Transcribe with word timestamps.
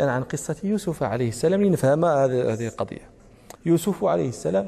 عن 0.00 0.22
قصة 0.22 0.56
يوسف 0.64 1.02
عليه 1.02 1.28
السلام 1.28 1.62
لنفهم 1.62 2.04
هذه 2.04 2.66
القضية. 2.66 3.10
يوسف 3.66 4.04
عليه 4.04 4.28
السلام 4.28 4.66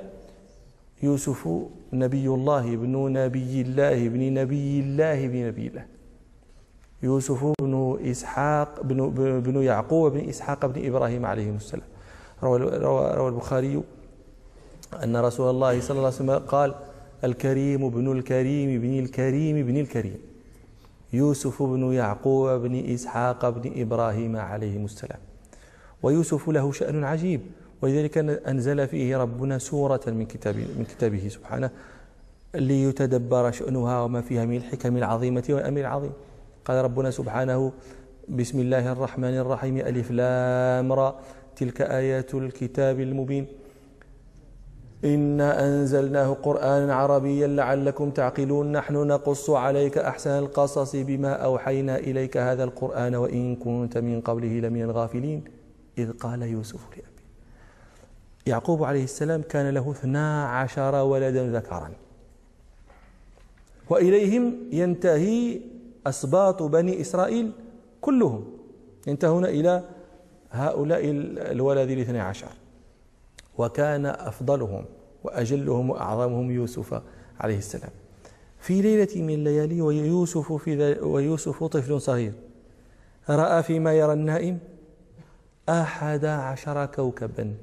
يوسف 1.03 1.49
نبي 1.93 2.27
الله 2.27 2.75
ابن 2.75 3.13
نبي 3.13 3.61
الله 3.61 4.07
ابن 4.07 4.35
نبي 4.35 4.81
الله 4.81 5.25
ابن 5.25 5.47
نبي 5.47 5.67
الله. 5.67 5.87
يوسف 7.03 7.53
بن 7.61 7.99
إسحاق 8.11 8.83
بن, 8.83 9.11
بن 9.41 9.63
يعقوب 9.63 10.13
بن 10.13 10.29
إسحاق 10.29 10.67
بن 10.67 10.87
إبراهيم 10.87 11.27
عليه 11.27 11.51
السلام. 11.51 11.89
روى, 12.43 12.59
روى, 12.59 13.15
روى 13.15 13.29
البخاري 13.29 13.83
أن 15.05 15.17
رسول 15.17 15.51
الله 15.51 15.81
صلى 15.81 15.97
الله 15.97 16.07
عليه 16.07 16.17
وسلم 16.17 16.39
قال 16.39 16.75
الكريم 17.25 17.89
بن 17.89 18.13
الكريم 18.13 18.81
بن 18.81 18.99
الكريم 18.99 19.67
بن 19.67 19.77
الكريم. 19.77 20.19
يوسف 21.15 21.63
بن 21.63 21.93
يعقوب 21.93 22.49
بن 22.49 22.75
إسحاق 22.95 23.49
بن 23.49 23.65
إبراهيم 23.83 24.37
عليهم 24.37 24.85
السلام. 24.85 25.19
ويوسف 26.03 26.49
له 26.49 26.73
شأن 26.73 27.05
عجيب 27.05 27.41
ولذلك 27.83 28.19
أنزل 28.49 28.89
فيه 28.89 29.17
ربنا 29.17 29.59
سورة 29.59 30.01
من 30.07 30.27
كتاب 30.27 30.57
من 30.57 30.85
كتابه 30.85 31.29
سبحانه 31.29 31.71
ليتدبر 32.55 33.51
شأنها 33.51 34.01
وما 34.03 34.21
فيها 34.21 34.45
من 34.45 34.57
الحكم 34.57 34.97
العظيمة 34.97 35.45
والأمر 35.51 35.81
العظيم. 35.81 36.13
قال 36.65 36.85
ربنا 36.85 37.11
سبحانه 37.11 37.73
بسم 38.29 38.61
الله 38.61 38.93
الرحمن 38.93 39.35
الرحيم 39.39 39.77
ألف 39.79 40.11
لام 40.11 40.93
را 40.93 41.09
تلك 41.57 41.83
آيات 41.83 42.35
الكتاب 42.35 43.01
المبين. 43.01 43.47
إنا 45.05 45.67
أنزلناه 45.67 46.37
قرآنا 46.43 46.95
عربيا 46.95 47.47
لعلكم 47.47 48.11
تعقلون. 48.11 48.73
نحن 48.73 48.95
نقص 48.95 49.51
عليك 49.51 49.99
أحسن 49.99 50.31
القصص 50.31 50.97
بما 50.97 51.33
أوحينا 51.33 51.97
إليك 51.97 52.37
هذا 52.37 52.65
القرآن 52.65 53.15
وإن 53.15 53.57
كنت 53.57 53.99
من 53.99 54.21
قبله 54.21 54.61
لمن 54.61 54.83
الغافلين. 54.83 55.45
إذ 55.99 56.13
قال 56.13 56.43
يوسف 56.43 56.81
لأبيه 56.91 57.15
يعقوب 58.47 58.85
عليه 58.85 59.05
السلام 59.05 59.43
كان 59.43 59.75
له 59.75 59.91
اثنا 59.91 60.49
عشر 60.49 60.95
ولدا 60.95 61.53
ذكرا. 61.53 61.91
وإليهم 63.91 64.55
ينتهي 64.73 65.61
أسباط 66.07 66.63
بني 66.63 67.01
إسرائيل 67.01 67.53
كلهم. 68.01 68.45
ينتهون 69.07 69.45
إلى 69.45 69.83
هؤلاء 70.51 71.01
الولد 71.53 71.91
الاثني 71.91 72.21
عشر 72.21 72.53
وكان 73.59 74.07
أفضلهم. 74.07 74.85
وأجلهم 75.25 75.91
وأعظمهم 75.91 76.51
يوسف 76.51 77.03
عليه 77.41 77.59
السلام. 77.59 77.91
في 78.59 78.83
ليلة 78.83 79.23
من 79.23 79.35
الليالي 79.35 79.81
ويوسف, 79.81 80.53
في 80.53 80.99
ويوسف 81.03 81.65
طفل 81.65 82.01
صغير. 82.01 82.33
رأى 83.31 83.63
فيما 83.63 83.93
يرى 83.95 84.13
النائم 84.13 84.59
أحد 85.69 86.25
عشر 86.25 86.87
كوكبا 86.87 87.55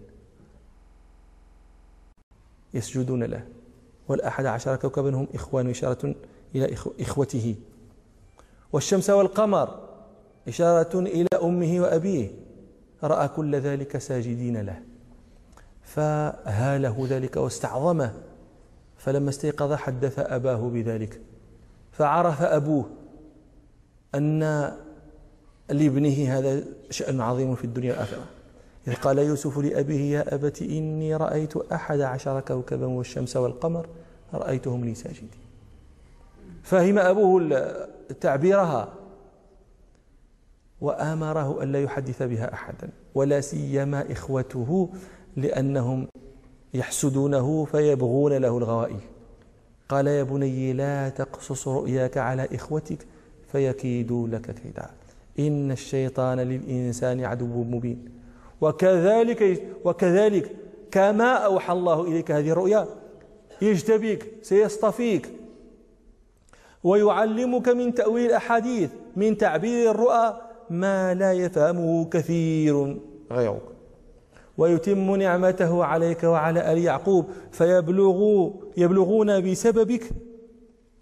يسجدون 2.74 3.24
له 3.24 3.44
والأحد 4.08 4.46
عشر 4.46 4.76
كوكبا 4.76 5.16
هم 5.16 5.28
إخوان 5.34 5.70
إشارة 5.70 6.16
إلى 6.56 6.76
إخوته. 7.00 7.56
والشمس 8.74 9.10
والقمر 9.10 9.80
إشارة 10.48 11.00
إلى 11.00 11.28
أمه 11.44 11.82
وأبيه. 11.82 12.30
رأى 13.04 13.28
كل 13.28 13.56
ذلك 13.56 13.98
ساجدين 13.98 14.62
له. 14.62 14.91
فهاله 15.96 17.08
ذلك 17.10 17.38
واستعظمه 17.38 18.14
فلما 18.98 19.30
استيقظ 19.30 19.74
حدث 19.74 20.20
أباه 20.20 20.70
بذلك 20.70 21.22
فعرف 21.92 22.42
أبوه 22.42 22.90
أن 24.16 24.40
لابنه 25.70 26.38
هذا 26.38 26.64
شأن 26.90 27.22
عظيم 27.22 27.56
في 27.56 27.64
الدنيا 27.64 27.92
والآخرة. 27.92 28.26
إذ 28.88 28.94
قال 28.94 29.20
يوسف 29.20 29.58
لأبيه 29.58 30.18
يا 30.18 30.36
أبت 30.36 30.62
إني 30.62 31.16
رأيت 31.16 31.58
أحد 31.58 32.02
عشر 32.02 32.40
كوكبا 32.40 32.86
والشمس 32.86 33.38
والقمر 33.38 33.88
رأيتهم 34.34 34.86
لي 34.86 34.96
ساجدين 34.96 35.30
فهم 36.64 37.00
أبوه 37.00 37.66
تعبيرها 38.22 38.94
وآمره 40.82 41.64
ألا 41.64 41.82
يحدث 41.82 42.24
بها 42.24 42.54
أحدا 42.54 42.90
ولا 43.16 43.42
سيما 43.42 44.12
إخوته 44.12 44.90
لأنهم 45.38 46.08
يحسدونه 46.74 47.66
فيبغون 47.66 48.34
له 48.38 48.58
الغوائي. 48.58 49.00
قال 49.90 50.08
يا 50.08 50.24
بني 50.24 50.74
لا 50.74 51.10
تقصص 51.10 51.68
رؤياك 51.68 52.18
على 52.18 52.48
إخوتك 52.54 53.08
فيكيدوا 53.52 54.28
لك 54.28 54.52
كيدا. 54.52 54.90
إن 55.40 55.72
الشيطان 55.72 56.40
للإنسان 56.40 57.26
عدو 57.26 57.64
مبين. 57.64 58.10
وكذلك 58.62 59.68
وكذلك 59.86 60.56
كما 60.92 61.34
أوحى 61.34 61.74
الله 61.74 62.04
إليك 62.04 62.32
هذه 62.32 62.50
الرؤيا 62.50 62.88
يجتبيك 63.62 64.34
سيصطفيك 64.42 65.30
ويعلمك 66.84 67.70
من 67.70 67.94
تأويل 67.94 68.26
الأحاديث 68.26 68.90
من 69.16 69.38
تعبير 69.38 69.92
الرؤى 69.92 70.42
ما 70.70 71.14
لا 71.14 71.34
يفهمه 71.34 72.06
كثير 72.06 72.98
غيرك. 73.32 73.62
ويتم 74.58 75.16
نعمته 75.16 75.86
عليك 75.86 76.24
وعلى 76.24 76.74
آل 76.74 76.78
يعقوب 76.78 77.26
فيبلغوا 77.52 78.52
يبلغون 78.78 79.52
بسببك 79.52 80.12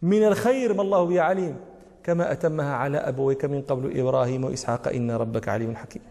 من 0.02 0.24
الخير 0.24 0.74
ما 0.74 0.82
الله 0.82 1.06
به 1.06 1.22
عليم. 1.22 1.56
كما 2.04 2.32
أتمها 2.32 2.74
على 2.74 2.98
أبويك 2.98 3.46
من 3.46 3.62
قبل 3.62 4.00
إبراهيم 4.00 4.44
وإسحاق 4.44 4.88
إن 4.88 5.12
ربك 5.12 5.50
عليم 5.50 5.76
حكيم. 5.76 6.02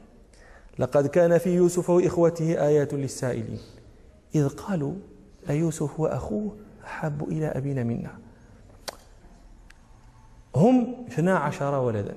لقد 0.79 1.07
كان 1.07 1.39
في 1.39 1.51
يوسف 1.51 1.91
وإخوته 1.91 2.67
آيات 2.67 2.95
للسائلين. 2.95 3.59
إذ 4.35 4.49
قالوا 4.49 4.93
أيوسف 5.51 6.01
وأخوه 6.01 6.57
أحب 6.85 7.29
إلى 7.29 7.47
أبينا 7.47 7.83
منا؟ 7.83 8.11
هم 10.57 11.07
اثنا 11.09 11.39
عشر 11.39 11.75
ولدا. 11.75 12.15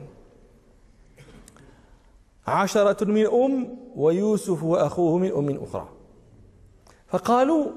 عشرة 2.47 3.05
من 3.05 3.25
أم 3.27 3.77
ويوسف 3.95 4.63
وأخوه 4.63 5.17
من 5.17 5.31
أم 5.31 5.63
أخرى. 5.63 5.89
فقالوا 7.07 7.71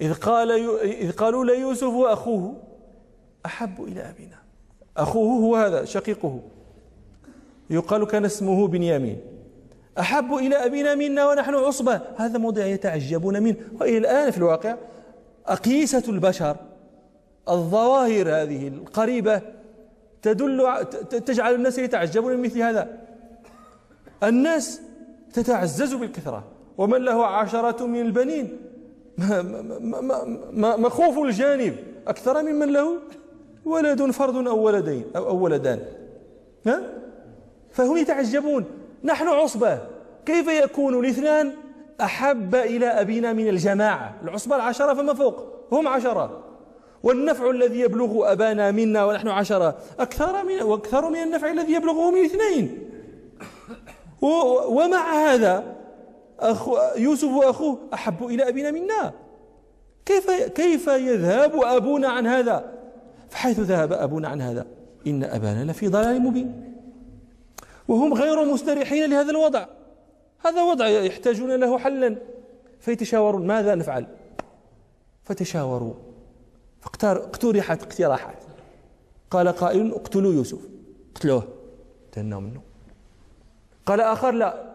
إذ, 0.00 0.14
قال 0.14 0.50
إذ 0.80 1.12
قالوا 1.12 1.44
ليوسف 1.44 1.88
وأخوه 1.88 2.56
أحب 3.46 3.84
إلى 3.84 4.00
أبينا. 4.00 4.38
أخوه 4.96 5.40
هو 5.40 5.56
هذا 5.56 5.84
شقيقه. 5.84 6.40
يقال 7.70 8.06
كان 8.06 8.24
اسمه 8.24 8.68
بنيامين. 8.68 9.20
أحب 9.98 10.34
إلى 10.34 10.56
أبينا 10.66 10.94
منا 10.94 11.28
ونحن 11.30 11.54
عصبة. 11.54 12.00
هذا 12.16 12.38
موضع 12.38 12.66
يتعجبون 12.66 13.42
منه. 13.42 13.56
وإلى 13.80 13.98
الآن 13.98 14.30
في 14.30 14.38
الواقع 14.38 14.76
أقيسة 15.46 16.02
البشر 16.08 16.56
الظواهر 17.48 18.42
هذه 18.42 18.68
القريبة 18.68 19.42
تدل 20.24 20.84
تجعل 21.10 21.54
الناس 21.54 21.78
يتعجبون 21.78 22.32
من 22.32 22.42
مثل 22.42 22.60
هذا. 22.60 22.98
الناس 24.22 24.80
تتعزز 25.32 25.94
بالكثرة. 25.94 26.44
ومن 26.78 26.98
له 26.98 27.26
عشرة 27.26 27.86
من 27.86 28.00
البنين. 28.00 28.56
مخوف 30.58 31.18
الجانب. 31.18 31.76
أكثر 32.06 32.42
ممن 32.42 32.72
له 32.72 32.98
ولد 33.64 34.10
فرد 34.10 34.46
أو 34.46 34.62
ولدين 34.62 35.04
أو, 35.16 35.28
أو 35.28 35.36
ولدان. 35.36 35.80
ها؟ 36.66 36.80
فهم 37.70 37.96
يتعجبون. 37.96 38.64
نحن 39.04 39.28
عصبة. 39.28 39.78
كيف 40.26 40.48
يكون 40.48 41.04
الاثنان 41.04 41.52
أحب 42.00 42.54
إلى 42.54 42.86
أبينا 42.86 43.32
من 43.32 43.48
الجماعة؟ 43.48 44.14
العصبة 44.24 44.56
العشرة 44.56 44.94
فما 44.94 45.14
فوق. 45.14 45.44
هم 45.72 45.88
عشرة. 45.88 46.43
والنفع 47.04 47.50
الذي 47.50 47.80
يبلغ 47.80 48.32
أبانا 48.32 48.70
منا 48.70 49.04
ونحن 49.04 49.28
عشرة 49.28 49.78
أكثر 49.98 50.44
من 50.44 50.62
وأكثر 50.62 51.10
من 51.10 51.22
النفع 51.22 51.50
الذي 51.50 51.72
يبلغه 51.72 52.10
من 52.10 52.24
اثنين 52.24 52.78
ومع 54.68 55.12
هذا 55.12 55.76
أخو 56.40 56.78
يوسف 56.96 57.28
وأخوه 57.28 57.78
أحب 57.94 58.26
إلى 58.26 58.48
أبينا 58.48 58.70
منا. 58.70 59.12
كيف 60.06 60.30
كيف 60.30 60.86
يذهب 60.86 61.52
أبونا 61.62 62.08
عن 62.08 62.26
هذا؟ 62.26 62.72
فحيث 63.30 63.60
ذهب 63.60 63.92
أبونا 63.92 64.28
عن 64.28 64.40
هذا 64.40 64.66
إن 65.06 65.24
أبانا 65.24 65.70
لفي 65.70 65.88
ضلال 65.88 66.22
مبين. 66.22 66.74
وهم 67.88 68.14
غير 68.14 68.44
مستريحين 68.44 69.10
لهذا 69.10 69.30
الوضع. 69.30 69.66
هذا 70.46 70.62
وضع 70.62 70.88
يحتاجون 70.88 71.56
له 71.56 71.78
حلا. 71.78 72.16
فيتشاورون 72.80 73.46
ماذا 73.46 73.74
نفعل؟ 73.74 74.06
فتشاوروا. 75.24 75.94
فاقترحت 76.84 77.82
اقتراحات. 77.82 78.38
قال 79.30 79.48
قائل 79.48 79.92
اقتلوا 79.92 80.32
يوسف. 80.32 80.58
اقتلوه. 81.12 81.48
تهنوا 82.12 82.40
منه. 82.40 82.60
قال 83.86 84.00
آخر 84.00 84.30
لا. 84.30 84.74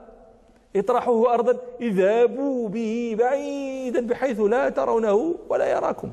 اطرحوه 0.75 1.33
أرضا. 1.33 1.57
اذهبوا 1.81 2.69
به 2.69 3.15
بعيدا 3.19 4.07
بحيث 4.07 4.39
لا 4.39 4.69
ترونه 4.69 5.35
ولا 5.49 5.71
يراكم. 5.71 6.11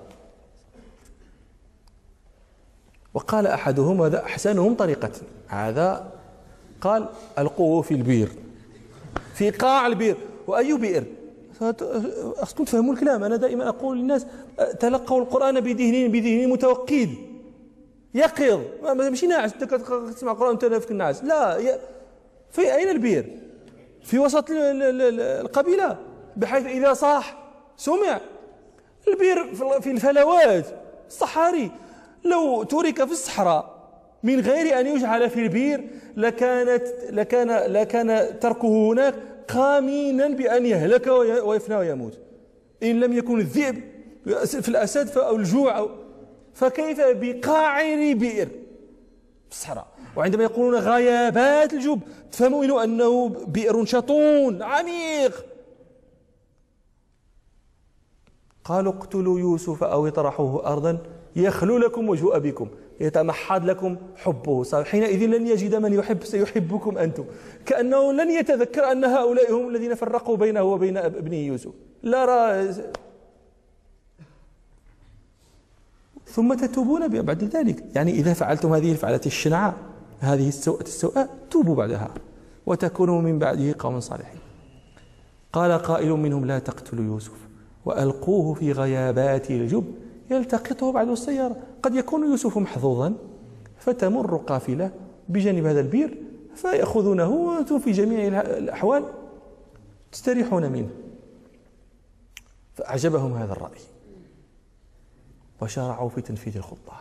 وقال 3.14 3.46
أحدهم 3.46 4.02
هذا 4.02 4.22
أحسنهم 4.22 4.74
طريقة. 4.74 5.12
هذا 5.48 6.12
قال 6.80 7.08
ألقوه 7.38 7.82
في 7.82 7.94
البير. 7.94 8.28
في 9.34 9.50
قاع 9.50 9.86
البير. 9.86 10.16
وأي 10.46 10.78
بئر؟ 10.78 11.04
أصلا 11.62 12.64
تفهموا 12.64 12.94
الكلام. 12.94 13.24
أنا 13.24 13.36
دائما 13.36 13.68
أقول 13.68 13.98
للناس 13.98 14.26
تلقوا 14.80 15.20
القرآن 15.20 15.60
بذهن 15.60 16.08
بذهن 16.12 16.48
متوقد. 16.48 17.10
يقظ. 18.14 18.60
ماشي 18.82 19.26
ناعس. 19.26 19.52
تسمع 19.52 20.32
القرآن 20.32 20.48
وأنت 20.48 20.64
في 20.64 20.90
الناعس. 20.90 21.24
لا 21.24 21.58
في 22.50 22.74
أين 22.74 22.88
البير؟ 22.88 23.38
في 24.02 24.18
وسط 24.18 24.44
القبيلة. 24.50 25.98
بحيث 26.36 26.66
إذا 26.66 26.94
صاح 26.94 27.36
سمع. 27.76 28.20
البير 29.08 29.54
في 29.80 29.90
الفلوات 29.90 30.66
الصحاري. 31.08 31.70
لو 32.24 32.62
ترك 32.62 33.04
في 33.04 33.12
الصحراء 33.12 33.75
من 34.26 34.40
غير 34.40 34.80
أن 34.80 34.86
يجعل 34.86 35.30
في 35.30 35.42
البير 35.42 35.84
لكانت 36.16 36.82
لكان 37.10 37.72
لكان 37.72 38.38
تركه 38.40 38.92
هناك 38.92 39.14
قامينا 39.48 40.28
بأن 40.28 40.66
يهلك 40.66 41.06
ويفنى 41.44 41.76
ويموت. 41.76 42.18
إن 42.82 43.00
لم 43.00 43.12
يكن 43.12 43.38
الذئب 43.40 43.76
في 44.46 44.68
الأسد 44.68 45.18
أو 45.18 45.36
الجوع 45.36 45.90
فكيف 46.54 47.00
بقاعر 47.00 48.14
بئر 48.14 48.48
في 49.48 49.52
الصحراء 49.52 49.86
وعندما 50.16 50.42
يقولون 50.42 50.74
غيابات 50.74 51.72
الجب 51.72 52.00
تفهمون 52.32 52.70
أنه 52.82 53.28
بئر 53.28 53.84
شطون 53.84 54.62
عميق. 54.62 55.44
قالوا 58.64 58.92
اقتلوا 58.92 59.40
يوسف 59.40 59.84
أو 59.84 60.06
اطرحوه 60.06 60.66
أرضا 60.72 60.98
يخلو 61.36 61.78
لكم 61.78 62.08
وجه 62.08 62.36
أبيكم 62.36 62.68
يتمحض 63.00 63.64
لكم 63.64 63.96
حبه. 64.16 64.84
حينئذ 64.84 65.26
لن 65.26 65.46
يجد 65.46 65.74
من 65.74 65.92
يحب 65.92 66.24
سيحبكم 66.24 66.98
أنتم. 66.98 67.24
كأنه 67.66 68.12
لن 68.12 68.30
يتذكر 68.30 68.92
أن 68.92 69.04
هؤلاء 69.04 69.52
هم 69.52 69.68
الذين 69.68 69.94
فرقوا 69.94 70.36
بينه 70.36 70.62
وبين 70.62 70.96
ابنه 70.96 71.36
يوسف. 71.36 71.70
لا 72.02 72.24
رأى 72.24 72.74
ثم 76.26 76.54
تتوبون 76.54 77.08
بعد 77.08 77.44
ذلك. 77.44 77.84
يعني 77.94 78.10
إذا 78.10 78.32
فعلتم 78.32 78.72
هذه 78.72 78.92
الفعلة 78.92 79.20
الشنعاء 79.26 79.74
هذه 80.20 80.48
السوءة 80.48 80.82
السوءة 80.82 81.28
توبوا 81.50 81.74
بعدها 81.74 82.10
وتكونوا 82.66 83.22
من 83.22 83.38
بعده 83.38 83.74
قوم 83.78 84.00
صالحين. 84.00 84.40
قال 85.52 85.72
قائل 85.72 86.10
منهم 86.10 86.44
لا 86.44 86.58
تقتلوا 86.58 87.04
يوسف 87.04 87.46
وألقوه 87.84 88.54
في 88.54 88.72
غيابات 88.72 89.50
الجب. 89.50 89.94
يلتقطه 90.30 90.92
بعد 90.92 91.08
السيارة. 91.08 91.56
قد 91.82 91.94
يكون 91.94 92.30
يوسف 92.30 92.58
محظوظا 92.58 93.14
فتمر 93.78 94.36
قافلة 94.36 94.90
بجانب 95.28 95.66
هذا 95.66 95.80
البير 95.80 96.22
فيأخذونه 96.54 97.28
وأنتم 97.28 97.78
في 97.78 97.92
جميع 97.92 98.40
الأحوال 98.40 99.04
تستريحون 100.12 100.72
منه. 100.72 100.90
فأعجبهم 102.74 103.32
هذا 103.32 103.52
الرأي. 103.52 103.80
وشرعوا 105.62 106.08
في 106.08 106.20
تنفيذ 106.20 106.56
الخطة. 106.56 107.00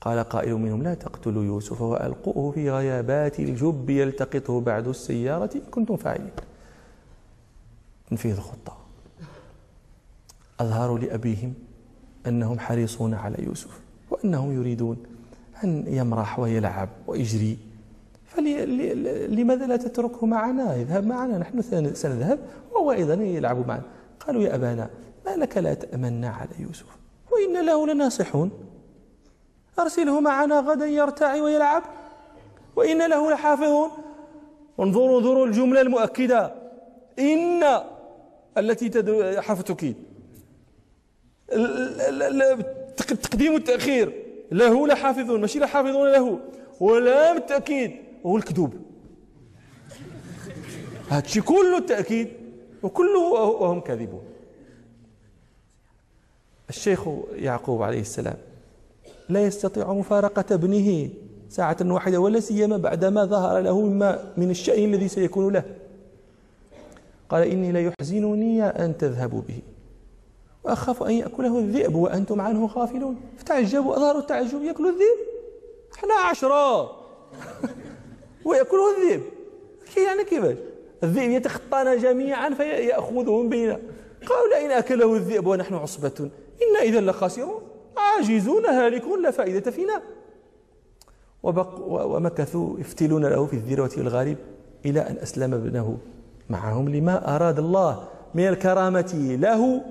قال 0.00 0.18
قائل 0.18 0.54
منهم 0.54 0.82
لا 0.82 0.94
تقتلوا 0.94 1.44
يوسف 1.44 1.80
وألقوه 1.82 2.52
في 2.52 2.70
غيابات 2.70 3.40
الجب 3.40 3.90
يلتقطه 3.90 4.60
بعد 4.60 4.88
السيارة 4.88 5.50
إن 5.54 5.60
كنتم 5.60 5.96
فاعلين. 5.96 6.30
تنفيذ 8.10 8.36
الخطة. 8.36 8.79
أظهروا 10.60 10.98
لأبيهم 10.98 11.54
أنهم 12.26 12.58
حريصون 12.58 13.14
على 13.14 13.36
يوسف 13.38 13.80
وأنهم 14.10 14.60
يريدون 14.60 14.96
أن 15.64 15.84
يمرح 15.86 16.38
ويلعب 16.38 16.88
ويجري. 17.06 17.58
فلماذا 18.26 19.66
لا 19.66 19.76
تتركه 19.76 20.26
معنا؟ 20.26 20.76
يذهب 20.76 21.06
معنا 21.06 21.38
نحن 21.38 21.62
سنذهب 21.94 22.38
وهو 22.72 22.92
أيضا 22.92 23.14
يلعب 23.14 23.68
معنا. 23.68 23.82
قالوا 24.26 24.42
يا 24.42 24.54
أبانا 24.54 24.90
ما 25.26 25.36
لك 25.36 25.56
لا 25.58 25.74
تأمنا 25.74 26.28
على 26.28 26.50
يوسف؟ 26.58 26.86
وإن 27.32 27.66
له 27.66 27.86
لناصحون. 27.86 28.50
أرسله 29.78 30.20
معنا 30.20 30.60
غدا 30.60 30.86
يرتعي 30.86 31.40
ويلعب. 31.40 31.82
وإن 32.76 33.08
له 33.08 33.32
لحافظون. 33.32 33.90
انظروا 34.80 35.18
انظروا 35.18 35.46
الجملة 35.46 35.80
المؤكدة. 35.80 36.54
إن 37.18 37.62
التي 38.58 38.88
تدل 38.88 39.40
حرف 39.40 39.62
التقديم 41.52 43.54
والتأخير 43.54 44.12
له 44.52 44.86
لحافظون 44.86 45.40
ماشي 45.40 45.58
لحافظون 45.58 46.12
له. 46.12 46.38
ولا 46.80 47.32
بالتأكيد. 47.32 47.92
هو 48.26 48.36
الكذوب. 48.36 48.74
هادشي 51.10 51.40
كله 51.40 51.78
التأكيد 51.78 52.28
وكله 52.82 53.18
وهم 53.60 53.80
كاذبون. 53.80 54.22
الشيخ 56.68 57.08
يعقوب 57.34 57.82
عليه 57.82 58.00
السلام 58.00 58.36
لا 59.28 59.46
يستطيع 59.46 59.92
مفارقة 59.92 60.54
ابنه 60.54 61.10
ساعة 61.48 61.76
واحدة 61.82 62.20
ولا 62.20 62.40
سيما 62.40 62.76
بعدما 62.76 63.24
ظهر 63.24 63.60
له 63.60 63.80
مما 63.80 64.32
من 64.36 64.50
الشأن 64.50 64.94
الذي 64.94 65.08
سيكون 65.08 65.52
له. 65.52 65.64
قال 67.28 67.48
إني 67.48 67.72
لا 67.72 67.80
يحزنني 67.80 68.64
أن 68.64 68.98
تذهبوا 68.98 69.42
به. 69.48 69.58
وأخاف 70.64 71.02
أن 71.02 71.12
يأكله 71.12 71.58
الذئب 71.58 71.94
وأنتم 71.94 72.40
عنه 72.40 72.66
غافلون. 72.66 73.20
فتعجبوا 73.38 73.96
أظهروا 73.96 74.20
التعجب 74.20 74.62
يأكل 74.62 74.86
الذئب. 74.86 75.18
إحنا 75.94 76.14
عشرة. 76.14 76.82
ويأكله 78.44 78.96
الذئب. 78.96 79.22
يعني 79.96 80.24
كيفاش؟ 80.24 80.56
الذئب 81.02 81.30
يتخطانا 81.30 81.94
جميعا 81.94 82.50
فيأخذهم 82.50 83.48
بيننا 83.48 83.80
قالوا 84.26 84.54
لئن 84.54 84.70
أكله 84.70 85.14
الذئب 85.14 85.46
ونحن 85.46 85.74
عصبة. 85.74 86.30
إنا 86.62 86.82
إذا 86.82 87.00
لخاسرون. 87.00 87.62
عاجزون 87.96 88.66
هالكون 88.66 89.22
لا 89.22 89.30
فائدة 89.30 89.70
فينا. 89.70 90.02
وبق 91.42 91.78
ومكثوا 91.88 92.78
يفتلون 92.78 93.26
له 93.26 93.46
في 93.46 93.54
الذروة 93.54 93.90
الغالب 93.96 94.36
إلى 94.86 95.00
أن 95.00 95.16
أسلم 95.16 95.54
ابنه 95.54 95.98
معهم 96.50 96.88
لما 96.88 97.36
أراد 97.36 97.58
الله 97.58 98.08
من 98.34 98.48
الكرامة 98.48 99.36
له. 99.40 99.82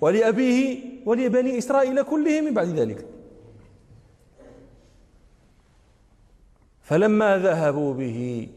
ولأبيه 0.00 0.80
ولبني 1.06 1.58
إسرائيل 1.58 2.02
كلهم 2.02 2.44
من 2.44 2.54
بعد 2.54 2.68
ذلك. 2.68 3.06
فلما 6.82 7.38
ذهبوا 7.38 7.94
به 7.94 8.48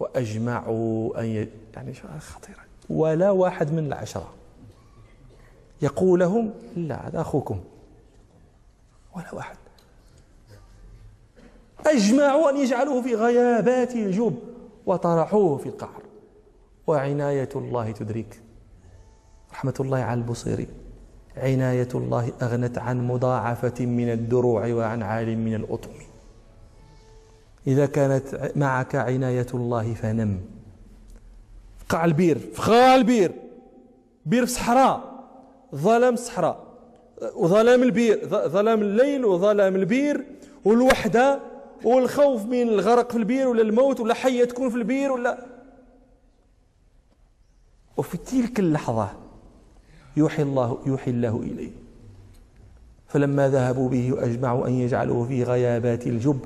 وأجمعوا 0.00 1.20
أن 1.20 1.24
ي... 1.24 1.48
يعني 1.74 1.94
خطيرة؟ 2.18 2.58
ولا 2.90 3.30
واحد 3.30 3.72
من 3.72 3.86
العشرة 3.86 4.34
يقول 5.82 6.20
لهم 6.20 6.54
لا 6.76 7.08
هذا 7.08 7.20
أخوكم. 7.20 7.60
ولا 9.16 9.34
واحد. 9.34 9.56
أجمعوا 11.86 12.50
أن 12.50 12.56
يجعلوه 12.56 13.02
في 13.02 13.14
غيابات 13.14 13.94
الجب 13.94 14.38
وطرحوه 14.86 15.58
في 15.58 15.66
القعر. 15.68 16.02
وعناية 16.86 17.48
الله 17.56 17.90
تدرك 17.90 18.40
رحمة 19.52 19.74
الله 19.80 19.98
على 19.98 20.20
البصيري 20.20 20.68
عناية 21.38 21.88
الله 21.94 22.32
أغنت 22.42 22.78
عن 22.78 23.06
مضاعفة 23.06 23.86
من 23.86 24.12
الدروع 24.12 24.72
وعن 24.72 25.02
عال 25.02 25.38
من 25.38 25.54
الأطم. 25.54 25.90
إذا 27.66 27.86
كانت 27.86 28.52
معك 28.56 28.94
عناية 28.94 29.46
الله 29.54 29.94
فنم. 29.94 30.40
قعر 31.88 32.04
البير 32.04 32.38
قعر 32.38 32.94
البير. 32.94 33.32
بير 34.26 34.46
في 34.46 34.52
صحراء 34.52 35.24
ظلام 35.74 36.14
الصحراء 36.14 36.68
وظلام 37.36 37.82
البير 37.82 38.28
ظلام 38.28 38.82
الليل 38.82 39.24
وظلام 39.24 39.76
البير 39.76 40.26
والوحدة 40.64 41.40
والخوف 41.84 42.44
من 42.44 42.62
الغرق 42.62 43.10
في 43.12 43.18
البير 43.18 43.48
ولا 43.48 43.62
الموت 43.62 44.00
ولا 44.00 44.14
حية 44.14 44.44
تكون 44.44 44.70
في 44.70 44.76
البير 44.76 45.12
ولا. 45.12 45.46
وفي 47.96 48.16
تلك 48.16 48.58
اللحظة 48.58 49.27
يوحي 50.18 50.42
الله 50.42 50.78
يوحي 50.86 51.10
الله 51.10 51.36
إليه. 51.42 51.70
فلما 53.08 53.48
ذهبوا 53.48 53.88
به 53.88 54.14
أجمعوا 54.18 54.66
أن 54.66 54.72
يجعلوه 54.72 55.28
في 55.28 55.42
غيابات 55.44 56.06
الجب 56.06 56.40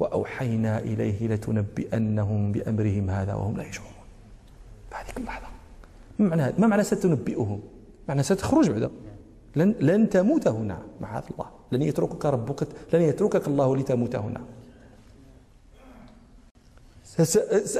وأوحينا 0.00 0.78
إليه 0.78 1.28
لتنبئنهم 1.28 2.52
بأمرهم 2.52 3.10
هذا 3.10 3.34
وهم 3.34 3.56
لا 3.56 3.66
يشعرون. 3.68 3.92
بهذه 4.90 5.16
اللحظة. 5.16 5.46
ما 6.18 6.36
معنى 6.36 6.52
ما 6.58 6.66
معنى 6.66 6.82
ستنبئهم؟ 6.82 7.60
معنى 8.08 8.22
ستخرج 8.22 8.70
بعد 8.70 8.90
لن 9.56 9.74
لن 9.80 10.08
تموت 10.08 10.48
هنا 10.48 10.78
معاذ 11.00 11.24
الله. 11.30 11.46
لن 11.72 11.82
يتركك 11.82 12.26
ربك 12.26 12.68
لن 12.92 13.02
يتركك 13.02 13.48
الله 13.48 13.76
لتموت 13.76 14.16
هنا. 14.16 14.40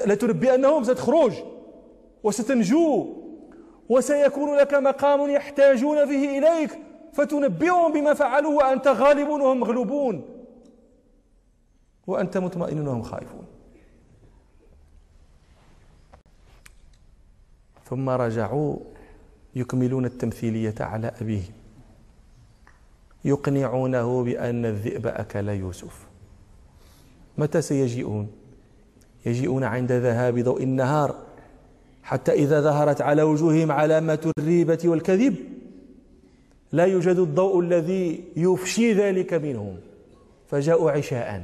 لتنبئنهم 0.06 0.84
ستخرج. 0.84 1.32
وستنجو. 2.22 3.17
وسيكون 3.88 4.56
لك 4.56 4.74
مقام 4.74 5.30
يحتاجون 5.30 6.06
فيه 6.06 6.38
إليك 6.38 6.78
فتنبئهم 7.12 7.92
بما 7.92 8.14
فعلوا 8.14 8.58
وأنت 8.58 8.88
غالب 8.88 9.28
وهم 9.28 9.60
مغلوبون. 9.60 10.24
وأنت 12.06 12.36
مطمئن 12.36 12.88
وهم 12.88 13.02
خائفون. 13.02 13.46
ثم 17.84 18.08
رجعوا 18.08 18.76
يكملون 19.54 20.04
التمثيلية 20.04 20.74
على 20.80 21.12
أبيه. 21.20 21.42
يقنعونه 23.24 24.24
بأن 24.24 24.66
الذئب 24.66 25.06
أكل 25.06 25.48
يوسف. 25.48 26.06
متى 27.38 27.62
سيجيئون؟ 27.62 28.32
يجيئون 29.26 29.64
عند 29.64 29.92
ذهاب 29.92 30.38
ضوء 30.38 30.62
النهار. 30.62 31.27
حتى 32.08 32.32
إذا 32.32 32.60
ظهرت 32.60 33.00
على 33.00 33.22
وجوههم 33.22 33.72
علامة 33.72 34.32
الريبة 34.38 34.78
والكذب 34.84 35.34
لا 36.72 36.84
يوجد 36.84 37.18
الضوء 37.18 37.60
الذي 37.60 38.24
يفشي 38.36 38.92
ذلك 38.92 39.34
منهم 39.34 39.76
فجاءوا 40.46 40.90
عشاء. 40.90 41.42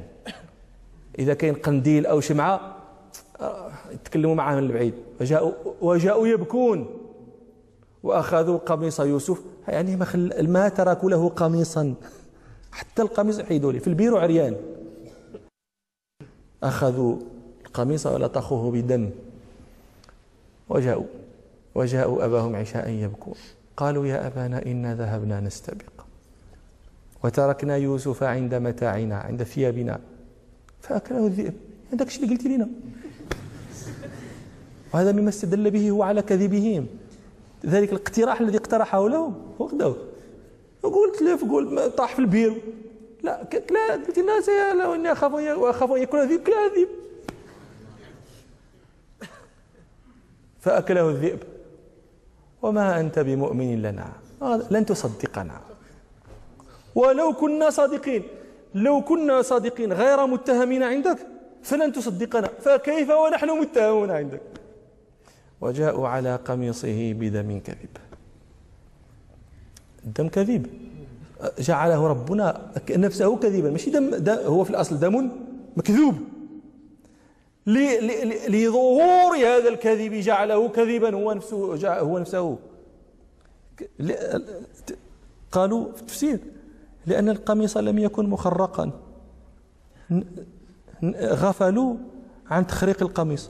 إذا 1.19 1.33
كان 1.33 1.53
قنديل 1.53 2.05
أو 2.05 2.19
شمعة 2.19 2.77
يتكلموا 3.91 4.35
معاه 4.35 4.55
من 4.55 4.63
البعيد. 4.63 4.93
وجاءوا, 5.21 5.51
وجاءوا 5.81 6.27
يبكون. 6.27 6.87
وأخذوا 8.03 8.57
قميص 8.57 8.99
يوسف. 8.99 9.41
يعني 9.67 9.95
ما 10.41 10.69
تركوا 10.69 11.09
له 11.09 11.29
قميصا. 11.29 11.93
حتى 12.71 13.01
القميص 13.01 13.41
حيدوا 13.41 13.71
لي. 13.71 13.79
في 13.79 13.87
البيرو 13.87 14.17
عريان. 14.17 14.55
أخذوا 16.63 17.15
القميص 17.65 18.05
ولطخوه 18.07 18.71
بدم. 18.71 19.09
وجاءوا. 20.69 21.05
وجاءوا 21.75 22.25
أباهم 22.25 22.55
عشاء 22.55 22.89
يبكون. 22.89 23.35
قالوا 23.77 24.05
يا 24.07 24.27
أبانا 24.27 24.65
إنا 24.65 24.95
ذهبنا 24.95 25.39
نستبق. 25.39 25.95
وتركنا 27.23 27.77
يوسف 27.77 28.23
عند 28.23 28.55
متاعنا 28.55 29.15
عند 29.15 29.43
ثيابنا. 29.43 29.99
فأكله 30.81 31.27
الذئب. 31.27 31.53
هذاك 31.93 32.07
الشيء 32.07 32.23
اللي 32.23 32.35
قلت 32.35 32.45
لنا؟ 32.45 32.67
وهذا 34.93 35.11
مما 35.11 35.29
استدل 35.29 35.71
به 35.71 35.89
هو 35.89 36.03
على 36.03 36.21
كذبهم. 36.21 36.87
ذلك 37.65 37.89
الاقتراح 37.89 38.41
الذي 38.41 38.57
اقترحه 38.57 39.09
لهم. 39.09 39.35
وخذوه 39.59 39.97
وقلت 40.83 41.21
له 41.21 41.37
قلت 41.51 41.97
طاح 41.97 42.13
في 42.13 42.19
البير. 42.19 42.61
لا 43.23 43.47
لا 43.71 43.93
قلت 43.93 44.17
الناس 44.17 44.49
لا 44.49 44.95
إني 44.95 45.11
أخاف 45.11 45.35
اخاف 45.35 45.91
أن 45.91 46.01
يكون 46.01 46.19
الذئب 46.21 46.43
كلا 46.43 46.65
الذئب. 46.65 46.87
فأكله 50.65 51.09
الذئب. 51.09 51.39
وما 52.61 52.99
أنت 52.99 53.19
بمؤمن 53.19 53.81
لنا؟ 53.81 54.09
لن 54.73 54.85
تصدقنا. 54.85 55.57
ولو 56.95 57.33
كنا 57.33 57.69
صادقين. 57.69 58.23
لو 58.75 59.01
كنا 59.01 59.41
صادقين 59.41 59.93
غير 59.93 60.25
متهمين 60.25 60.83
عندك 60.83 61.19
فلن 61.63 61.93
تصدقنا. 61.93 62.49
فكيف 62.65 63.09
ونحن 63.09 63.49
متهمون 63.61 64.11
عندك؟ 64.11 64.41
وجاءوا 65.61 66.07
على 66.07 66.35
قميصه 66.35 67.13
بدم 67.13 67.59
كذب. 67.59 67.93
الدم 70.05 70.27
كذب 70.27 70.63
جعله 71.59 72.07
ربنا 72.07 72.71
نفسه 72.89 73.35
كذبا 73.37 73.69
ماشي 73.69 73.89
دم, 73.89 74.15
دم 74.15 74.33
هو 74.33 74.63
في 74.63 74.69
الأصل 74.69 74.99
دم 74.99 75.29
مكذوب. 75.77 76.15
لظهور 77.67 79.37
هذا 79.37 79.69
الكذب 79.69 80.13
جعله 80.13 80.69
كذبا 80.69 81.15
هو 81.15 81.33
نفسه 81.33 81.87
هو 81.99 82.17
نفسه. 82.19 82.57
قالوا 85.51 85.91
في 85.91 86.01
التفسير 86.01 86.39
لأن 87.05 87.29
القميص 87.29 87.77
لم 87.77 87.99
يكن 87.99 88.29
مخرقا. 88.29 88.91
غفلوا 91.13 91.95
عن 92.49 92.67
تخريق 92.67 93.03
القميص. 93.03 93.49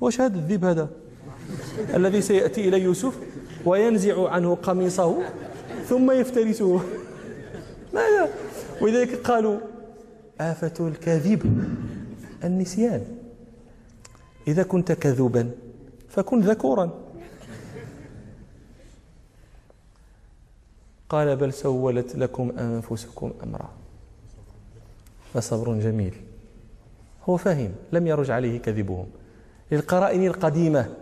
واش 0.00 0.20
هذا 0.20 0.36
الذئب 0.36 0.64
هذا؟ 0.64 0.88
الذي 1.94 2.20
سيأتي 2.20 2.68
إلى 2.68 2.80
يوسف 2.80 3.18
وينزع 3.64 4.28
عنه 4.30 4.54
قميصه 4.54 5.22
ثم 5.88 6.10
يفترسه. 6.10 6.80
ماذا؟ 7.94 8.28
ولذلك 8.80 9.26
قالوا 9.26 9.58
آفة 10.40 10.88
الكاذب 10.88 11.64
النسيان. 12.44 13.21
إذا 14.48 14.62
كنت 14.62 14.92
كذوبا 14.92 15.50
فكن 16.08 16.40
ذكورا. 16.40 16.90
قال 21.08 21.36
بل 21.36 21.52
سولت 21.52 22.16
لكم 22.16 22.50
أنفسكم 22.58 23.32
أمرا. 23.42 23.70
فصبر 25.34 25.78
جميل. 25.78 26.14
هو 27.24 27.36
فاهم 27.36 27.72
لم 27.92 28.06
يرج 28.06 28.30
عليه 28.30 28.58
كذبهم. 28.58 29.06
للقرائن 29.72 30.26
القديمة 30.26 30.94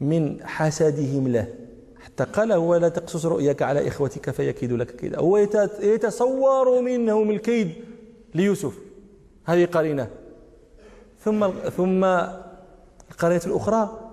من 0.00 0.46
حسدهم 0.46 1.28
له. 1.28 1.54
حتى 2.00 2.24
قال 2.24 2.52
هو 2.52 2.76
لا 2.76 2.88
تقصص 2.88 3.26
رؤياك 3.26 3.62
على 3.62 3.88
إخوتك 3.88 4.30
فيكيد 4.30 4.72
لك 4.72 4.96
كيدا 4.96 5.18
هو 5.18 5.36
يتصور 5.80 6.80
منهم 6.80 7.30
الكيد 7.30 7.72
ليوسف. 8.34 8.78
هذه 9.44 9.64
قرينة. 9.64 10.10
ثم 11.20 11.50
ثم 11.76 12.04
القرينة 13.16 13.42
الأخرى 13.46 14.10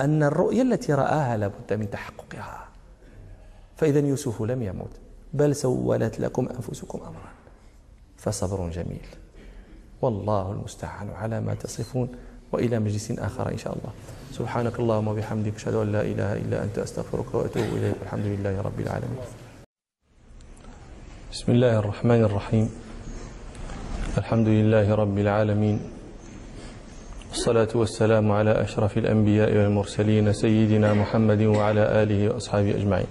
أن 0.00 0.22
الرؤيا 0.22 0.62
التي 0.62 0.92
رآها 0.92 1.36
لابد 1.36 1.72
من 1.72 1.90
تحققها. 1.90 2.68
فإذا 3.76 3.98
يوسف 3.98 4.42
لم 4.42 4.62
يموت 4.62 4.90
بل 5.34 5.56
سولت 5.56 6.20
لكم 6.20 6.48
أنفسكم 6.48 6.98
أمرا. 6.98 7.32
فصبر 8.16 8.70
جميل. 8.70 9.06
والله 10.02 10.52
المستعان 10.52 11.10
على 11.10 11.40
ما 11.40 11.54
تصفون 11.54 12.08
وإلى 12.52 12.78
مجلس 12.78 13.10
آخر 13.10 13.52
إن 13.52 13.58
شاء 13.58 13.72
الله. 13.72 13.92
سبحانك 14.32 14.80
اللهم 14.80 15.08
وبحمدك 15.08 15.54
أشهد 15.54 15.74
أن 15.74 15.92
لا 15.92 16.00
إله 16.00 16.32
إلا 16.32 16.64
أنت 16.64 16.78
أستغفرك 16.78 17.34
وأتوب 17.34 17.62
إليك. 17.62 17.94
والحمد 18.00 18.26
لله 18.26 18.60
رب 18.60 18.80
العالمين. 18.80 19.24
بسم 21.32 21.52
الله 21.52 21.78
الرحمن 21.78 22.24
الرحيم. 22.24 22.70
الحمد 24.18 24.48
لله 24.48 24.94
رب 24.94 25.18
العالمين. 25.18 25.95
والصلاة 27.36 27.68
والسلام 27.74 28.32
على 28.32 28.50
أشرف 28.50 28.98
الأنبياء 28.98 29.56
والمرسلين 29.56 30.32
سيدنا 30.32 30.94
محمد 30.94 31.42
وعلى 31.42 32.02
آله 32.02 32.32
وأصحابه 32.32 32.70
أجمعين. 32.70 33.06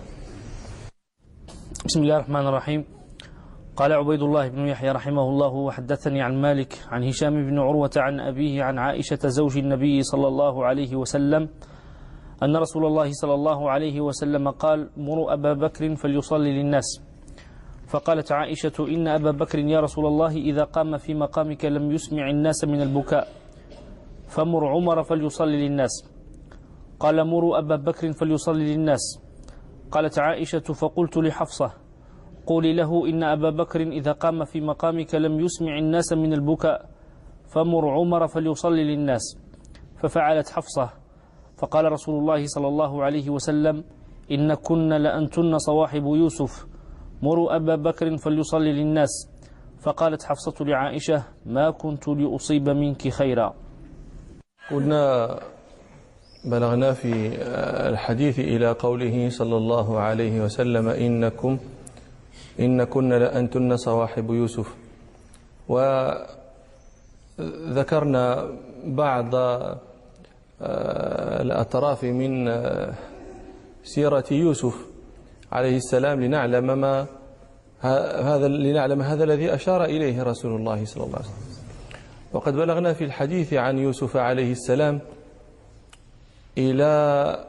بسم 1.85 1.99
الله 2.01 2.15
الرحمن 2.15 2.47
الرحيم. 2.47 2.85
قال 3.75 3.93
عبيد 3.93 4.21
الله 4.21 4.47
بن 4.47 4.67
يحيى 4.67 4.91
رحمه 4.91 5.21
الله 5.29 5.53
وحدثني 5.53 6.21
عن 6.21 6.41
مالك 6.41 6.73
عن 6.89 7.03
هشام 7.03 7.33
بن 7.49 7.59
عروة 7.59 7.91
عن 7.97 8.19
أبيه 8.19 8.63
عن 8.63 8.77
عائشة 8.77 9.21
زوج 9.27 9.57
النبي 9.57 10.03
صلى 10.03 10.27
الله 10.27 10.65
عليه 10.65 10.95
وسلم 10.95 11.49
أن 12.43 12.57
رسول 12.57 12.85
الله 12.85 13.11
صلى 13.11 13.33
الله 13.33 13.69
عليه 13.71 14.01
وسلم 14.01 14.49
قال 14.49 14.89
مروا 14.97 15.33
أبا 15.33 15.53
بكر 15.53 15.95
فليصلي 15.95 16.51
للناس. 16.63 17.01
فقالت 17.87 18.31
عائشة 18.31 18.87
إن 18.89 19.07
أبا 19.07 19.31
بكر 19.31 19.59
يا 19.59 19.79
رسول 19.79 20.05
الله 20.05 20.33
إذا 20.49 20.63
قام 20.63 20.97
في 20.97 21.13
مقامك 21.13 21.65
لم 21.65 21.91
يسمع 21.91 22.29
الناس 22.29 22.65
من 22.65 22.81
البكاء. 22.81 23.44
فمر 24.27 24.67
عمر 24.67 25.03
فليصلي 25.03 25.67
للناس. 25.67 26.11
قال 26.99 27.27
مروا 27.27 27.59
أبا 27.59 27.75
بكر 27.75 28.11
فليصلي 28.11 28.75
للناس. 28.75 29.21
قالت 29.91 30.19
عائشة 30.19 30.59
فقلت 30.59 31.17
لحفصة 31.17 31.71
قولي 32.47 32.73
له 32.73 33.09
إن 33.09 33.23
أبا 33.23 33.49
بكر 33.49 33.81
إذا 33.81 34.11
قام 34.11 34.43
في 34.43 34.61
مقامك 34.61 35.15
لم 35.15 35.39
يسمع 35.39 35.77
الناس 35.77 36.13
من 36.13 36.33
البكاء 36.33 36.89
فمر 37.53 37.89
عمر 37.89 38.27
فليصلي 38.27 38.83
للناس. 38.83 39.37
ففعلت 40.01 40.49
حفصة 40.49 40.89
فقال 41.57 41.91
رسول 41.91 42.19
الله 42.19 42.45
صلى 42.45 42.67
الله 42.67 43.03
عليه 43.03 43.29
وسلم 43.29 43.83
إن 44.31 44.53
كن 44.53 44.89
لأنتن 44.89 45.57
صواحب 45.57 46.03
يوسف. 46.05 46.65
مروا 47.21 47.55
أبا 47.55 47.75
بكر 47.75 48.17
فليصلي 48.17 48.73
للناس. 48.73 49.31
فقالت 49.83 50.23
حفصة 50.23 50.65
لعائشة 50.65 51.23
ما 51.45 51.71
كنت 51.71 52.07
لأصيب 52.07 52.69
منك 52.69 53.07
خيرا. 53.07 53.64
قلنا 54.71 55.39
بلغنا 56.45 56.93
في 56.93 57.13
الحديث 57.89 58.39
إلى 58.39 58.71
قوله 58.71 59.29
صلى 59.29 59.57
الله 59.57 59.99
عليه 59.99 60.41
وسلم 60.41 60.87
إنكم 60.89 61.57
إن 62.59 62.83
كن 62.83 63.09
لأنتن 63.09 63.77
صواحب 63.77 64.29
يوسف. 64.29 64.75
وذكرنا 67.69 68.51
بعض 68.85 69.35
آه، 70.61 71.41
الأطراف 71.41 72.03
من 72.03 72.47
آه، 72.47 72.93
سيرة 73.83 74.25
يوسف 74.31 74.75
عليه 75.51 75.77
السلام 75.77 76.21
لنعلم 76.21 76.79
ما 76.79 77.05
هذا 77.79 78.47
لنعلم 78.47 79.01
هذا 79.01 79.23
الذي 79.23 79.53
أشار 79.53 79.83
إليه 79.83 80.23
رسول 80.23 80.55
الله 80.55 80.85
صلى 80.85 81.03
الله 81.03 81.15
عليه 81.15 81.25
وسلم. 81.25 81.54
وقد 82.35 82.53
بلغنا 82.53 82.93
في 82.93 83.03
الحديث 83.03 83.53
عن 83.53 83.77
يوسف 83.77 84.17
عليه 84.17 84.51
السلام 84.51 85.01
إلى 86.57 87.45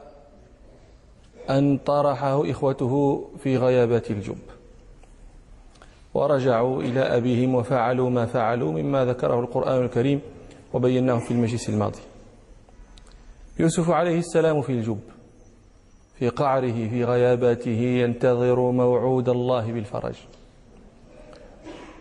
أن 1.49 1.77
طرحه 1.77 2.51
إخوته 2.51 3.23
في 3.43 3.57
غيابات 3.57 4.11
الجب. 4.11 4.37
ورجعوا 6.13 6.81
إلى 6.81 6.99
أبيهم 6.99 7.55
وفعلوا 7.55 8.09
ما 8.09 8.25
فعلوا 8.25 8.71
مما 8.71 9.05
ذكره 9.05 9.39
القرآن 9.39 9.83
الكريم 9.83 10.21
وبيناه 10.73 11.19
في 11.19 11.31
المجلس 11.31 11.69
الماضي. 11.69 12.01
يوسف 13.59 13.89
عليه 13.89 14.19
السلام 14.19 14.61
في 14.61 14.71
الجب 14.71 14.99
في 16.15 16.29
قعره 16.29 16.89
في 16.89 17.03
غياباته 17.03 17.81
ينتظر 17.81 18.59
موعود 18.71 19.29
الله 19.29 19.71
بالفرج. 19.71 20.15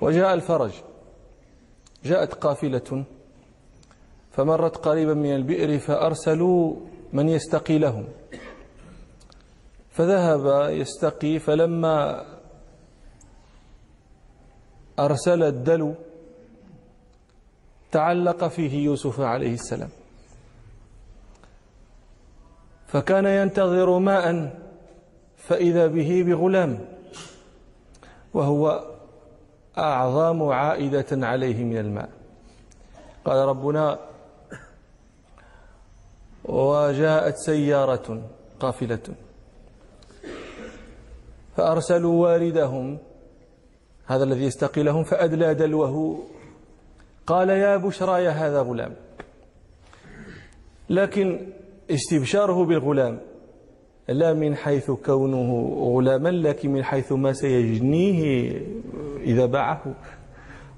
وجاء 0.00 0.34
الفرج. 0.34 0.72
جاءت 2.04 2.34
قافلة 2.34 3.04
فمرت 4.32 4.76
قريبا 4.76 5.14
من 5.14 5.34
البئر 5.34 5.78
فأرسلوا 5.78 6.76
من 7.12 7.28
يستقي 7.28 7.78
لهم. 7.78 8.04
فذهب 9.90 10.70
يستقي 10.70 11.38
فلما 11.38 12.24
أرسل 14.98 15.42
الدلو 15.42 15.94
تعلق 17.92 18.48
فيه 18.48 18.84
يوسف 18.84 19.20
عليه 19.20 19.54
السلام. 19.54 19.90
فكان 22.86 23.26
ينتظر 23.26 23.98
ماء 23.98 24.56
فإذا 25.36 25.86
به 25.86 26.22
بغلام 26.26 26.88
وهو 28.34 28.84
أعظم 29.78 30.42
عائدة 30.42 31.26
عليه 31.26 31.64
من 31.64 31.78
الماء. 31.78 32.10
قال 33.24 33.48
ربنا 33.48 33.98
وجاءت 36.44 37.36
سيارة 37.36 38.22
قافلة. 38.60 39.02
فأرسلوا 41.56 42.22
واردهم 42.22 42.98
هذا 44.06 44.24
الذي 44.24 44.44
يستقي 44.44 44.82
لهم 44.82 45.04
فأدلى 45.04 45.54
دلوه. 45.54 46.24
قال 47.26 47.48
يا 47.48 47.76
بشرى 47.76 48.24
يا 48.24 48.30
هذا 48.30 48.60
غلام. 48.60 48.96
لكن 50.90 51.52
استبشاره 51.90 52.64
بالغلام. 52.64 53.20
لا 54.08 54.34
من 54.34 54.56
حيث 54.56 54.90
كونه 54.90 55.76
غلاما 55.78 56.28
لكن 56.28 56.72
من 56.72 56.84
حيث 56.84 57.12
ما 57.12 57.32
سيجنيه 57.32 58.52
إذا 59.20 59.46
باعه. 59.46 59.82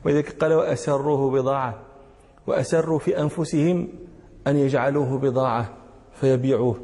ولذلك 0.05 0.33
قال 0.33 0.53
وأسروه 0.53 1.31
بضاعة 1.31 1.79
وأسروا 2.47 2.99
في 2.99 3.21
أنفسهم 3.21 3.89
أن 4.47 4.57
يجعلوه 4.57 5.19
بضاعة 5.19 5.69
فيبيعوه. 6.21 6.77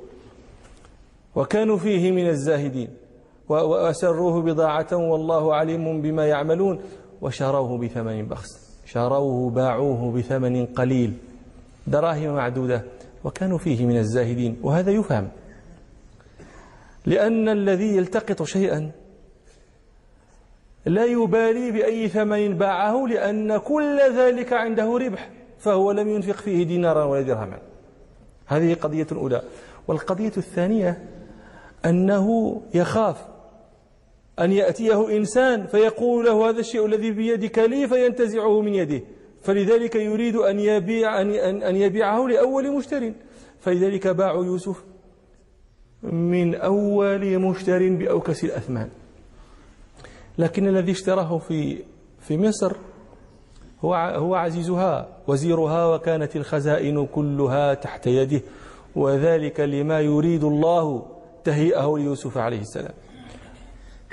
وكانوا 1.35 1.77
فيه 1.77 2.13
من 2.13 2.29
الزاهدين 2.29 2.89
وأسروه 3.49 4.43
بضاعة 4.43 4.89
والله 4.93 5.55
عليم 5.55 6.03
بما 6.03 6.27
يعملون. 6.27 6.81
وشروه 7.23 7.79
بثمن 7.79 8.27
بخس 8.27 8.81
شروه 8.87 9.51
باعوه 9.51 10.13
بثمن 10.13 10.67
قليل 10.67 11.13
دراهم 11.87 12.35
معدودة. 12.35 12.85
وكانوا 13.25 13.59
فيه 13.59 13.87
من 13.87 13.97
الزاهدين 13.97 14.57
وهذا 14.63 14.91
يفهم. 14.91 15.29
لأن 17.07 17.49
الذي 17.49 17.97
يلتقط 17.97 18.43
شيئا 18.43 18.91
لا 20.87 21.05
يبالي 21.05 21.71
بأي 21.71 22.09
ثمن 22.09 22.59
باعه 22.59 23.07
لأن 23.07 23.57
كل 23.57 24.01
ذلك 24.17 24.53
عنده 24.53 24.99
ربح 24.99 25.31
فهو 25.59 25.93
لم 25.93 26.09
ينفق 26.09 26.37
فيه 26.37 26.65
دينارا 26.65 27.05
ولا 27.05 27.23
درهما. 27.23 27.59
هذه 28.47 28.75
قضية 28.75 29.07
أولى 29.13 29.43
والقضية 29.89 30.33
الثانية 30.37 31.05
أنه 31.85 32.61
يخاف 32.75 33.17
أن 34.39 34.53
يأتيه 34.53 35.17
إنسان 35.17 35.67
فيقول 35.67 36.25
له 36.25 36.51
هذا 36.51 36.61
الشيء 36.61 36.87
الذي 36.87 37.11
بيدك 37.11 37.59
لي 37.59 37.89
فينتزعه 37.89 38.61
من 38.61 38.75
يده 38.75 39.01
فلذلك 39.43 39.95
يريد 39.95 40.37
أن 40.37 40.61
يبيع 40.61 41.21
أن 41.21 41.63
أن 41.63 41.77
يبيعه 41.77 42.29
لأول 42.29 42.77
مشتر. 42.77 43.13
فلذلك 43.61 44.07
باعوا 44.07 44.45
يوسف 44.45 44.85
من 46.13 46.55
أول 46.55 47.39
مشتر 47.39 47.89
بأوكس 47.89 48.45
الأثمان. 48.45 48.89
لكن 50.39 50.69
الذي 50.69 50.93
اشتراه 50.93 51.39
في 51.39 51.79
في 52.21 52.39
مصر 52.39 52.77
هو 53.85 53.95
هو 53.95 54.35
عزيزها 54.35 55.09
وزيرها 55.27 55.87
وكانت 55.87 56.37
الخزائن 56.37 57.07
كلها 57.07 57.75
تحت 57.75 58.07
يده 58.07 58.41
وذلك 58.97 59.61
لما 59.61 60.01
يريد 60.01 60.45
الله 60.45 61.07
تهيئه 61.45 61.95
ليوسف 61.99 62.39
عليه 62.39 62.61
السلام. 62.61 62.95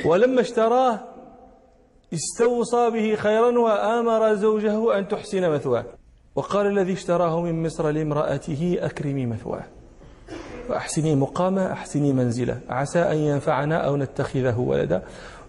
ولما 0.06 0.42
اشتراه 0.42 1.00
استوصى 2.14 2.90
به 2.90 3.16
خيرا 3.16 3.60
وآمر 3.60 4.34
زوجه 4.34 4.98
أن 4.98 5.08
تحسن 5.08 5.50
مثواه. 5.50 5.86
وقال 6.36 6.68
الذي 6.68 6.94
اشتراه 6.94 7.42
من 7.42 7.64
مصر 7.64 7.90
لامرأته 7.90 8.78
أكرمي 8.80 9.26
مثواه. 9.26 9.64
وأحسني 10.72 11.16
مقامة 11.16 11.72
أحسني 11.72 12.14
منزلة 12.14 12.60
عسى 12.70 13.00
أن 13.00 13.18
ينفعنا 13.18 13.78
أو 13.78 13.98
نتخذه 13.98 14.60
ولدا. 14.60 15.04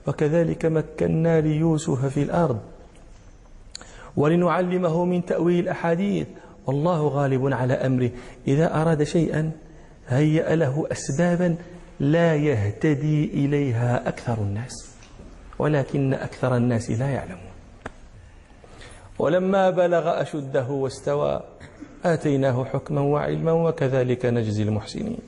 وكذلك 0.06 0.66
مكنا 0.66 1.40
ليوسف 1.40 2.06
في 2.06 2.22
الأرض. 2.22 2.60
ولنعلمه 4.16 5.04
من 5.04 5.24
تأويل 5.24 5.64
الأحاديث 5.64 6.26
والله 6.66 7.08
غالب 7.08 7.52
على 7.52 7.74
أمره. 7.74 8.10
إذا 8.48 8.82
أراد 8.82 9.02
شيئا 9.02 9.52
هيأ 10.08 10.54
له 10.54 10.86
أسبابا 10.92 11.56
لا 12.00 12.36
يهتدي 12.36 13.24
إليها 13.24 14.08
أكثر 14.08 14.38
الناس. 14.38 14.96
ولكن 15.58 16.14
أكثر 16.14 16.56
الناس 16.56 16.90
لا 16.90 17.10
يعلمون. 17.10 17.52
ولما 19.18 19.70
بلغ 19.70 20.22
أشده 20.22 20.68
واستوى 20.70 21.40
آتيناه 22.04 22.64
حكما 22.64 23.00
وعلما 23.00 23.52
وكذلك 23.52 24.26
نجزي 24.26 24.62
المحسنين. 24.62 25.18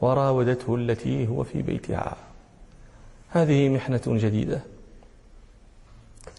وراودته 0.00 0.74
التي 0.74 1.28
هو 1.28 1.44
في 1.44 1.62
بيتها. 1.62 2.16
هذه 3.30 3.68
محنة 3.68 4.02
جديدة. 4.06 4.60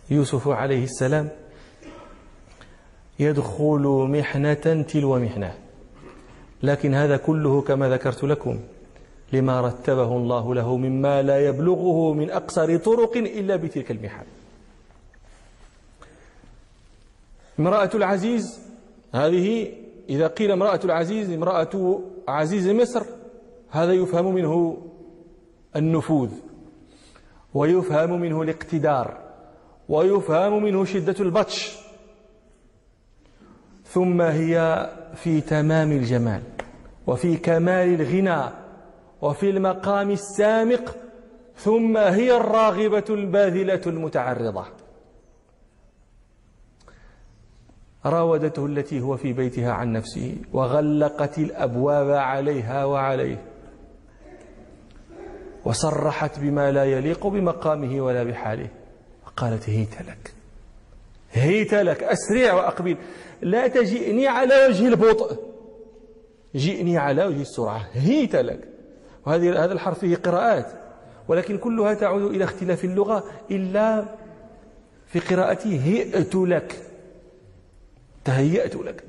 يوسف 0.09 0.47
عليه 0.47 0.83
السلام 0.83 1.29
يدخل 3.19 4.07
محنة 4.09 4.83
تلو 4.87 5.19
محنة. 5.19 5.53
لكن 6.63 6.93
هذا 6.93 7.17
كله 7.17 7.61
كما 7.61 7.89
ذكرت 7.89 8.23
لكم 8.23 8.59
لما 9.33 9.61
رتبه 9.61 10.17
الله 10.17 10.55
له 10.55 10.77
مما 10.77 11.21
لا 11.21 11.45
يبلغه 11.45 12.13
من 12.13 12.31
أقصر 12.31 12.77
طرق 12.77 13.17
إلا 13.17 13.55
بتلك 13.55 13.91
المحن. 13.91 14.25
امرأة 17.59 17.89
العزيز 17.95 18.59
هذه 19.17 19.73
إذا 20.09 20.27
قيل 20.27 20.51
امرأة 20.51 20.79
العزيز 20.83 21.31
امرأة 21.31 22.01
عزيز 22.27 22.67
مصر 22.67 23.03
هذا 23.69 23.93
يفهم 23.93 24.33
منه 24.33 24.77
النفوذ 25.75 26.29
ويفهم 27.53 28.19
منه 28.21 28.41
الاقتدار 28.41 29.17
ويفهم 29.89 30.63
منه 30.63 30.85
شدة 30.85 31.15
البطش. 31.19 31.77
ثم 33.85 34.21
هي 34.21 34.89
في 35.15 35.41
تمام 35.41 35.91
الجمال 35.91 36.41
وفي 37.07 37.37
كمال 37.37 38.01
الغنى 38.01 38.51
وفي 39.21 39.49
المقام 39.49 40.11
السامق 40.11 40.95
ثم 41.55 41.97
هي 41.97 42.37
الراغبة 42.37 43.05
الباذلة 43.09 43.81
المتعرضة. 43.87 44.65
راودته 48.05 48.65
التي 48.65 49.01
هو 49.01 49.17
في 49.17 49.33
بيتها 49.33 49.71
عن 49.71 49.91
نفسه 49.93 50.35
وغلقت 50.53 51.37
الأبواب 51.37 52.11
عليها 52.11 52.85
وعليه 52.85 53.43
وصرحت 55.65 56.39
بما 56.39 56.71
لا 56.71 56.85
يليق 56.85 57.27
بمقامه 57.27 58.01
ولا 58.01 58.23
بحاله. 58.23 58.67
قالت 59.37 59.69
هيت 59.69 60.01
لك 60.01 60.33
هيت 61.31 61.73
لك 61.73 62.03
أسرع 62.03 62.53
وأقبل. 62.53 62.97
لا 63.41 63.67
تجئني 63.67 64.27
على 64.27 64.67
وجه 64.67 64.87
البطء. 64.87 65.37
جئني 66.55 66.97
على 66.97 67.25
وجه 67.25 67.41
السرعة 67.41 67.87
هيت 67.93 68.35
لك. 68.35 68.67
وهذه 69.25 69.63
هذا 69.63 69.73
الحرف 69.73 69.99
فيه 69.99 70.15
قراءات. 70.15 70.71
ولكن 71.27 71.57
كلها 71.57 71.93
تعود 71.93 72.21
إلى 72.21 72.43
اختلاف 72.43 72.85
اللغة 72.85 73.23
إلا 73.51 74.05
في 75.07 75.19
قراءتي 75.19 75.79
هئت 75.79 76.35
لك. 76.35 76.86
تهيأت 78.27 78.75
لك. 78.75 79.03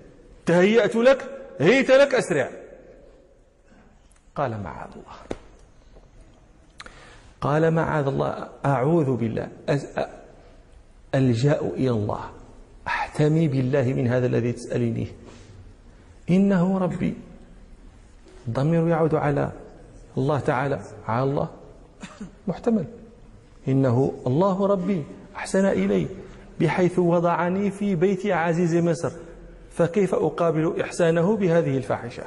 تهيأت 0.47 0.97
لك 0.97 1.21
هيت 1.59 1.91
لك 1.91 2.15
أسرع. 2.15 2.51
قال 4.37 4.63
معاذ 4.63 4.91
الله. 4.95 5.17
قال 7.41 7.71
معاذ 7.75 8.07
الله 8.07 8.49
أعوذ 8.65 9.17
بالله 9.17 9.49
ألجأ 11.15 11.61
إلى 11.61 11.91
الله. 11.91 12.31
أحتمي 12.87 13.49
بالله 13.49 13.87
من 13.99 14.07
هذا 14.09 14.27
الذي 14.27 14.53
تسألينيه 14.53 15.11
إنه 16.31 16.79
ربي. 16.79 17.15
الضمير 18.49 18.89
يعود 18.89 19.15
على 19.15 19.53
الله 20.19 20.39
تعالى 20.41 20.81
على 21.07 21.23
الله 21.23 21.49
محتمل. 22.49 22.87
إنه 23.69 24.23
الله 24.27 24.67
ربي 24.67 25.05
أحسن 25.37 25.65
إلي 25.67 26.07
بحيث 26.61 26.99
وضعني 26.99 27.71
في 27.71 27.95
بيت 27.95 28.27
عزيز 28.27 28.77
مصر 28.77 29.13
فكيف 29.71 30.15
أقابل 30.15 30.81
إحسانه 30.81 31.37
بهذه 31.37 31.77
الفاحشة؟ 31.77 32.25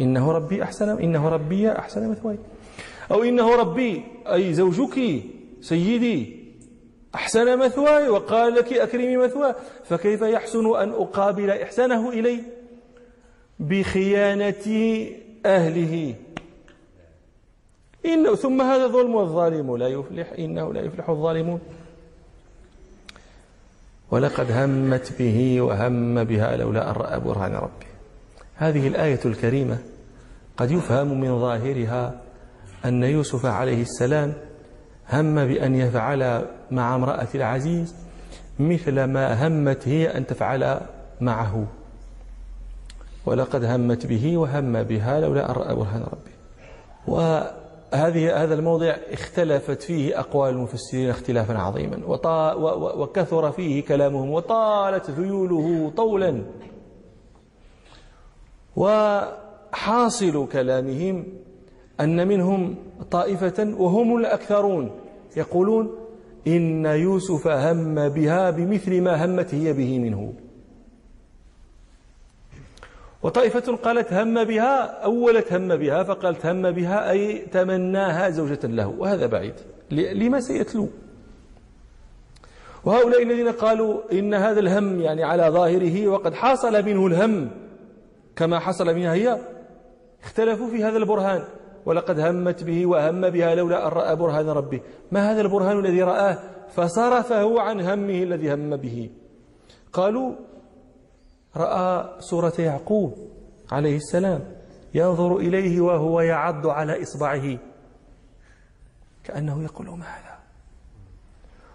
إنه 0.00 0.32
ربي 0.32 0.62
أحسن 0.62 0.88
إنه 0.88 1.28
ربي 1.28 1.72
أحسن 1.72 2.10
مثواي. 2.10 2.38
أو 3.10 3.22
إنه 3.22 3.56
ربي 3.56 4.04
أي 4.26 4.54
زوجك 4.54 5.22
سيدي 5.60 6.36
أحسن 7.14 7.58
مثواي 7.58 8.08
وقال 8.08 8.54
لك 8.54 8.72
أكرمي 8.72 9.16
مثواي 9.16 9.54
فكيف 9.84 10.22
يحسن 10.22 10.76
أن 10.76 10.90
أقابل 10.90 11.50
إحسانه 11.50 12.10
إلي؟ 12.10 12.40
بخيانة 13.60 14.66
أهله. 15.46 16.14
إنه 18.06 18.34
ثم 18.34 18.62
هذا 18.62 18.86
ظلم 18.86 19.14
والظالم 19.14 19.76
لا 19.76 19.88
يفلح 19.88 20.32
إنه 20.38 20.72
لا 20.72 20.80
يفلح 20.80 21.08
الظالمون. 21.08 21.60
ولقد 24.10 24.50
همت 24.50 25.12
به 25.18 25.60
وهم 25.60 26.24
بها 26.24 26.56
لولا 26.56 26.90
أن 26.90 26.94
رأى 26.94 27.20
برهان 27.20 27.54
ربه 27.54 27.86
هذه 28.56 28.88
الآية 28.88 29.20
الكريمة 29.24 29.78
قد 30.56 30.70
يفهم 30.70 31.20
من 31.20 31.40
ظاهرها 31.40 32.20
أن 32.84 33.02
يوسف 33.02 33.46
عليه 33.46 33.82
السلام 33.82 34.32
هم 35.12 35.46
بأن 35.46 35.74
يفعل 35.74 36.46
مع 36.70 36.94
امرأة 36.94 37.28
العزيز 37.34 37.94
مثل 38.58 39.04
ما 39.04 39.46
همت 39.46 39.88
هي 39.88 40.16
أن 40.16 40.26
تفعل 40.26 40.80
معه. 41.20 41.66
ولقد 43.26 43.64
همت 43.64 44.06
به 44.06 44.36
وهم 44.36 44.82
بها 44.82 45.20
لولا 45.20 45.50
أن 45.50 45.54
رأى 45.54 45.74
برهان 45.74 46.02
ربه 46.02 46.36
وهذه 47.96 48.42
هذا 48.42 48.54
الموضع 48.54 48.96
اختلفت 49.12 49.82
فيه 49.82 50.20
أقوال 50.20 50.50
المفسرين 50.50 51.10
اختلافا 51.10 51.58
عظيما. 51.58 52.00
وكثر 52.96 53.52
فيه 53.52 53.84
كلامهم 53.84 54.30
وطالت 54.30 55.10
ذيوله 55.10 55.92
طولا. 55.96 56.42
وحاصل 58.76 60.48
كلامهم 60.52 61.24
أن 62.00 62.28
منهم 62.28 62.76
طائفة 63.10 63.74
وهم 63.78 64.16
الأكثرون 64.16 64.90
يقولون 65.36 65.90
إن 66.46 66.86
يوسف 66.86 67.48
هم 67.48 68.08
بها 68.08 68.50
بمثل 68.50 69.00
ما 69.00 69.24
همت 69.24 69.54
هي 69.54 69.72
به 69.72 69.98
منه. 69.98 70.32
وطائفة 73.26 73.76
قالت 73.76 74.12
هم 74.12 74.44
بها 74.44 75.04
أولت 75.04 75.52
هم 75.52 75.76
بها 75.76 76.02
فقالت 76.02 76.46
هم 76.46 76.70
بها 76.70 77.10
أي 77.10 77.38
تمناها 77.38 78.30
زوجة 78.30 78.58
له 78.64 78.86
وهذا 78.98 79.26
بعيد. 79.26 79.54
لما 79.90 80.40
سيتلو. 80.40 80.88
وهؤلاء 82.84 83.22
الذين 83.22 83.48
قالوا 83.48 84.00
إن 84.12 84.34
هذا 84.34 84.60
الهم 84.60 85.00
يعني 85.00 85.24
على 85.24 85.42
ظاهره 85.42 86.08
وقد 86.08 86.34
حصل 86.34 86.84
منه 86.84 87.06
الهم 87.06 87.50
كما 88.36 88.58
حصل 88.58 88.94
منها 88.94 89.14
هي 89.14 89.38
اختلفوا 90.22 90.68
في 90.70 90.84
هذا 90.84 90.98
البرهان. 90.98 91.42
ولقد 91.86 92.20
همت 92.20 92.64
به 92.64 92.86
وهم 92.86 93.30
بها 93.30 93.54
لولا 93.54 93.86
أن 93.86 93.92
رأى 93.92 94.16
برهان 94.16 94.48
ربه. 94.48 94.80
ما 95.12 95.32
هذا 95.32 95.40
البرهان 95.40 95.78
الذي 95.78 96.02
رآه؟ 96.02 96.38
فصرفه 96.68 97.60
عن 97.60 97.80
همه 97.80 98.22
الذي 98.22 98.54
هم 98.54 98.76
به. 98.76 99.10
قالوا 99.92 100.32
رأى 101.56 102.16
سورة 102.20 102.52
يعقوب 102.58 103.14
عليه 103.72 103.96
السلام 103.96 104.40
ينظر 104.94 105.36
إليه 105.36 105.80
وهو 105.80 106.20
يعض 106.20 106.66
على 106.66 107.02
إصبعه 107.02 107.58
كأنه 109.24 109.64
يقول 109.64 109.86
ما 109.86 110.04
هذا 110.04 110.36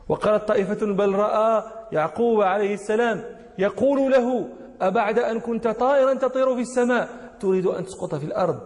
وقالت 0.09 0.47
طائفة 0.47 0.85
بل 0.85 1.15
رأى 1.15 1.63
يعقوب 1.91 2.41
عليه 2.41 2.73
السلام 2.73 3.23
يقول 3.57 4.11
له 4.11 4.47
أبعد 4.81 5.19
أن 5.19 5.39
كنت 5.39 5.67
طائرا 5.67 6.13
تطير 6.13 6.55
في 6.55 6.61
السماء 6.61 7.09
تريد 7.39 7.65
أن 7.65 7.85
تسقط 7.85 8.15
في 8.15 8.25
الأرض؟ 8.25 8.59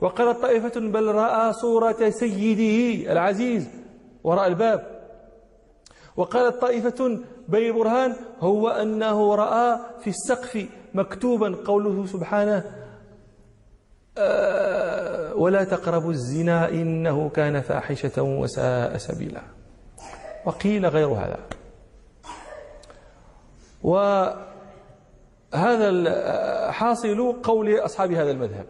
وقالت 0.00 0.42
طائفة 0.42 0.80
بل 0.80 1.06
رأى 1.14 1.52
صورة 1.52 2.10
سيده 2.10 3.12
العزيز 3.12 3.68
وراء 4.24 4.46
الباب 4.46 4.99
وقالت 6.16 6.60
طائفة 6.60 7.18
بل 7.48 7.72
برهان 7.72 8.16
هو 8.40 8.68
أنه 8.68 9.34
رأى 9.34 9.78
في 10.00 10.10
السقف 10.10 10.66
مكتوبا 10.94 11.56
قوله 11.64 12.06
سبحانه 12.06 12.64
آه، 14.18 15.34
ولا 15.34 15.64
تقربوا 15.64 16.10
الزنا 16.10 16.68
إنه 16.68 17.28
كان 17.28 17.60
فاحشة 17.60 18.22
وساء 18.22 18.96
سبيلا. 18.96 19.42
وقيل 20.44 20.86
غير 20.86 21.08
هذا. 21.08 21.38
وهذا 23.82 24.40
حاصل 26.70 27.42
قول 27.42 27.78
أصحاب 27.78 28.12
هذا 28.12 28.30
المذهب 28.30 28.66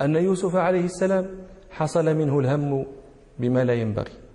أن 0.00 0.16
يوسف 0.16 0.56
عليه 0.56 0.84
السلام 0.84 1.26
حصل 1.70 2.14
منه 2.14 2.38
الهم 2.38 2.86
بما 3.38 3.64
لا 3.64 3.74
ينبغي. 3.74 4.25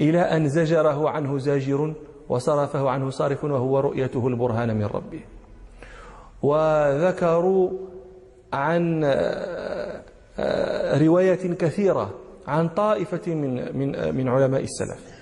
إلى 0.00 0.20
أن 0.20 0.48
زجره 0.48 1.10
عنه 1.10 1.38
زاجر 1.38 1.94
وصرفه 2.28 2.90
عنه 2.90 3.10
صارف 3.10 3.44
وهو 3.44 3.80
رؤيته 3.80 4.28
البرهان 4.28 4.76
من 4.76 4.84
ربه. 4.84 5.20
وذكروا 6.42 7.70
عن 8.52 9.04
آه، 9.04 10.02
آه، 10.38 10.98
رواية 10.98 11.54
كثيرة 11.54 12.14
عن 12.46 12.68
طائفة 12.68 13.34
من 13.34 13.78
من 13.78 14.14
من 14.14 14.28
علماء 14.28 14.62
السلف. 14.62 15.18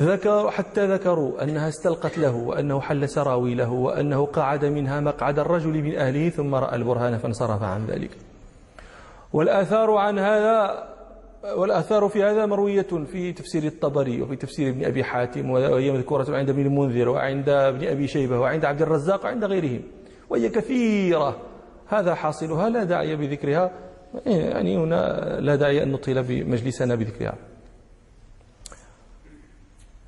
ذكروا 0.00 0.50
حتى 0.50 0.86
ذكروا 0.86 1.42
أنها 1.42 1.68
استلقت 1.68 2.18
له 2.18 2.36
وأنه 2.36 2.80
حل 2.80 3.08
سراويله 3.08 3.70
وأنه 3.70 4.26
قعد 4.26 4.64
منها 4.64 5.00
مقعد 5.00 5.38
الرجل 5.38 5.82
من 5.82 5.96
أهله 5.96 6.28
ثم 6.28 6.54
رأى 6.54 6.76
البرهان 6.76 7.18
فانصرف 7.18 7.62
عن 7.62 7.86
ذلك. 7.86 8.10
والآثار 9.32 9.94
عن 9.94 10.18
هذا 10.18 10.88
والآثار 11.54 12.08
في 12.08 12.22
هذا 12.22 12.46
مروية 12.46 12.82
في 12.82 13.32
تفسير 13.32 13.64
الطبري 13.64 14.22
وفي 14.22 14.36
تفسير 14.36 14.68
ابن 14.68 14.84
أبي 14.84 15.04
حاتم 15.04 15.50
وهي 15.50 15.90
مذكورة 15.90 16.36
عند 16.36 16.50
ابن 16.50 16.66
المنذر 16.66 17.08
وعند 17.08 17.48
ابن 17.48 17.86
أبي 17.86 18.08
شيبة 18.08 18.40
وعند 18.40 18.64
عبد 18.64 18.82
الرزاق 18.82 19.24
وعند 19.24 19.44
غيرهم. 19.44 19.82
وهي 20.30 20.48
كثيرة. 20.48 21.36
هذا 21.86 22.14
حاصلها 22.14 22.68
لا 22.68 22.84
داعي 22.84 23.16
بذكرها. 23.16 23.70
يعني 24.26 24.76
هنا 24.76 25.40
لا 25.40 25.56
داعي 25.56 25.82
أن 25.82 25.92
نطيل 25.92 26.22
بمجلسنا 26.22 26.94
بذكرها. 26.94 27.34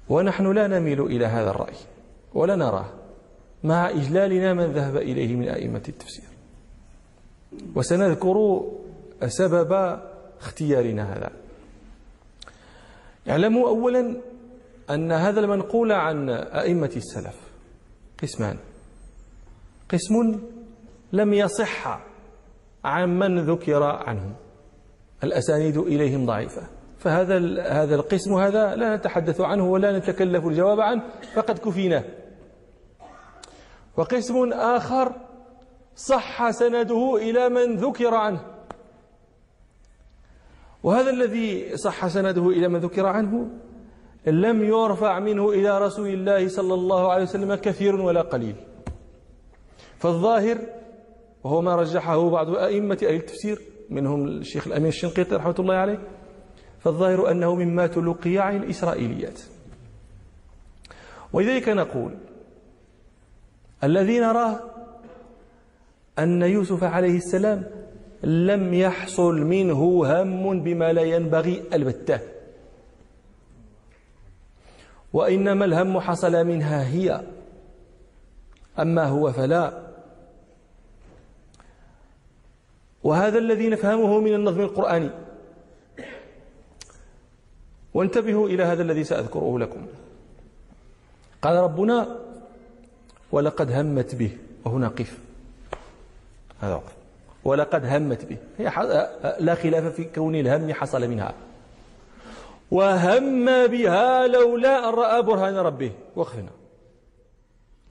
ونحن 0.08 0.52
لا 0.52 0.66
نميل 0.66 1.00
إلى 1.00 1.26
هذا 1.26 1.50
الرأي 1.50 1.76
ولا 2.34 2.56
نراه. 2.56 2.86
مع 3.64 3.90
إجلالنا 3.90 4.54
من 4.54 4.72
ذهب 4.72 4.96
إليه 4.96 5.36
من 5.36 5.48
أئمة 5.48 5.82
التفسير. 5.88 6.24
وسنذكر 7.74 8.62
سبب 9.26 9.98
اختيارنا 10.40 11.16
هذا. 11.16 11.30
اعلموا 13.30 13.68
أولا 13.68 14.16
أن 14.90 15.12
هذا 15.12 15.40
المنقول 15.40 15.92
عن 15.92 16.30
أئمة 16.30 16.90
السلف. 16.96 17.36
قسمان. 18.22 18.56
قسم 19.90 20.40
لم 21.12 21.34
يصح 21.34 22.00
عن 22.84 23.18
من 23.18 23.40
ذكر 23.40 23.82
عنهم. 23.82 24.34
الأسانيد 25.24 25.76
إليهم 25.76 26.26
ضعيفة. 26.26 26.62
فهذا 26.98 27.62
هذا 27.62 27.94
القسم 27.94 28.34
هذا 28.34 28.74
لا 28.74 28.96
نتحدث 28.96 29.40
عنه 29.40 29.70
ولا 29.70 29.98
نتكلف 29.98 30.46
الجواب 30.46 30.80
عنه 30.80 31.02
فقد 31.34 31.58
كفينا. 31.58 32.04
وقسم 33.96 34.52
آخر 34.52 35.12
صح 35.96 36.50
سنده 36.50 37.16
إلى 37.16 37.48
من 37.48 37.76
ذكر 37.76 38.14
عنه. 38.14 38.57
وهذا 40.88 41.10
الذي 41.10 41.76
صح 41.76 42.06
سنده 42.08 42.48
إلى 42.48 42.68
من 42.68 42.80
ذكر 42.80 43.06
عنه 43.06 43.50
لم 44.26 44.64
يرفع 44.64 45.18
منه 45.18 45.50
إلى 45.50 45.78
رسول 45.78 46.08
الله 46.08 46.48
صلى 46.48 46.74
الله 46.74 47.12
عليه 47.12 47.22
وسلم 47.22 47.54
كثير 47.54 47.96
ولا 47.96 48.22
قليل. 48.22 48.56
فالظاهر 49.98 50.58
وهو 51.44 51.60
ما 51.60 51.76
رجحه 51.76 52.30
بعض 52.30 52.56
أئمة 52.56 52.98
أهل 53.02 53.14
التفسير 53.14 53.60
منهم 53.90 54.28
الشيخ 54.28 54.66
الأمين 54.66 54.88
الشنقيطي 54.88 55.36
رحمة 55.36 55.54
الله 55.58 55.74
عليه 55.74 55.98
فالظاهر 56.80 57.30
أنه 57.30 57.54
مما 57.54 57.86
تلقي 57.86 58.38
عن 58.38 58.56
الإسرائيليات. 58.56 59.40
ولذلك 61.32 61.68
نقول 61.68 62.14
الذي 63.84 64.18
نراه 64.18 64.60
أن 66.18 66.42
يوسف 66.42 66.84
عليه 66.84 67.16
السلام 67.16 67.64
لم 68.22 68.74
يحصل 68.74 69.34
منه 69.34 69.82
هم 70.06 70.62
بما 70.62 70.92
لا 70.92 71.02
ينبغي 71.02 71.62
البتة. 71.72 72.20
وإنما 75.12 75.64
الهم 75.64 76.00
حصل 76.00 76.44
منها 76.46 76.88
هي. 76.88 77.22
أما 78.78 79.04
هو 79.04 79.32
فلا. 79.32 79.88
وهذا 83.02 83.38
الذي 83.38 83.68
نفهمه 83.68 84.20
من 84.20 84.34
النظم 84.34 84.60
القرآني. 84.60 85.10
وانتبهوا 87.94 88.48
إلى 88.48 88.62
هذا 88.62 88.82
الذي 88.82 89.04
سأذكره 89.04 89.58
لكم. 89.58 89.86
قال 91.42 91.56
ربنا 91.56 92.18
ولقد 93.32 93.72
همت 93.72 94.14
به. 94.14 94.38
وهنا 94.64 94.88
قف. 94.88 95.18
هذا 96.60 96.74
وقف. 96.74 96.97
ولقد 97.48 97.84
همت 97.84 98.24
به. 98.24 98.36
هي 98.58 98.64
لا 99.40 99.54
خلاف 99.54 99.84
في 99.84 100.04
كون 100.04 100.34
الهم 100.34 100.72
حصل 100.72 101.08
منها. 101.08 101.34
وهم 102.70 103.66
بها 103.66 104.26
لولا 104.26 104.88
أن 104.88 104.94
رأى 104.94 105.22
برهان 105.22 105.56
ربه. 105.56 105.92
وقفنا. 106.16 106.50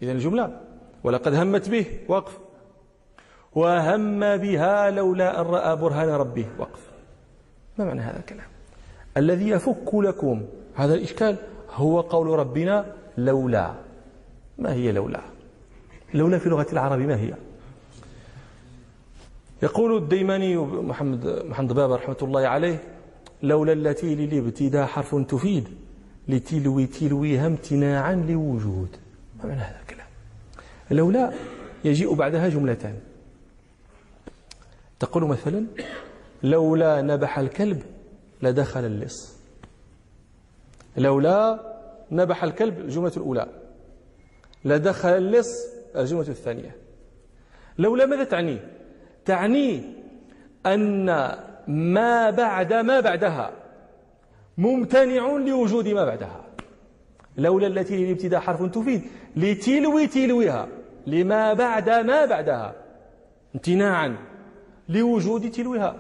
إذا 0.02 0.12
الجملة 0.12 0.62
ولقد 1.04 1.34
همت 1.34 1.70
به. 1.70 1.86
وقف. 2.08 2.38
وهم 3.56 4.20
بها 4.38 4.92
لولا 4.92 5.42
أن 5.42 5.46
رأى 5.46 5.76
برهان 5.76 6.10
ربه. 6.10 6.46
وقف. 6.60 6.82
ما 7.78 7.86
معنى 7.86 8.02
هذا 8.02 8.20
الكلام؟ 8.20 8.48
الذي 9.18 9.50
يفك 9.50 9.96
لكم. 9.96 10.46
هذا 10.76 10.94
الإشكال. 10.94 11.36
هو 11.74 12.02
قول 12.02 12.28
ربنا 12.28 12.86
لولا. 13.18 13.74
ما 14.58 14.74
هي 14.74 14.92
لولا؟ 14.92 15.22
لولا 16.14 16.38
في 16.40 16.50
لغة 16.50 16.68
العرب 16.74 17.00
ما 17.00 17.16
هي؟ 17.16 17.34
يقول 19.64 19.98
الديماني 19.98 20.58
محمد 20.58 21.28
محمد 21.46 21.74
بابا 21.74 21.96
رحمة 21.96 22.18
الله 22.22 22.48
عليه 22.48 22.80
لولا 23.44 23.74
التي 23.74 24.16
للابتداء 24.16 24.86
حرف 24.86 25.16
تفيد 25.16 25.68
لتلوي 26.28 26.86
تلويها 26.86 27.48
امتناعا 27.48 28.16
لوجود. 28.16 28.98
ما 29.40 29.46
معنى 29.46 29.62
هذا 29.62 29.80
الكلام؟ 29.82 30.08
لولا 30.92 31.34
يجيء 31.86 32.14
بعدها 32.14 32.50
جملتان. 32.50 33.00
تقول 35.00 35.24
مثلا 35.24 35.66
لولا 36.44 37.02
نبح 37.02 37.40
الكلب 37.40 37.84
لدخل 38.42 38.86
اللص. 38.86 39.38
لولا 40.98 41.60
نبح 42.12 42.44
الكلب 42.44 42.80
الجملة 42.80 43.12
الأولى. 43.18 43.48
لدخل 44.66 45.10
اللص 45.10 45.50
الجملة 45.96 46.28
الثانية. 46.28 46.76
لولا 47.78 48.06
ماذا 48.06 48.24
تعني؟ 48.24 48.60
تعني 49.28 49.84
أن 50.66 51.06
ما 51.68 52.30
بعد 52.30 52.74
ما 52.74 53.00
بعدها 53.00 53.52
ممتنع 54.58 55.32
لوجود 55.32 55.88
ما 55.88 56.06
بعدها. 56.06 56.46
لولا 57.38 57.68
التي 57.68 58.06
للابتداء 58.06 58.40
حرف 58.40 58.64
تفيد. 58.64 59.02
لتلو 59.36 60.06
تلوها 60.06 60.68
لما 61.08 61.54
بعد 61.54 61.90
ما 61.90 62.26
بعدها. 62.26 62.74
امتناعا 63.56 64.16
لوجود 64.90 65.52
تلوها 65.52 65.96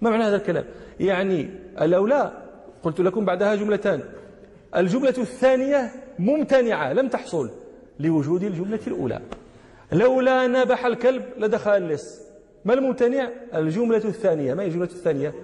ما 0.00 0.10
معنى 0.10 0.24
هذا 0.24 0.36
الكلام؟ 0.36 0.64
يعني 1.00 1.50
لولا 1.80 2.32
قلت 2.82 3.00
لكم 3.00 3.24
بعدها 3.24 3.54
جملتان. 3.54 4.00
الجملة 4.76 5.14
الثانية 5.18 5.90
ممتنعة 6.18 6.92
لم 6.92 7.08
تحصل 7.08 7.50
لوجود 8.00 8.42
الجملة 8.42 8.80
الأولى. 8.86 9.20
لولا 9.92 10.46
نبح 10.46 10.86
الكلب 10.86 11.24
لدخل 11.38 11.76
اللص 11.76 12.29
ما 12.64 12.74
الممتنع؟ 12.74 13.28
الجملة 13.54 14.04
الثانية. 14.04 14.54
ما 14.54 14.62
هي 14.62 14.66
الجملة 14.66 14.84
الثانية؟ 14.84 15.34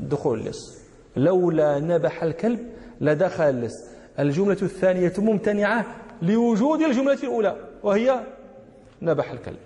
دخول 0.00 0.40
اللص. 0.40 0.82
لولا 1.16 1.78
نبح 1.78 2.22
الكلب 2.22 2.58
لدخل 3.00 3.44
اللص. 3.44 3.72
الجملة 4.18 4.58
الثانية 4.62 5.12
ممتنعة 5.18 5.96
لوجود 6.22 6.80
الجملة 6.80 7.18
الأولى 7.22 7.56
وهي 7.82 8.20
نبح 9.02 9.30
الكلب. 9.30 9.58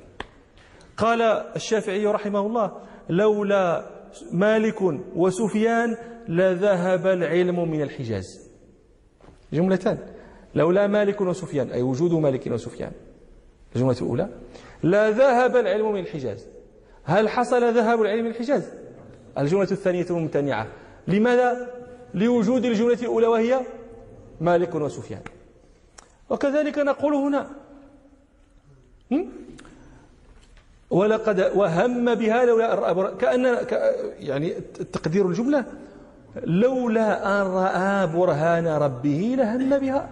قال 0.96 1.22
الشافعي 1.56 2.06
رحمه 2.06 2.40
الله 2.40 2.72
لولا 3.08 3.90
مالك 4.32 4.82
وسفيان 5.16 5.96
لذهب 6.28 7.06
العلم 7.06 7.70
من 7.70 7.82
الحجاز. 7.82 8.50
جملتان. 9.52 9.98
لولا 10.54 10.86
مالك 10.86 11.20
وسفيان 11.20 11.70
أي 11.70 11.82
وجود 11.82 12.12
مالك 12.12 12.46
وسفيان. 12.46 12.92
الجملة 13.76 13.96
الأولى 14.02 14.28
لذهب 14.84 15.56
العلم 15.56 15.92
من 15.92 16.00
الحجاز. 16.00 16.55
هل 17.06 17.28
حصل 17.28 17.74
ذهاب 17.74 18.02
العلم 18.02 18.26
الحجاز 18.26 18.62
الجملة 19.38 19.68
الثانية 19.70 20.06
ممتنعة. 20.10 20.66
لماذا؟ 21.08 21.70
لوجود 22.14 22.64
الجملة 22.64 22.98
الأولى 23.02 23.26
وهي 23.26 23.60
مالك 24.40 24.74
وسفيان. 24.74 25.20
وكذلك 26.30 26.78
نقول 26.78 27.14
هنا 27.14 27.46
ولقد 30.90 31.52
وهم 31.54 32.14
بها 32.14 32.44
لولا 32.44 33.14
كأن 33.18 33.58
يعني 34.20 34.50
تقدير 34.92 35.28
الجملة 35.28 35.64
لولا 36.44 37.40
أن 37.42 37.46
رأى 37.46 38.06
برهان 38.06 38.66
ربه 38.66 39.34
لهم 39.38 39.78
بها. 39.78 40.08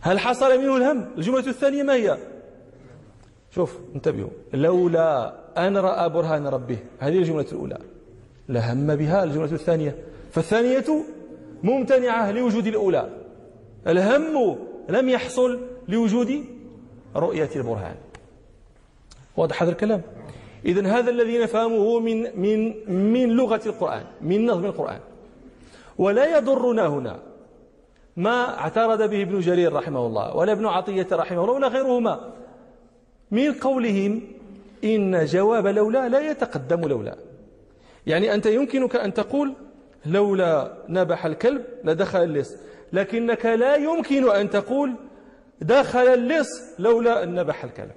هل 0.00 0.18
حصل 0.18 0.58
منه 0.58 0.76
الهم؟ 0.76 1.06
الجملة 1.18 1.46
الثانية 1.46 1.82
ما 1.82 1.94
هي؟ 1.94 2.18
شوف 3.50 3.78
انتبهوا. 3.94 4.30
لولا 4.52 5.34
أن 5.58 5.76
رأى 5.76 6.08
برهان 6.08 6.46
ربه. 6.46 6.78
هذه 6.98 7.18
الجملة 7.18 7.46
الأولى. 7.52 7.78
لهم 8.48 8.96
بها 8.96 9.24
الجملة 9.24 9.52
الثانية. 9.52 9.94
فالثانية 10.32 11.04
ممتنعة 11.62 12.32
لوجود 12.32 12.66
الأولى. 12.66 13.08
الهم 13.86 14.56
لم 14.88 15.08
يحصل 15.08 15.60
لوجود 15.88 16.44
رؤية 17.16 17.50
البرهان. 17.56 17.94
واضح 19.36 19.62
هذا 19.62 19.70
الكلام؟ 19.70 20.02
إذن 20.64 20.86
هذا 20.86 21.10
الذي 21.10 21.38
نفهمه 21.38 22.00
من 22.00 22.40
من 22.40 22.74
من 23.12 23.28
لغة 23.28 23.60
القرآن 23.66 24.04
من 24.20 24.46
نظم 24.46 24.64
القرآن. 24.64 25.00
ولا 25.98 26.38
يضرنا 26.38 26.86
هنا 26.86 27.18
ما 28.16 28.58
اعترض 28.58 29.10
به 29.10 29.22
ابن 29.22 29.40
جرير 29.40 29.72
رحمه 29.72 30.06
الله 30.06 30.36
ولا 30.36 30.52
ابن 30.52 30.66
عطية 30.66 31.06
رحمه 31.12 31.40
الله 31.40 31.52
ولا 31.52 31.68
غيرهما 31.68 32.32
من 33.30 33.52
قولهم 33.52 34.22
إن 34.84 35.24
جواب 35.24 35.66
لولا 35.66 36.08
لا 36.08 36.30
يتقدم 36.30 36.88
لولا. 36.88 37.16
يعني 38.06 38.34
أنت 38.34 38.46
يمكنك 38.46 38.96
أن 38.96 39.14
تقول 39.14 39.54
لولا 40.06 40.78
نبح 40.88 41.26
الكلب 41.26 41.64
لدخل 41.84 42.22
اللص 42.22 42.56
لكنك 42.92 43.46
لا 43.46 43.76
يمكن 43.76 44.30
أن 44.30 44.50
تقول 44.50 44.94
دخل 45.60 46.08
اللص 46.08 46.48
لولا 46.78 47.22
أن 47.22 47.34
نبح 47.34 47.64
الكلب. 47.64 47.92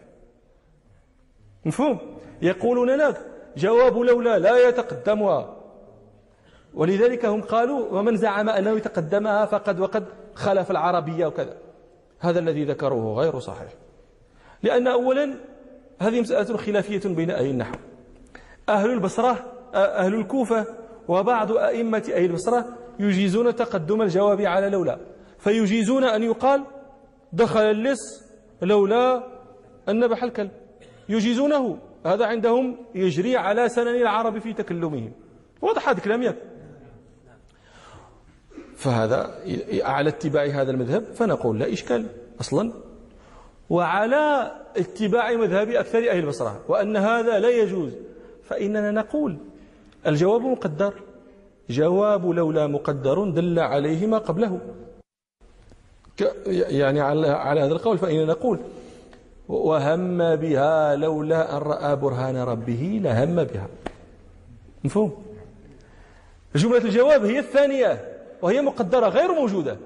مفهوم؟ 1.66 2.00
يقولون 2.42 2.90
لك 2.90 3.22
جواب 3.58 3.98
لولا 3.98 4.40
لا 4.40 4.68
يتقدمها 4.68 5.58
ولذلك 6.74 7.26
هم 7.26 7.42
قالوا 7.42 8.00
ومن 8.00 8.18
زعم 8.18 8.50
أنه 8.50 8.72
يتقدمها 8.72 9.46
فقد 9.46 9.80
وقد 9.80 10.06
خلف 10.36 10.72
العربية 10.72 11.26
وكذا. 11.26 11.58
هذا 12.20 12.40
الذي 12.40 12.66
ذكروه 12.66 13.22
غير 13.22 13.40
صحيح. 13.40 13.74
لأن 14.64 14.88
أولا 14.88 15.36
هذه 16.02 16.22
مسألة 16.22 16.58
خلافية 16.58 17.02
بين 17.06 17.32
أهل 17.32 17.46
النحو. 17.46 17.76
أهل 18.70 18.90
البصرة 18.90 19.54
أهل 19.74 20.14
الكوفة 20.16 20.66
وبعض 21.08 21.52
أئمة 21.52 22.12
أهل 22.14 22.26
البصرة 22.26 22.66
يجيزون 23.00 23.56
تقدم 23.56 24.02
الجواب 24.02 24.42
على 24.42 24.70
لولا. 24.70 25.00
فيجيزون 25.40 26.04
أن 26.04 26.24
يقال 26.24 26.64
دخل 27.34 27.60
اللص 27.60 28.24
لولا 28.62 29.24
أن 29.90 30.00
نبح 30.00 30.24
الكلب. 30.24 30.52
يجيزونه. 31.10 31.78
هذا 32.06 32.26
عندهم 32.26 32.78
يجري 32.96 33.38
على 33.38 33.70
سنن 33.70 33.96
العرب 33.96 34.40
في 34.40 34.54
تكلمهم. 34.54 35.12
واضح 35.62 35.90
هذا 35.90 35.98
الكلام 35.98 36.24
ياك؟ 36.24 36.38
فهذا 38.76 39.36
على 39.84 40.10
اتباع 40.10 40.46
هذا 40.46 40.72
المذهب 40.72 41.04
فنقول 41.04 41.60
لا 41.60 41.74
إشكال. 41.74 42.06
أصلا 42.40 42.74
وعلى 43.72 44.52
اتباع 44.78 45.32
مذهب 45.32 45.70
أكثر 45.70 45.98
أهل 45.98 46.20
البصرة 46.20 46.60
وأن 46.68 46.98
هذا 46.98 47.40
لا 47.40 47.50
يجوز. 47.50 47.92
فإننا 48.44 48.92
نقول 48.92 49.38
الجواب 50.08 50.42
مقدر. 50.42 50.94
جواب 51.70 52.30
لولا 52.30 52.68
مقدر 52.68 53.30
دل 53.30 53.60
عليه 53.60 54.06
ما 54.08 54.18
قبله. 54.18 54.60
يعني 56.48 57.02
على 57.02 57.62
هذا 57.62 57.74
القول 57.74 57.98
فإننا 57.98 58.26
نقول 58.26 58.60
وهم 59.48 60.36
بها 60.36 60.96
لولا 60.96 61.58
أن 61.58 61.62
رأى 61.62 61.96
برهان 61.96 62.38
ربه 62.38 63.00
لهم 63.04 63.36
بها. 63.44 63.68
مفهوم؟ 64.84 65.24
جملة 66.56 66.78
الجواب 66.78 67.26
هي 67.26 67.40
الثانية 67.40 68.20
وهي 68.42 68.62
مقدرة 68.62 69.08
غير 69.08 69.32
موجودة. 69.32 69.78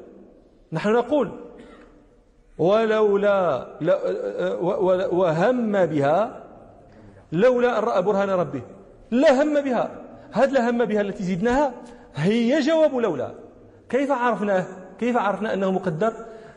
نحن 0.72 0.94
نقول 0.94 1.32
ولولا 2.58 3.68
وهم 5.12 5.86
بها 5.86 6.44
لولا 7.32 7.80
أن 7.80 7.84
رأى 7.84 8.02
برهان 8.02 8.30
ربه 8.30 8.62
لا 9.12 9.44
هم 9.44 9.62
بها. 9.62 10.02
هذا 10.32 10.52
لا 10.52 10.70
هم 10.70 10.86
بها 10.86 11.02
التي 11.02 11.24
زدناها 11.24 11.74
هي 12.16 12.60
جواب 12.60 12.96
لولا. 12.96 13.32
كيف 13.90 14.12
عرفناه؟ 14.12 14.66
كيف 15.00 15.18
عرفنا 15.18 15.54
أنه 15.54 15.72
مقدر؟ 15.72 16.14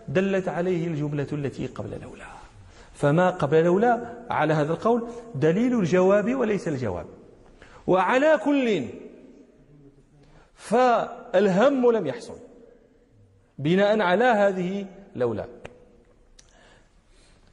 دلت 0.08 0.48
عليه 0.48 0.86
الجملة 0.86 1.26
التي 1.32 1.66
قبل 1.66 1.90
لولا. 2.02 2.24
فما 2.94 3.30
قبل 3.30 3.64
لولا 3.64 4.00
على 4.30 4.54
هذا 4.54 4.72
القول 4.72 5.08
دليل 5.34 5.78
الجواب 5.78 6.34
وليس 6.34 6.68
الجواب. 6.68 7.06
وعلى 7.86 8.38
كل 8.44 8.84
فالهم 10.54 11.90
لم 11.90 12.06
يحصل. 12.06 12.36
بناء 13.58 14.00
على 14.00 14.24
هذه 14.24 14.86
لولا. 15.16 15.44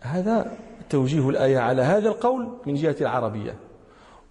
هذا 0.05 0.57
توجيه 0.89 1.29
الآية 1.29 1.57
على 1.57 1.81
هذا 1.81 2.09
القول 2.09 2.57
من 2.65 2.73
جهة 2.73 2.95
العربية. 3.01 3.55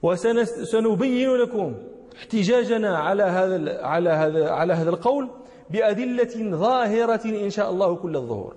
وسنبين 0.03 1.37
لكم 1.37 1.75
احتجاجنا 2.17 2.99
على 2.99 3.23
هذا 3.23 3.83
على 3.83 4.11
هذا 4.11 4.51
على 4.51 4.73
هذا 4.73 4.91
القول 4.91 5.31
بأدلة 5.71 6.57
ظاهرة 6.57 7.25
إن 7.25 7.51
شاء 7.51 7.71
الله 7.71 7.97
كل 7.97 8.17
الظهور. 8.17 8.57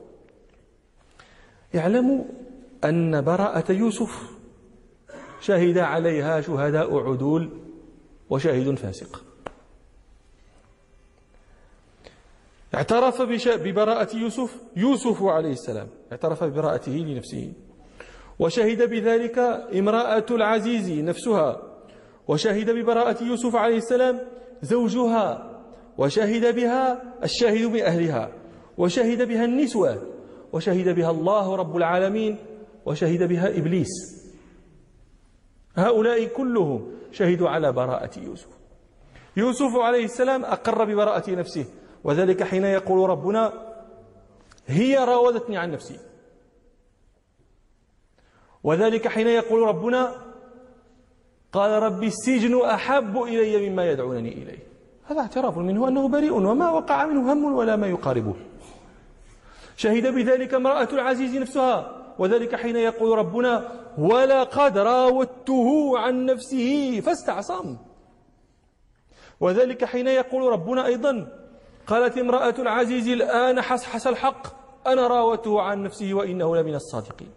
اعلموا 1.75 2.23
أن 2.83 3.21
براءة 3.21 3.71
يوسف 3.71 4.31
شهد 5.41 5.77
عليها 5.77 6.41
شهداء 6.41 6.97
عدول 6.97 7.49
وشاهد 8.29 8.75
فاسق. 8.75 9.26
اعترف 12.75 13.21
ببراءة 13.47 14.17
يوسف 14.17 14.55
يوسف 14.75 15.23
عليه 15.23 15.51
السلام. 15.51 15.87
اعترف 16.11 16.43
ببراءته 16.43 16.91
لنفسه. 16.91 17.53
وشهد 18.39 18.89
بذلك 18.89 19.39
امرأة 19.75 20.25
العزيز 20.31 20.91
نفسها. 20.91 21.61
وشهد 22.27 22.69
ببراءة 22.69 23.23
يوسف 23.23 23.55
عليه 23.55 23.77
السلام 23.77 24.19
زوجها. 24.61 25.59
وشهد 25.97 26.55
بها 26.55 27.03
الشاهد 27.23 27.65
من 27.65 27.81
أهلها. 27.81 28.31
وشهد 28.77 29.27
بها 29.27 29.45
النسوة. 29.45 30.01
وشهد 30.53 30.95
بها 30.95 31.11
الله 31.11 31.55
رب 31.55 31.77
العالمين. 31.77 32.37
وشهد 32.85 33.23
بها 33.23 33.57
إبليس. 33.57 33.87
هؤلاء 35.75 36.25
كلهم 36.25 36.91
شهدوا 37.11 37.49
على 37.49 37.71
براءة 37.71 38.19
يوسف. 38.19 38.47
يوسف 39.37 39.75
عليه 39.75 40.05
السلام 40.05 40.45
أقر 40.45 40.85
ببراءة 40.85 41.31
نفسه. 41.31 41.65
وذلك 42.03 42.43
حين 42.43 42.65
يقول 42.65 43.09
ربنا 43.09 43.53
هي 44.67 44.97
راودتني 44.97 45.57
عن 45.57 45.71
نفسي. 45.71 45.99
وذلك 48.63 49.07
حين 49.07 49.27
يقول 49.27 49.67
ربنا 49.67 50.15
قال 51.51 51.83
ربي 51.83 52.07
السجن 52.07 52.65
أحب 52.65 53.23
إلي 53.23 53.69
مما 53.69 53.91
يدعونني 53.91 54.33
إليه. 54.33 54.67
هذا 55.03 55.19
اعتراف 55.19 55.57
منه 55.57 55.87
أنه 55.87 56.07
بريء 56.07 56.33
وما 56.33 56.71
وقع 56.71 57.05
منه 57.05 57.33
هم 57.33 57.53
ولا 57.53 57.75
ما 57.75 57.87
يقاربه. 57.87 58.35
شهد 59.77 60.07
بذلك 60.07 60.53
امرأة 60.53 60.89
العزيز 60.93 61.35
نفسها. 61.35 62.05
وذلك 62.19 62.55
حين 62.55 62.75
يقول 62.75 63.17
ربنا 63.17 63.71
ولقد 63.97 64.77
راودته 64.77 65.99
عن 65.99 66.25
نفسه 66.25 66.99
فاستعصم. 66.99 67.77
وذلك 69.39 69.85
حين 69.85 70.07
يقول 70.07 70.51
ربنا 70.51 70.85
أيضا 70.85 71.27
قالت 71.87 72.17
امرأة 72.17 72.55
العزيز 72.59 73.07
الآن 73.07 73.61
حسحس 73.61 74.07
الحق 74.07 74.47
أنا 74.87 75.07
راودته 75.07 75.61
عن 75.61 75.83
نفسه 75.83 76.13
وإنه 76.13 76.55
لمن 76.55 76.75
الصادقين. 76.75 77.29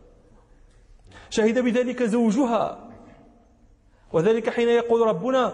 شهد 1.31 1.59
بذلك 1.59 2.03
زوجها. 2.03 2.91
وذلك 4.13 4.51
حين 4.51 4.69
يقول 4.69 5.09
ربنا 5.09 5.53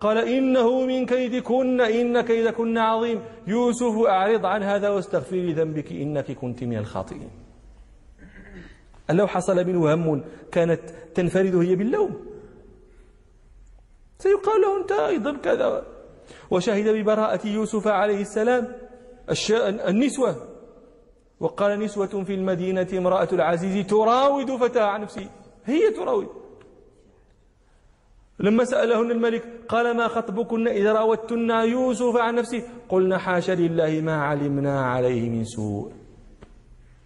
قال 0.00 0.18
إنه 0.18 0.80
من 0.80 1.06
كيدكن 1.06 1.80
إن 1.80 2.20
كيدكن 2.20 2.78
عظيم. 2.78 3.22
يوسف 3.46 4.06
أعرض 4.06 4.46
عن 4.46 4.62
هذا 4.62 4.88
واستغفري 4.90 5.52
ذنبك 5.52 5.92
إنك 5.92 6.32
كنت 6.32 6.64
من 6.64 6.76
الخاطئين. 6.78 7.30
لو 9.10 9.26
حصل 9.26 9.66
منه 9.66 9.94
هم 9.94 10.24
كانت 10.52 10.80
تنفرد 11.14 11.56
هي 11.56 11.76
باللوم. 11.76 12.26
سيقال 14.18 14.60
له 14.60 14.80
أنت 14.80 14.92
أيضا 14.92 15.36
كذا. 15.36 15.93
وشهد 16.50 16.88
ببراءة 16.88 17.46
يوسف 17.46 17.86
عليه 17.86 18.20
السلام 18.20 18.72
النسوة. 19.88 20.36
وقال 21.40 21.78
نسوة 21.80 22.24
في 22.24 22.34
المدينة 22.34 22.88
امرأة 22.92 23.28
العزيز 23.32 23.86
تراود 23.86 24.56
فتاة 24.56 24.84
عن 24.84 25.00
نفسه. 25.00 25.30
هي 25.64 25.90
تراود. 25.90 26.28
لما 28.38 28.64
سألهن 28.64 29.10
الملك 29.10 29.44
قال 29.68 29.96
ما 29.96 30.08
خطبكن 30.08 30.68
إذا 30.68 30.92
راودتن 30.92 31.50
يوسف 31.50 32.16
عن 32.16 32.34
نفسه؟ 32.34 32.62
قلنا 32.88 33.18
حاشا 33.18 33.52
لله 33.52 34.00
ما 34.00 34.22
علمنا 34.22 34.86
عليه 34.86 35.30
من 35.30 35.44
سوء. 35.44 35.92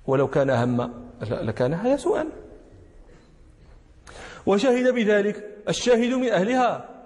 ولو 0.06 0.28
كان 0.28 0.50
هم 0.50 0.92
لكان 1.22 1.74
هذا 1.74 1.96
سوءا. 1.96 2.28
وشهد 4.46 4.94
بذلك 4.94 5.64
الشاهد 5.68 6.12
من 6.12 6.28
أهلها. 6.28 6.97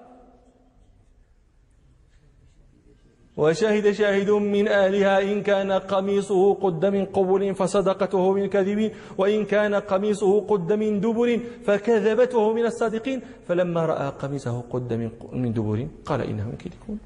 وشهد 3.37 3.93
شاهد 3.93 4.31
من 4.31 4.69
أهلها 4.69 5.23
إن 5.23 5.43
كان 5.43 5.73
قميصه 5.73 6.55
قد 6.55 6.87
من 6.87 7.05
قبل 7.05 7.55
فصدقته 7.55 8.33
من 8.33 8.47
كذب 8.49 8.93
وإن 9.19 9.45
كان 9.45 9.75
قميصه 9.75 10.41
قد 10.41 10.73
من 10.73 11.01
دبر 11.01 11.41
فكذبته 11.65 12.53
من 12.53 12.65
الصادقين 12.67 13.21
فلما 13.49 13.87
رأى 13.87 14.13
قميصه 14.21 14.61
قد 14.71 14.93
من 15.33 15.53
دبر 15.53 15.89
قال 16.05 16.21
إنه 16.21 16.45
من 16.45 16.57
كذبون 16.57 16.99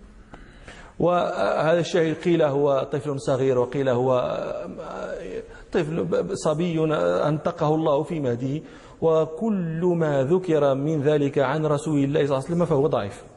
وهذا 0.99 1.81
الشاهد 1.81 2.15
قيل 2.25 2.43
هو 2.43 2.89
طفل 2.93 3.21
صغير 3.21 3.59
وقيل 3.59 3.89
هو 3.89 4.11
طفل 5.73 6.07
صبي 6.33 6.85
أنطقه 7.29 7.75
الله 7.75 8.03
في 8.03 8.21
مهده 8.21 8.61
وكل 9.03 9.93
ما 9.97 10.25
ذكر 10.25 10.75
من 10.75 11.03
ذلك 11.03 11.39
عن 11.39 11.67
رسول 11.67 12.05
الله 12.05 12.27
صلى 12.27 12.37
الله 12.37 12.45
عليه 12.45 12.55
وسلم 12.55 12.65
فهو 12.65 12.87
ضعيف. 12.87 13.36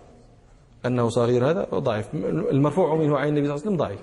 أنه 0.86 1.10
صغير 1.10 1.50
هذا 1.50 1.64
ضعيف. 1.64 2.16
المرفوع 2.52 2.96
منه 2.96 3.18
عن 3.18 3.28
النبي 3.28 3.48
صلى 3.48 3.56
الله 3.56 3.66
عليه 3.66 3.76
وسلم 3.76 3.78
ضعيف. 3.78 4.00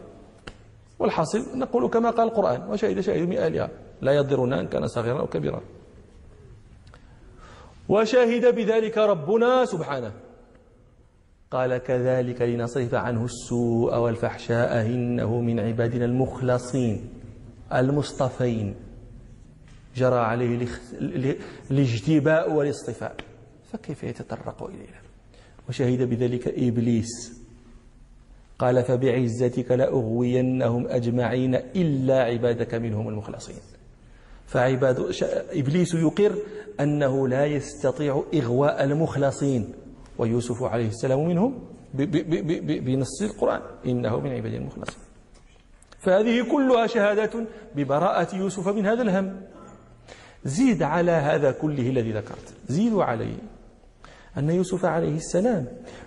والحاصل 0.99 1.59
نقول 1.59 1.91
كما 1.91 2.11
قال 2.11 2.29
القرآن 2.29 2.71
وشهد 2.71 3.01
شاهد 3.01 3.29
من 3.29 3.37
أهلها 3.37 3.71
لا 4.01 4.12
يضرنا 4.12 4.61
إن 4.61 4.67
كان 4.67 4.87
صغيرا 4.87 5.21
أو 5.21 5.27
كبيرا. 5.27 5.61
وشهد 7.89 8.55
بذلك 8.55 8.99
ربنا 8.99 9.65
سبحانه. 9.65 10.12
قال 11.51 11.79
كذلك 11.79 12.43
لنصرف 12.43 12.95
عنه 12.95 13.25
السوء 13.25 13.97
والفحشاء 13.97 14.87
إنه 14.87 15.41
من 15.41 15.61
عبادنا 15.61 16.05
المخلصين 16.05 17.09
المصطفين. 17.73 18.75
جرى 19.97 20.19
عليه 20.19 20.69
الاجتباء 21.71 22.53
والاصطفاء. 22.53 23.17
فكيف 23.73 24.05
يتطرق 24.05 24.62
إلينا؟ 24.62 25.06
وشهد 25.69 26.03
بذلك 26.03 26.49
إبليس. 26.49 27.37
قال 28.59 28.83
فبعزتك 28.85 29.73
لأغوينهم 29.73 30.87
أجمعين 30.89 31.55
إلا 31.55 32.23
عبادك 32.23 32.75
منهم 32.75 33.09
المخلصين. 33.09 33.57
فعباد 34.47 35.13
إبليس 35.53 35.95
يقر 35.95 36.35
أنه 36.81 37.29
لا 37.29 37.47
يستطيع 37.47 38.25
إغواء 38.35 38.85
المخلصين. 38.85 39.73
ويوسف 40.19 40.63
عليه 40.63 40.89
السلام 40.89 41.29
منهم 41.29 41.59
بنص 41.95 43.23
القرآن. 43.23 43.61
إنه 43.87 44.21
من 44.21 44.31
عباد 44.31 44.55
المخلصين. 44.55 45.03
فهذه 45.99 46.43
كلها 46.53 46.87
شهادات 46.87 47.33
ببراءة 47.77 48.37
يوسف 48.37 48.69
من 48.69 48.87
هذا 48.87 49.03
الهم. 49.03 49.41
زيد 50.45 50.83
على 50.83 51.13
هذا 51.13 51.51
كله 51.51 51.91
الذي 51.91 52.13
ذكرت. 52.13 52.55
زيدوا 52.69 53.05
عليه. 53.05 53.37
أن 54.38 54.51
يوسف 54.51 54.85
عليه 54.85 55.16
السلام 55.16 55.66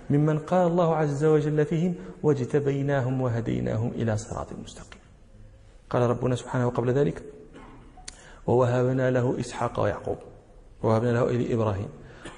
ممن 0.10 0.40
قال 0.40 0.68
الله 0.68 0.96
عز 0.96 1.26
وجل 1.26 1.66
فيهم 1.66 1.96
واجتبيناهم 2.24 3.22
وهديناهم 3.22 3.92
إلى 3.96 4.18
صراط 4.18 4.48
مستقيم. 4.64 5.02
قال 5.90 6.02
ربنا 6.02 6.36
سبحانه 6.36 6.70
قبل 6.70 6.92
ذلك 6.92 7.24
ووهبنا 8.48 9.12
له 9.12 9.40
إسحاق 9.40 9.80
ويعقوب. 9.80 10.18
ووهبنا 10.84 11.12
له 11.12 11.54
إبراهيم. 11.54 11.88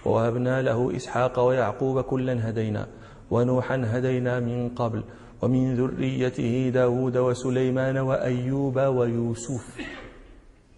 ووهبنا 0.06 0.62
له 0.62 0.96
إسحاق 0.96 1.40
ويعقوب 1.40 2.02
كلا 2.02 2.50
هدينا. 2.50 2.88
ونوحا 3.32 3.84
هدينا 3.86 4.40
من 4.40 4.70
قبل. 4.70 5.04
ومن 5.42 5.76
ذريته 5.76 6.72
داود 6.74 7.18
وسليمان 7.18 7.98
وأيوب 7.98 8.78
ويوسف. 8.78 9.78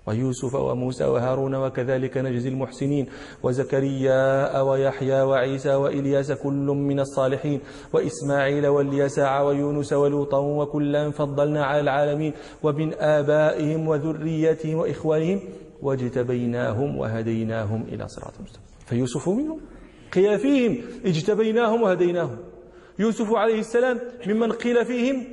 ويوسف 0.08 0.56
وموسى 0.56 1.06
وهارون 1.06 1.56
وكذلك 1.56 2.18
نجزي 2.18 2.50
المحسنين 2.50 3.06
وزكريا 3.44 4.62
ويحيى 4.62 5.22
وعيسى 5.22 5.76
وإلياس 5.76 6.32
كل 6.32 6.68
من 6.90 7.00
الصالحين 7.00 7.60
وإسماعيل 7.94 8.68
واليسع 8.68 9.42
ويونس 9.42 9.94
ولوطا 9.94 10.38
وكلا 10.40 11.12
فضلنا 11.12 11.66
على 11.66 11.80
العالمين 11.80 12.34
ومن 12.64 12.94
آبائهم 12.94 13.88
وذرياتهم 13.88 14.76
وإخوانهم 14.76 15.40
واجتبيناهم 15.82 16.98
وهديناهم 16.98 17.82
إلى 17.82 18.08
صراط 18.08 18.34
مستقيم. 18.44 18.66
فيوسف 18.86 19.30
منهم 19.30 19.60
قيل 20.14 20.40
فيهم 20.40 20.78
اجتبيناهم 21.06 21.82
وهديناهم. 21.82 22.38
يوسف 23.00 23.34
عليه 23.34 23.60
السلام 23.60 24.00
ممن 24.28 24.52
قيل 24.52 24.86
فيهم 24.86 25.24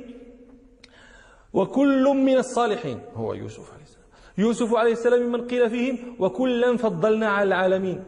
وكل 1.53 2.03
من 2.03 2.37
الصالحين 2.37 2.99
هو 3.15 3.33
يوسف 3.33 3.73
يوسف 4.37 4.75
عليه 4.75 4.91
السلام 4.91 5.21
ممن 5.21 5.47
قيل 5.47 5.69
فيهم 5.69 5.97
وكلا 6.19 6.77
فضلنا 6.77 7.29
على 7.29 7.47
العالمين. 7.47 8.03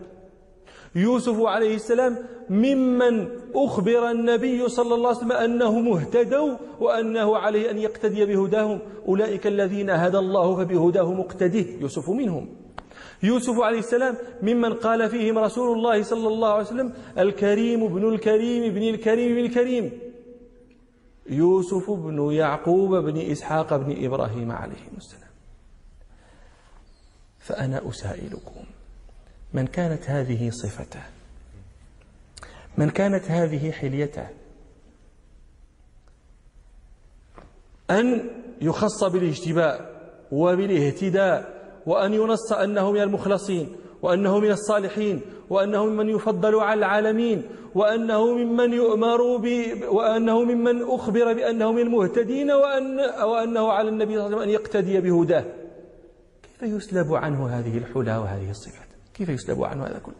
يوسف 0.96 1.42
عليه 1.42 1.76
السلام 1.76 2.18
ممن 2.50 3.28
أخبر 3.56 4.12
النبي 4.12 4.70
صلى 4.70 4.96
الله 4.96 5.08
عليه 5.08 5.18
وسلم 5.18 5.32
أنه 5.32 5.80
مهتدوا 5.80 6.58
وأنه 6.80 7.38
عليه 7.38 7.72
أن 7.72 7.78
يقتدي 7.78 8.26
بهداهم. 8.26 8.80
أولئك 9.08 9.48
الذين 9.48 9.90
هدى 9.90 10.18
الله 10.18 10.56
فبهداه 10.56 11.14
مقتده. 11.14 11.66
يوسف 11.82 12.10
منهم. 12.10 12.50
يوسف 13.24 13.60
عليه 13.60 13.80
السلام 13.80 14.16
ممن 14.42 14.74
قال 14.74 15.10
فيهم 15.10 15.38
رسول 15.38 15.78
الله 15.78 16.04
صلى 16.04 16.28
الله 16.28 16.50
عليه 16.50 16.64
وسلم 16.64 16.94
الكريم 17.18 17.84
ابن 17.84 18.14
الكريم 18.14 18.64
ابن 18.64 18.82
الكريم 18.82 19.32
ابن 19.32 19.46
الكريم. 19.46 19.92
يوسف 21.30 21.92
بن 21.92 22.32
يعقوب 22.32 22.96
بن 22.96 23.18
إسحاق 23.18 23.76
بن 23.78 24.06
إبراهيم 24.06 24.52
عليهم 24.52 24.94
السلام. 24.98 25.23
فأنا 27.44 27.90
أسائلكم. 27.90 28.64
من 29.54 29.68
كانت 29.68 30.10
هذه 30.10 30.50
صفته؟ 30.50 31.02
من 32.78 32.90
كانت 32.90 33.32
هذه 33.32 33.72
حليته؟ 33.72 34.28
أن 37.92 38.30
يخص 38.62 39.04
بالاجتباء 39.04 39.94
وبالاهتداء 40.32 41.54
وأن 41.86 42.14
ينص 42.14 42.54
أنه 42.54 42.92
من 42.92 43.02
المخلصين 43.02 43.76
وأنه 44.02 44.40
من 44.40 44.52
الصالحين 44.52 45.22
وأنه 45.50 45.86
ممن 45.86 46.10
يفضل 46.10 46.56
على 46.56 46.80
العالمين 46.80 47.44
وأنه 47.76 48.26
ممن 48.38 48.74
يؤمر 48.74 49.38
ب... 49.38 49.48
وأنه 49.88 50.44
ممن 50.44 50.82
أخبر 50.84 51.34
بأنه 51.34 51.72
من 51.72 51.82
المهتدين 51.82 52.52
وأن... 52.52 53.00
وأنه 53.24 53.72
على 53.72 53.90
النبي 53.90 54.14
صلى 54.14 54.26
الله 54.26 54.26
عليه 54.26 54.38
وسلم 54.38 54.50
أن 54.50 54.50
يقتدي 54.50 55.00
بهداه. 55.02 55.46
كيف 56.64 56.74
يسلب 56.74 57.14
عنه 57.14 57.60
هذه 57.60 57.78
الحلى 57.78 58.18
وهذه 58.18 58.50
الصفات؟ 58.50 58.88
كيف 59.14 59.30
يسلب 59.30 59.64
عنه 59.64 59.86
هذا 59.86 60.00
كله؟ 60.00 60.16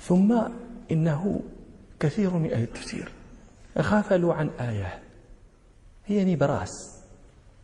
ثم 0.00 0.42
إنه 0.90 1.40
كثير 2.00 2.34
من 2.34 2.52
أهل 2.52 2.62
التفسير 2.62 3.12
غفلوا 3.78 4.34
عن 4.34 4.50
آية 4.60 5.02
هي 6.06 6.34
نبراس 6.34 7.00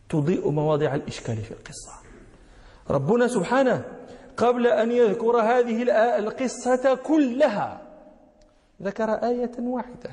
تضيء 0.09 0.49
مواضع 0.49 0.95
الإشكال 0.95 1.37
في 1.37 1.51
القصة. 1.51 1.91
ربنا 2.89 3.27
سبحانه 3.27 3.85
قبل 4.37 4.67
أن 4.67 4.91
يذكر 4.91 5.37
هذه 5.37 5.83
القصة 6.17 6.95
كلها 6.95 7.81
ذكر 8.81 9.09
آية 9.13 9.51
واحدة. 9.59 10.11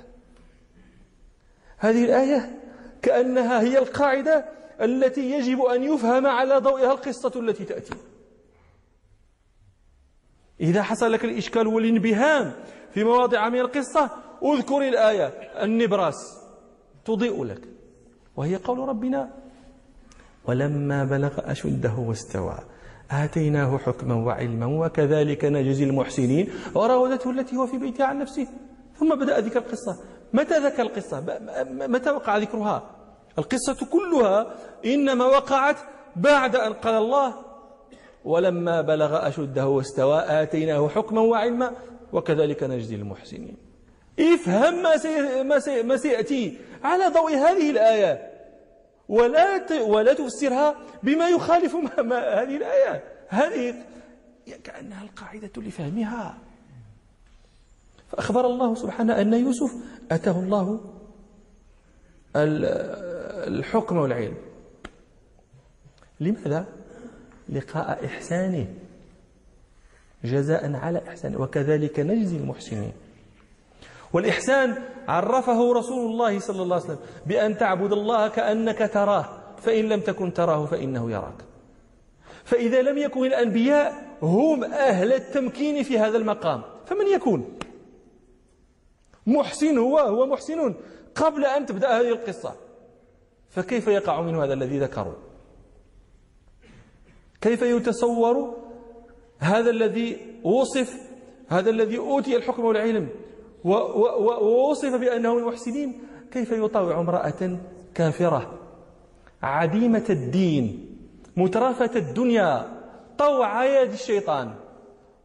هذه 1.78 2.04
الآية 2.04 2.58
كأنها 3.02 3.60
هي 3.60 3.78
القاعدة 3.78 4.44
التي 4.80 5.30
يجب 5.30 5.60
أن 5.60 5.82
يفهم 5.82 6.26
على 6.26 6.56
ضوئها 6.56 6.92
القصة 6.92 7.40
التي 7.40 7.64
تأتي. 7.64 7.94
إذا 10.60 10.82
حصل 10.82 11.12
لك 11.12 11.24
الإشكال 11.24 11.66
والانبهام 11.66 12.52
في 12.94 13.04
مواضع 13.04 13.48
من 13.48 13.60
القصة 13.60 14.10
اذكر 14.42 14.88
الآية. 14.88 15.26
النبراس 15.64 16.16
تضيء 17.04 17.44
لك 17.44 17.60
وهي 18.36 18.56
قول 18.56 18.78
ربنا 18.78 19.30
ولما 20.44 21.04
بلغ 21.04 21.50
أشده 21.50 21.94
واستوى 21.98 22.58
آتيناه 23.10 23.78
حكما 23.78 24.14
وعلما 24.14 24.66
وكذلك 24.66 25.44
نجزي 25.44 25.84
المحسنين. 25.84 26.50
وراودته 26.74 27.30
التي 27.30 27.56
هو 27.56 27.66
في 27.66 27.78
بيتها 27.78 28.06
عن 28.06 28.18
نفسه. 28.18 28.46
ثم 28.98 29.14
بدأ 29.14 29.40
ذكر 29.40 29.58
القصة. 29.58 29.98
متى 30.32 30.58
ذكر 30.58 30.82
القصة؟ 30.82 31.38
متى 31.70 32.10
وقع 32.10 32.36
ذكرها؟ 32.36 32.99
القصة 33.38 33.86
كلها 33.86 34.54
إنما 34.84 35.24
وقعت 35.24 35.76
بعد 36.16 36.56
أن 36.56 36.72
قال 36.72 36.94
الله 36.94 37.34
ولما 38.24 38.80
بلغ 38.80 39.28
أشده 39.28 39.66
واستوى 39.66 40.24
آتيناه 40.42 40.88
حكما 40.88 41.20
وعلما 41.20 41.72
وكذلك 42.12 42.62
نجزي 42.62 42.94
المحسنين. 42.94 43.56
افهم 44.20 44.82
ما, 44.82 44.96
سي 44.96 45.42
ما, 45.42 45.58
سي 45.58 45.82
ما 45.82 45.96
سيأتي 45.96 46.58
على 46.84 47.08
ضوء 47.08 47.34
هذه 47.34 47.70
الآية. 47.70 48.30
ولا 49.08 49.72
ولا 49.82 50.12
تفسرها 50.14 50.74
بما 51.02 51.28
يخالف 51.28 51.74
ما, 51.74 52.02
ما 52.02 52.42
هذه 52.42 52.56
الآية. 52.56 53.04
هذه 53.28 53.74
كأنها 54.64 55.02
القاعدة 55.02 55.50
لفهمها. 55.56 56.38
فأخبر 58.12 58.46
الله 58.46 58.74
سبحانه 58.74 59.20
أن 59.20 59.32
يوسف 59.32 59.74
أتاه 60.10 60.40
الله 60.40 60.80
الحكم 62.36 63.96
والعلم. 63.96 64.34
لماذا؟ 66.20 66.66
لقاء 67.48 68.06
إحسانه. 68.06 68.66
جزاء 70.24 70.74
على 70.74 71.02
إحسانه. 71.08 71.40
وكذلك 71.40 72.00
نجزي 72.00 72.36
المحسنين. 72.36 72.92
والإحسان 74.12 74.82
عرفه 75.08 75.72
رسول 75.72 76.10
الله 76.10 76.38
صلى 76.38 76.62
الله 76.62 76.76
عليه 76.76 76.84
وسلم 76.84 76.98
بأن 77.26 77.58
تعبد 77.58 77.92
الله 77.92 78.28
كأنك 78.28 78.90
تراه. 78.92 79.28
فإن 79.58 79.88
لم 79.88 80.00
تكن 80.00 80.32
تراه 80.32 80.66
فإنه 80.66 81.10
يراك. 81.10 81.44
فإذا 82.44 82.82
لم 82.82 82.98
يكن 82.98 83.26
الأنبياء 83.26 84.10
هم 84.22 84.64
أهل 84.64 85.12
التمكين 85.12 85.82
في 85.82 85.98
هذا 85.98 86.16
المقام 86.18 86.62
فمن 86.86 87.06
يكون؟ 87.06 87.58
محسن 89.26 89.78
هو 89.78 89.98
هو 89.98 90.26
محسن 90.26 90.74
قبل 91.14 91.44
أن 91.44 91.66
تبدأ 91.66 92.00
هذه 92.00 92.08
القصة 92.08 92.54
فكيف 93.50 93.88
يقع 93.88 94.20
منه 94.20 94.44
هذا 94.44 94.52
الذي 94.54 94.78
ذكروا؟ 94.78 95.14
كيف 97.40 97.62
يتصور 97.62 98.56
هذا 99.38 99.70
الذي 99.70 100.16
وصف 100.44 100.94
هذا 101.48 101.70
الذي 101.70 101.98
أوتي 101.98 102.36
الحكم 102.36 102.64
والعلم 102.64 103.08
ووصف 103.64 104.94
بأنه 104.94 105.34
من 105.34 105.42
المحسنين؟ 105.42 106.00
كيف 106.32 106.52
يطاوع 106.52 107.00
امرأة 107.00 107.58
كافرة؟ 107.94 108.58
عديمة 109.42 110.04
الدين 110.10 110.96
مترفة 111.36 111.90
الدنيا 111.96 112.80
طوع 113.18 113.64
يد 113.64 113.92
الشيطان 113.92 114.54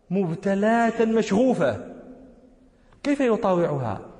مبتلاة 0.09 1.05
مشغوفة. 1.05 1.95
كيف 3.03 3.19
يطاوعها؟ 3.19 4.14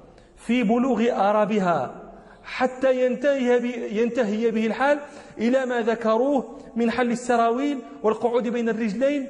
في 0.45 0.63
بلوغ 0.63 1.01
آرابها 1.11 2.01
حتى 2.43 3.05
ينتهي, 3.05 3.97
ينتهي 4.01 4.51
به 4.51 4.65
الحال 4.65 4.99
إلى 5.37 5.65
ما 5.65 5.81
ذكروه 5.81 6.59
من 6.75 6.91
حل 6.91 7.11
السراويل 7.11 7.79
والقعود 8.03 8.47
بين 8.47 8.69
الرجلين 8.69 9.27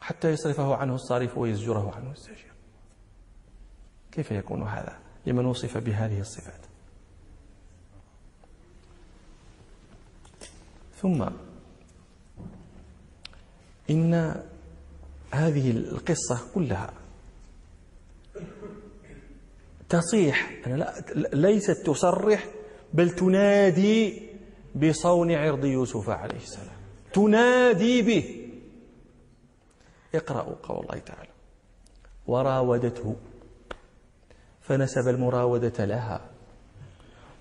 حتى 0.00 0.30
يصرفه 0.30 0.76
عنه 0.76 0.94
الصارف 0.94 1.38
ويزجره 1.38 1.92
عنه 1.96 2.10
الزاجر 2.12 2.52
كيف 4.12 4.30
يكون 4.30 4.62
هذا 4.62 4.98
لمن 5.26 5.46
وصف 5.46 5.78
بهذه 5.78 6.20
الصفات؟ 6.20 6.60
ثم 10.96 11.28
إن 13.90 14.42
هذه 15.30 15.70
القصة 15.70 16.40
كلها 16.54 17.03
تصيح. 19.88 20.60
أنا 20.66 20.74
لا 20.74 21.28
ليست 21.32 21.86
تصرح 21.86 22.46
بل 22.92 23.10
تنادي 23.10 24.22
بصون 24.74 25.32
عرض 25.32 25.64
يوسف 25.64 26.08
عليه 26.08 26.36
السلام. 26.36 26.76
تنادي 27.12 28.02
به. 28.02 28.50
اقرأوا 30.14 30.54
قول 30.62 30.86
الله 30.86 30.98
تعالى. 30.98 31.30
وراودته. 32.26 33.16
فنسب 34.60 35.08
المراودة 35.08 35.84
لها. 35.84 36.30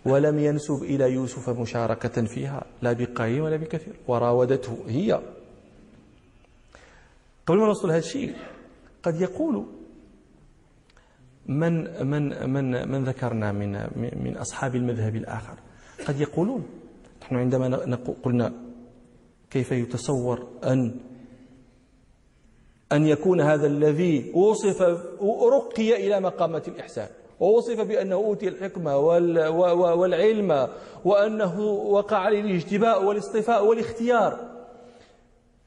ولم 0.05 0.39
ينسب 0.39 0.83
إلى 0.83 1.11
يوسف 1.11 1.49
مشاركة 1.49 2.25
فيها. 2.25 2.65
لا 2.81 2.93
بقليل 2.93 3.41
ولا 3.41 3.55
بكثير. 3.55 3.95
وراودته 4.07 4.77
هي. 4.87 5.21
قبل 7.45 7.57
ما 7.59 7.65
نوصل 7.65 7.89
هذا 7.89 7.97
الشيء. 7.97 8.35
قد 9.03 9.21
يقول 9.21 9.65
من 11.47 11.73
من 12.07 12.49
من 12.49 12.91
من 12.91 13.03
ذكرنا 13.03 13.51
من 13.51 13.71
من 14.23 14.37
أصحاب 14.37 14.75
المذهب 14.75 15.15
الآخر؟ 15.15 15.55
قد 16.07 16.21
يقولون. 16.21 16.63
نحن 17.21 17.35
عندما 17.35 17.97
قلنا 18.23 18.53
كيف 19.51 19.71
يتصور 19.71 20.47
ان 20.63 20.99
أن 22.91 23.07
يكون 23.07 23.41
هذا 23.41 23.67
الذي 23.67 24.31
وصف 24.35 24.81
رقي 25.53 26.07
إلى 26.07 26.19
مقامة 26.19 26.63
الإحسان 26.67 27.07
ووصف 27.39 27.81
بأنه 27.81 28.15
أوتي 28.15 28.47
الحكمة 28.47 28.97
والعلم 29.95 30.67
وأنه 31.05 31.59
وقع 31.69 32.17
عليه 32.17 32.41
الاجتباء 32.41 33.05
والاصطفاء 33.05 33.65
والاختيار. 33.65 34.39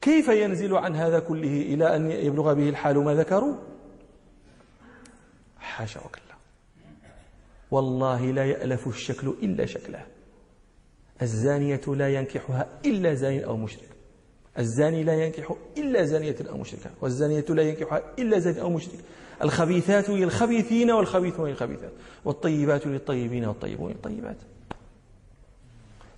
كيف 0.01 0.27
ينزل 0.27 0.75
عن 0.75 0.95
هذا 0.95 1.19
كله 1.19 1.61
إلى 1.61 1.95
أن 1.95 2.11
يبلغ 2.11 2.53
به 2.53 2.69
الحال 2.69 2.97
ما 2.97 3.13
ذكروا؟ 3.13 3.55
حاشا 5.77 5.99
وكلا. 5.99 6.37
والله 7.71 8.31
لا 8.31 8.45
يألف 8.45 8.87
الشكل 8.87 9.27
إلا 9.43 9.65
شكله. 9.65 10.05
الزانية 11.21 11.81
لا 11.87 12.13
ينكحها 12.13 12.67
إلا 12.85 13.13
زان 13.13 13.43
أو 13.43 13.57
مشرك. 13.57 13.89
الزاني 14.59 15.03
لا 15.03 15.13
ينكح 15.13 15.53
إلا 15.77 16.05
زانية 16.05 16.35
أو 16.49 16.57
مشركة 16.57 16.89
والزانية 17.01 17.45
لا 17.49 17.63
ينكحها 17.63 18.01
إلا 18.19 18.39
زاني 18.39 18.61
أو 18.61 18.69
مشرك. 18.69 18.99
الخبيثات 19.43 20.09
للخبيثين 20.09 20.91
والخبيثون 20.91 21.49
للخبيثات. 21.49 21.91
والطيبات 22.25 22.87
للطيبين 22.87 23.45
والطيبون 23.45 23.91
للطيبات. 23.91 24.37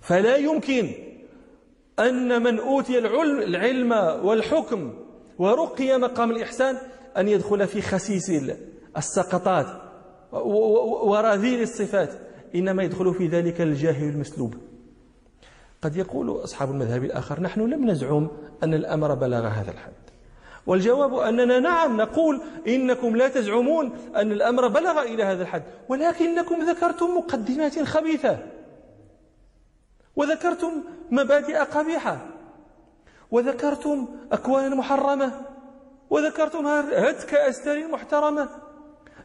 فلا 0.00 0.36
يمكن 0.36 0.92
أن 1.98 2.42
من 2.42 2.58
أوتي 2.58 2.98
العلم 2.98 3.92
والحكم 4.24 4.94
ورقي 5.38 5.98
مقام 5.98 6.30
الإحسان 6.30 6.76
أن 7.16 7.28
يدخل 7.28 7.66
في 7.66 7.82
خسيس 7.82 8.30
السقطات 8.96 9.66
ورذيل 10.32 11.62
الصفات 11.62 12.10
إنما 12.54 12.82
يدخل 12.82 13.14
في 13.14 13.26
ذلك 13.26 13.60
الجاهل 13.60 14.08
المسلوب. 14.08 14.54
قد 15.82 15.96
يقول 15.96 16.44
أصحاب 16.44 16.70
المذهب 16.70 17.04
الآخر 17.04 17.40
نحن 17.40 17.60
لم 17.60 17.90
نزعم 17.90 18.28
أن 18.62 18.74
الأمر 18.74 19.14
بلغ 19.14 19.46
هذا 19.46 19.70
الحد. 19.70 19.92
والجواب 20.66 21.14
أننا 21.14 21.58
نعم 21.58 21.96
نقول 21.96 22.40
إنكم 22.68 23.16
لا 23.16 23.28
تزعمون 23.28 23.92
أن 24.16 24.32
الأمر 24.32 24.68
بلغ 24.68 25.02
إلى 25.02 25.24
هذا 25.24 25.42
الحد 25.42 25.62
ولكنكم 25.88 26.62
ذكرتم 26.62 27.16
مقدمات 27.16 27.82
خبيثة 27.82 28.38
وذكرتم 30.16 30.84
مبادئ 31.10 31.58
قبيحة 31.58 32.26
وذكرتم 33.30 34.08
أكوانا 34.32 34.74
محرمة 34.74 35.32
وذكرتم 36.10 36.66
هتك 36.92 37.34
أستار 37.34 37.88
محترمة. 37.88 38.48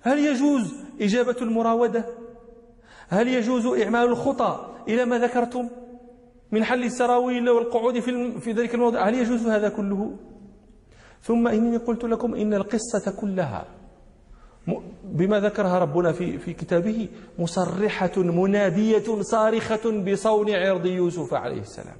هل 0.05 0.19
يجوز 0.19 0.73
إجابة 1.01 1.35
المراودة؟ 1.41 2.05
هل 3.07 3.27
يجوز 3.27 3.65
إعمال 3.65 4.03
الخطى 4.03 4.65
إلى 4.87 5.05
ما 5.05 5.19
ذكرتم؟ 5.19 5.69
من 6.51 6.63
حل 6.63 6.83
السراويل 6.83 7.49
والقعود 7.49 7.99
في, 7.99 8.39
في 8.39 8.51
ذلك 8.51 8.75
الموضع. 8.75 9.07
هل 9.09 9.15
يجوز 9.15 9.47
هذا 9.47 9.69
كله؟ 9.69 10.15
ثم 11.21 11.47
إني 11.47 11.77
قلت 11.77 12.03
لكم 12.03 12.35
إن 12.35 12.53
القصة 12.53 13.11
كلها 13.21 13.65
بما 15.03 15.39
ذكرها 15.39 15.79
ربنا 15.79 16.11
في 16.11 16.37
في 16.37 16.53
كتابه 16.53 17.07
مصرحة 17.39 18.17
منادية 18.17 19.21
صارخة 19.21 20.11
بصون 20.11 20.55
عرض 20.55 20.85
يوسف 20.85 21.33
عليه 21.33 21.61
السلام. 21.61 21.97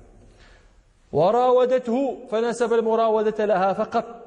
وراودته 1.12 2.18
فنسب 2.32 2.74
المراودة 2.74 3.46
لها 3.46 3.74
فقط. 3.74 4.25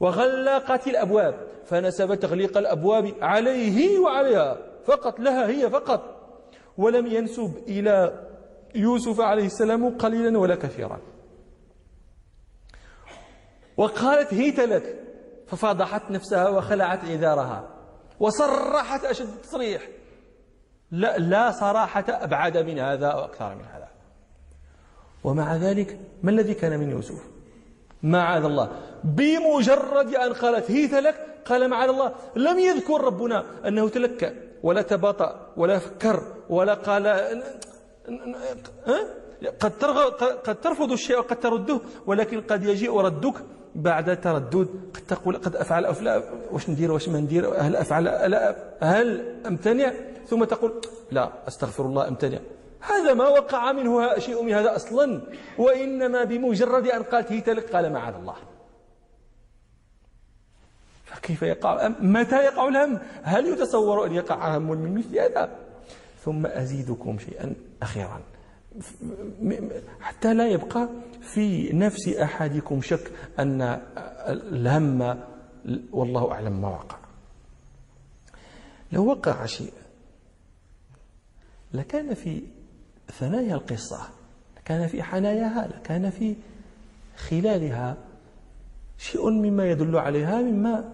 وغلقت 0.00 0.86
الأبواب 0.86 1.34
فنسب 1.64 2.14
تغليق 2.14 2.58
الأبواب 2.58 3.14
عليه 3.20 3.98
وعليها 3.98 4.58
فقط 4.84 5.20
لها 5.20 5.48
هي 5.48 5.70
فقط. 5.70 6.16
ولم 6.78 7.06
ينسب 7.06 7.56
إلى 7.68 8.26
يوسف 8.74 9.20
عليه 9.20 9.46
السلام 9.46 9.98
قليلا 9.98 10.38
ولا 10.38 10.54
كثيرا. 10.54 11.00
وقالت 13.76 14.34
هيت 14.34 14.60
لك 14.60 15.02
ففضحت 15.46 16.10
نفسها 16.10 16.48
وخلعت 16.48 17.04
عذارها 17.04 17.68
وصرحت 18.20 19.04
أشد 19.04 19.28
التصريح 19.28 19.88
لا, 20.90 21.18
لا 21.18 21.50
صراحة 21.50 22.04
أبعد 22.08 22.56
من 22.56 22.78
هذا 22.78 23.14
وأكثر 23.14 23.54
من 23.54 23.64
هذا. 23.64 23.88
ومع 25.24 25.56
ذلك 25.56 26.00
ما 26.22 26.30
الذي 26.30 26.54
كان 26.54 26.78
من 26.80 26.90
يوسف؟ 26.90 27.35
معاذ 28.02 28.44
الله. 28.44 28.70
بمجرد 29.04 30.14
أن 30.14 30.32
قالت 30.32 30.70
هيت 30.70 30.94
لك 30.94 31.26
قال 31.44 31.68
معاذ 31.68 31.88
الله. 31.88 32.12
لم 32.36 32.58
يذكر 32.58 33.00
ربنا 33.00 33.44
أنه 33.66 33.88
تلكى 33.88 34.32
ولا 34.62 34.82
تباطأ 34.82 35.52
ولا 35.56 35.78
فكر 35.78 36.22
ولا 36.48 36.74
قال 36.74 37.06
قد 39.60 39.72
قد 40.46 40.60
ترفض 40.60 40.92
الشيء 40.92 41.18
وقد 41.18 41.40
ترده 41.40 41.80
ولكن 42.06 42.40
قد 42.40 42.64
يجيء 42.64 42.96
ردك 43.00 43.34
بعد 43.74 44.20
تردد. 44.20 44.68
قد 44.94 45.02
تقول 45.08 45.36
قد 45.36 45.56
أفعل 45.56 45.84
أو 45.84 45.94
لا 46.00 46.22
واش 46.52 46.70
ندير 46.70 46.92
واش 46.92 47.08
ما 47.08 47.20
ندير 47.20 47.48
هل 47.58 47.76
أفعل 47.76 48.04
لا 48.04 48.56
هل 48.80 49.36
أمتنع؟ 49.46 49.92
ثم 50.28 50.44
تقول 50.44 50.80
لا 51.10 51.32
أستغفر 51.48 51.84
الله 51.84 52.08
أمتنع. 52.08 52.38
هذا 52.80 53.14
ما 53.14 53.28
وقع 53.28 53.72
منه 53.72 54.18
شيء 54.18 54.42
من 54.42 54.52
هذا 54.52 54.76
أصلا 54.76 55.22
وإنما 55.58 56.24
بمجرد 56.24 56.86
أن 56.86 57.02
قالت 57.02 57.32
هي 57.32 57.40
تلك 57.40 57.74
قال 57.74 57.92
معاذ 57.92 58.14
الله. 58.14 58.36
فكيف 61.04 61.42
يقع؟ 61.42 61.88
متى 61.88 62.44
يقع 62.44 62.68
الهم؟ 62.68 62.98
هل 63.22 63.46
يتصور 63.46 64.06
أن 64.06 64.12
يقع 64.12 64.56
هم 64.56 64.62
من 64.62 64.94
مثل 64.94 65.18
هذا؟ 65.18 65.56
ثم 66.24 66.46
أزيدكم 66.46 67.18
شيئا 67.18 67.54
أخيرا. 67.82 68.20
حتى 70.00 70.34
لا 70.34 70.48
يبقى 70.48 70.88
في 71.22 71.72
نفس 71.72 72.08
أحدكم 72.08 72.80
شك 72.82 73.10
أن 73.38 73.80
الهم 74.26 75.24
والله 75.92 76.32
أعلم 76.32 76.62
ما 76.62 76.68
وقع. 76.68 76.98
لو 78.92 79.06
وقع 79.06 79.46
شيء 79.46 79.72
لكان 81.74 82.14
في 82.14 82.42
ثنايا 83.12 83.54
القصة. 83.54 84.08
لكان 84.56 84.86
في 84.86 85.02
حناياها 85.02 85.68
لكان 85.68 86.10
في 86.10 86.36
خلالها 87.16 87.96
شيء 88.98 89.30
مما 89.30 89.70
يدل 89.70 89.96
عليها 89.96 90.42
مما 90.42 90.92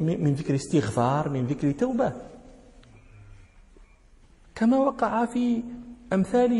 من 0.00 0.34
ذكر 0.34 0.54
استغفار 0.54 1.28
من 1.28 1.46
ذكر 1.46 1.72
توبة. 1.72 2.12
كما 4.54 4.78
وقع 4.78 5.26
في 5.26 5.62
أمثال 6.12 6.52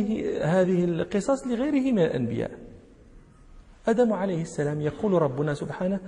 هذه 0.42 0.84
القصص 0.84 1.46
لغيره 1.46 1.92
من 1.92 1.98
الأنبياء. 1.98 2.50
آدم 3.88 4.12
عليه 4.12 4.42
السلام 4.42 4.80
يقول 4.80 5.12
ربنا 5.12 5.54
سبحانه 5.54 6.00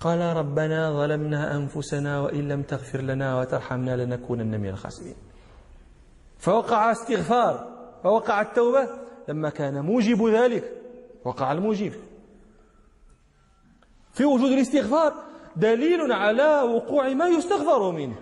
قال 0.00 0.36
ربنا 0.36 0.92
ظلمنا 0.92 1.56
أنفسنا 1.56 2.20
وإن 2.20 2.48
لم 2.48 2.62
تغفر 2.62 3.00
لنا 3.00 3.40
وترحمنا 3.40 3.96
لنكونن 3.96 4.60
من 4.60 4.68
الخاسرين. 4.68 5.14
فوقع 6.38 6.92
استغفار. 6.92 7.77
فوقع 8.02 8.40
التوبة 8.40 8.88
لما 9.28 9.50
كان 9.50 9.80
موجب 9.80 10.28
ذلك. 10.28 10.72
وقع 11.24 11.52
الموجب. 11.52 11.92
في 14.12 14.24
وجود 14.24 14.50
الاستغفار 14.50 15.14
دليل 15.56 16.12
على 16.12 16.62
وقوع 16.62 17.08
ما 17.08 17.28
يستغفر 17.28 17.90
منه. 17.90 18.16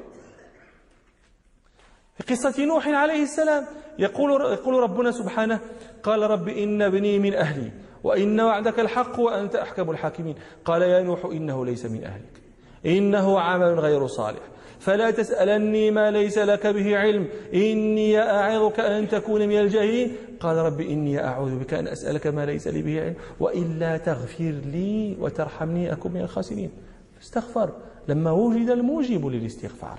في 2.19 2.35
قصة 2.35 2.65
نوح 2.65 2.89
عليه 2.89 3.23
السلام 3.23 3.67
يقول, 3.99 4.53
يقول 4.53 4.75
ربنا 4.75 5.13
سبحانه 5.13 5.61
قال 6.03 6.23
رب 6.23 6.49
إن 6.49 6.83
ابني 6.83 7.19
من 7.19 7.35
أهلي 7.35 7.73
وإن 8.05 8.41
وعدك 8.41 8.81
الحق 8.81 9.21
وأنت 9.21 9.57
أحكم 9.57 9.91
الحاكمين. 9.91 10.35
قال 10.65 10.83
يا 10.83 11.03
نوح 11.03 11.25
إنه 11.25 11.67
ليس 11.67 11.87
من 11.87 12.05
أهلك 12.05 12.43
إنه 12.87 13.41
عمل 13.41 13.81
غير 13.81 14.07
صالح. 14.07 14.56
فلا 14.87 15.11
تسألني 15.11 15.91
ما 15.91 16.11
ليس 16.11 16.39
لك 16.39 16.67
به 16.67 16.97
علم. 16.97 17.29
إني 17.55 18.19
أعظك 18.19 18.81
أن 18.81 19.09
تكون 19.09 19.49
من 19.49 19.59
الجاهلين. 19.59 20.17
قال 20.41 20.57
رب 20.57 20.81
إني 20.81 21.25
أعوذ 21.25 21.59
بك 21.59 21.75
أن 21.75 21.89
أسألك 21.89 22.27
ما 22.27 22.47
ليس 22.47 22.69
لي 22.69 22.83
به 22.83 23.03
علم. 23.03 23.15
وإلا 23.41 23.97
تغفر 23.97 24.55
لي 24.65 25.17
وترحمني 25.21 25.93
أكن 25.93 26.13
من 26.13 26.21
الخاسرين. 26.21 26.71
استغفر 27.23 27.73
لما 28.09 28.31
وجد 28.31 28.71
الموجب 28.71 29.27
للاستغفار. 29.27 29.99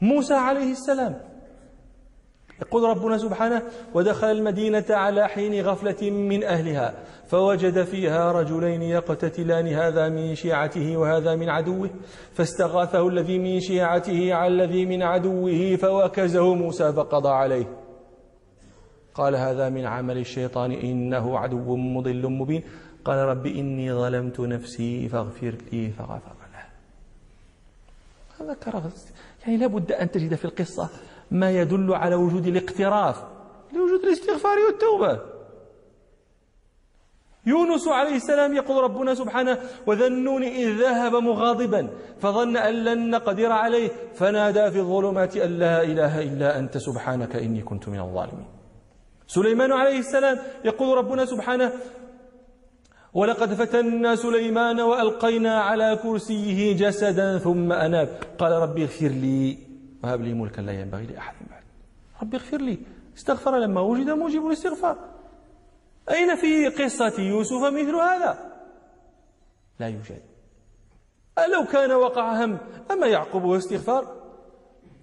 موسى 0.00 0.34
عليه 0.34 0.72
السلام 0.72 1.20
يقول 2.62 2.82
ربنا 2.90 3.18
سبحانه 3.18 3.62
ودخل 3.94 4.30
المدينة 4.30 4.84
على 4.90 5.28
حين 5.28 5.60
غفلة 5.66 6.10
من 6.10 6.44
أهلها 6.44 6.94
فوجد 7.26 7.82
فيها 7.82 8.32
رجلين 8.32 8.82
يقتتلان 8.82 9.66
هذا 9.68 10.08
من 10.08 10.34
شيعته 10.34 10.96
وهذا 10.96 11.34
من 11.34 11.48
عدوه 11.48 11.90
فاستغاثه 12.32 13.08
الذي 13.08 13.38
من 13.38 13.60
شيعته 13.60 14.34
على 14.34 14.54
الذي 14.54 14.86
من 14.86 15.02
عدوه 15.02 15.76
فوكزه 15.76 16.54
موسى 16.54 16.92
فقضى 16.92 17.28
عليه. 17.28 17.66
قال 19.14 19.36
هذا 19.36 19.68
من 19.68 19.86
عمل 19.86 20.18
الشيطان 20.18 20.72
إنه 20.72 21.38
عدو 21.38 21.76
مضل 21.76 22.28
مبين. 22.28 22.62
قال 23.04 23.18
رب 23.18 23.46
إني 23.46 23.92
ظلمت 23.92 24.40
نفسي 24.40 25.08
فاغفر 25.08 25.54
لي. 25.72 25.90
فغفر 25.90 26.34
له. 26.52 26.64
ذكر 28.52 28.82
يعني 29.42 29.56
لابد 29.56 29.92
أن 29.92 30.10
تجد 30.10 30.34
في 30.34 30.44
القصة 30.44 30.88
ما 31.32 31.50
يدل 31.50 31.94
على 31.94 32.14
وجود 32.14 32.46
الاقتراف. 32.46 33.16
لوجود 33.72 34.04
الاستغفار 34.04 34.58
والتوبة. 34.58 35.20
يونس 37.46 37.88
عليه 37.88 38.16
السلام 38.16 38.54
يقول 38.54 38.84
ربنا 38.84 39.14
سبحانه 39.14 39.58
وذنون 39.86 40.42
إذ 40.42 40.68
ذهب 40.80 41.14
مغاضبا 41.14 41.90
فظن 42.20 42.56
أن 42.56 42.74
لن 42.74 43.10
نقدر 43.10 43.52
عليه 43.52 43.90
فنادى 44.14 44.70
في 44.70 44.78
الظلمات 44.78 45.36
أن 45.36 45.58
لا 45.58 45.82
إله 45.82 46.22
إلا 46.22 46.58
أنت 46.58 46.78
سبحانك 46.78 47.36
إني 47.36 47.62
كنت 47.62 47.88
من 47.88 48.00
الظالمين. 48.00 48.46
سليمان 49.26 49.72
عليه 49.72 49.98
السلام 49.98 50.38
يقول 50.64 50.98
ربنا 50.98 51.24
سبحانه 51.24 51.72
ولقد 53.14 53.54
فتنا 53.54 54.16
سليمان 54.16 54.80
وألقينا 54.80 55.60
على 55.60 55.98
كرسيه 56.02 56.76
جسدا 56.76 57.38
ثم 57.38 57.72
أناب. 57.72 58.08
قال 58.38 58.52
ربي 58.52 58.82
اغفر 58.82 59.08
لي 59.08 59.71
وهب 60.02 60.22
لي 60.22 60.34
ملكا 60.34 60.60
لا 60.60 60.80
ينبغي 60.80 61.06
لأحد 61.06 61.34
بعد 61.50 61.62
ربي 62.22 62.36
اغفر 62.36 62.60
لي. 62.60 62.78
استغفر 63.16 63.58
لما 63.58 63.80
وجد 63.80 64.10
موجب 64.10 64.46
الاستغفار. 64.46 64.98
أين 66.10 66.36
في 66.36 66.68
قصة 66.68 67.20
يوسف 67.20 67.62
مثل 67.62 67.94
هذا؟ 67.94 68.52
لا 69.80 69.88
يوجد. 69.88 70.22
ألو 71.38 71.64
كان 71.64 71.92
وقع 71.92 72.44
هم؟ 72.44 72.58
أما 72.90 73.06
يعقوب 73.06 73.44
واستغفار 73.44 74.22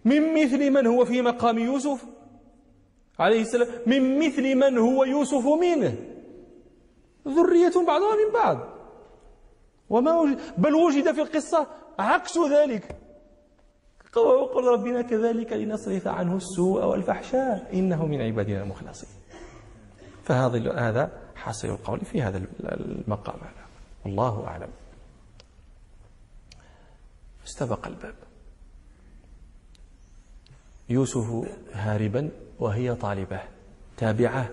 من 0.06 0.44
مثل 0.44 0.72
من 0.72 0.88
هو 0.88 1.06
في 1.06 1.22
مقام 1.22 1.58
يوسف؟ 1.58 2.06
عليه 3.20 3.42
السلام. 3.42 3.68
من 3.86 4.20
مثل 4.20 4.56
من 4.56 4.78
هو 4.78 5.04
يوسف 5.04 5.46
منه؟ 5.46 5.96
ذرية 7.28 7.86
بعضها 7.88 8.16
من 8.16 8.34
بعض. 8.34 8.58
وما 9.90 10.20
وجد. 10.20 10.40
بل 10.58 10.76
وجد 10.76 11.12
في 11.12 11.22
القصة 11.22 11.68
عكس 12.00 12.38
ذلك. 12.38 12.96
وقل 14.18 14.64
ربنا 14.64 15.02
كذلك 15.02 15.54
لنصرف 15.54 16.08
عنه 16.08 16.38
السوء 16.38 16.86
والفحشاء 16.86 17.70
إنه 17.74 18.06
من 18.06 18.22
عبادنا 18.22 18.64
المخلصين. 18.64 19.10
فهذا 20.24 20.74
هذا 20.74 21.12
حاصل 21.36 21.68
القول 21.68 22.00
في 22.00 22.22
هذا 22.22 22.42
المقام 22.64 23.36
هذا. 23.36 23.66
والله 24.06 24.48
أعلم. 24.48 24.70
استبق 27.48 27.88
الباب. 27.88 28.16
يوسف 30.90 31.48
هاربا 31.74 32.30
وهي 32.60 32.96
طالبة. 32.96 33.42
تابعة. 33.98 34.50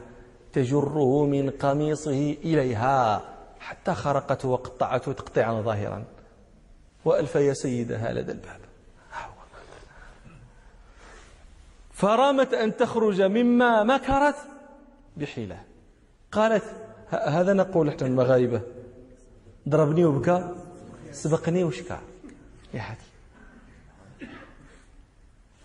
تجره 0.53 1.27
من 1.27 1.51
قميصه 1.51 2.37
إليها. 2.45 3.23
حتى 3.61 3.95
خرقته 3.95 4.49
وقطعته 4.49 5.13
تقطيعا 5.13 5.61
ظاهرا. 5.63 6.05
وألف 7.05 7.35
يا 7.35 7.53
سيدها 7.53 8.13
لدى 8.13 8.33
الباب. 8.33 8.66
فرامت 11.97 12.55
أن 12.55 12.77
تخرج 12.77 13.23
مما 13.23 13.83
مكرت 13.83 14.37
بحيلة. 15.17 15.63
قالت 16.33 16.65
هذا 17.09 17.53
نقول 17.53 17.89
إحنا 17.89 18.07
المغاربة. 18.07 18.61
ضربني 19.69 20.05
وبكى 20.05 20.55
سبقني 21.13 21.65
وشكى. 21.65 21.99
يا 22.75 22.81
حدي 22.81 23.01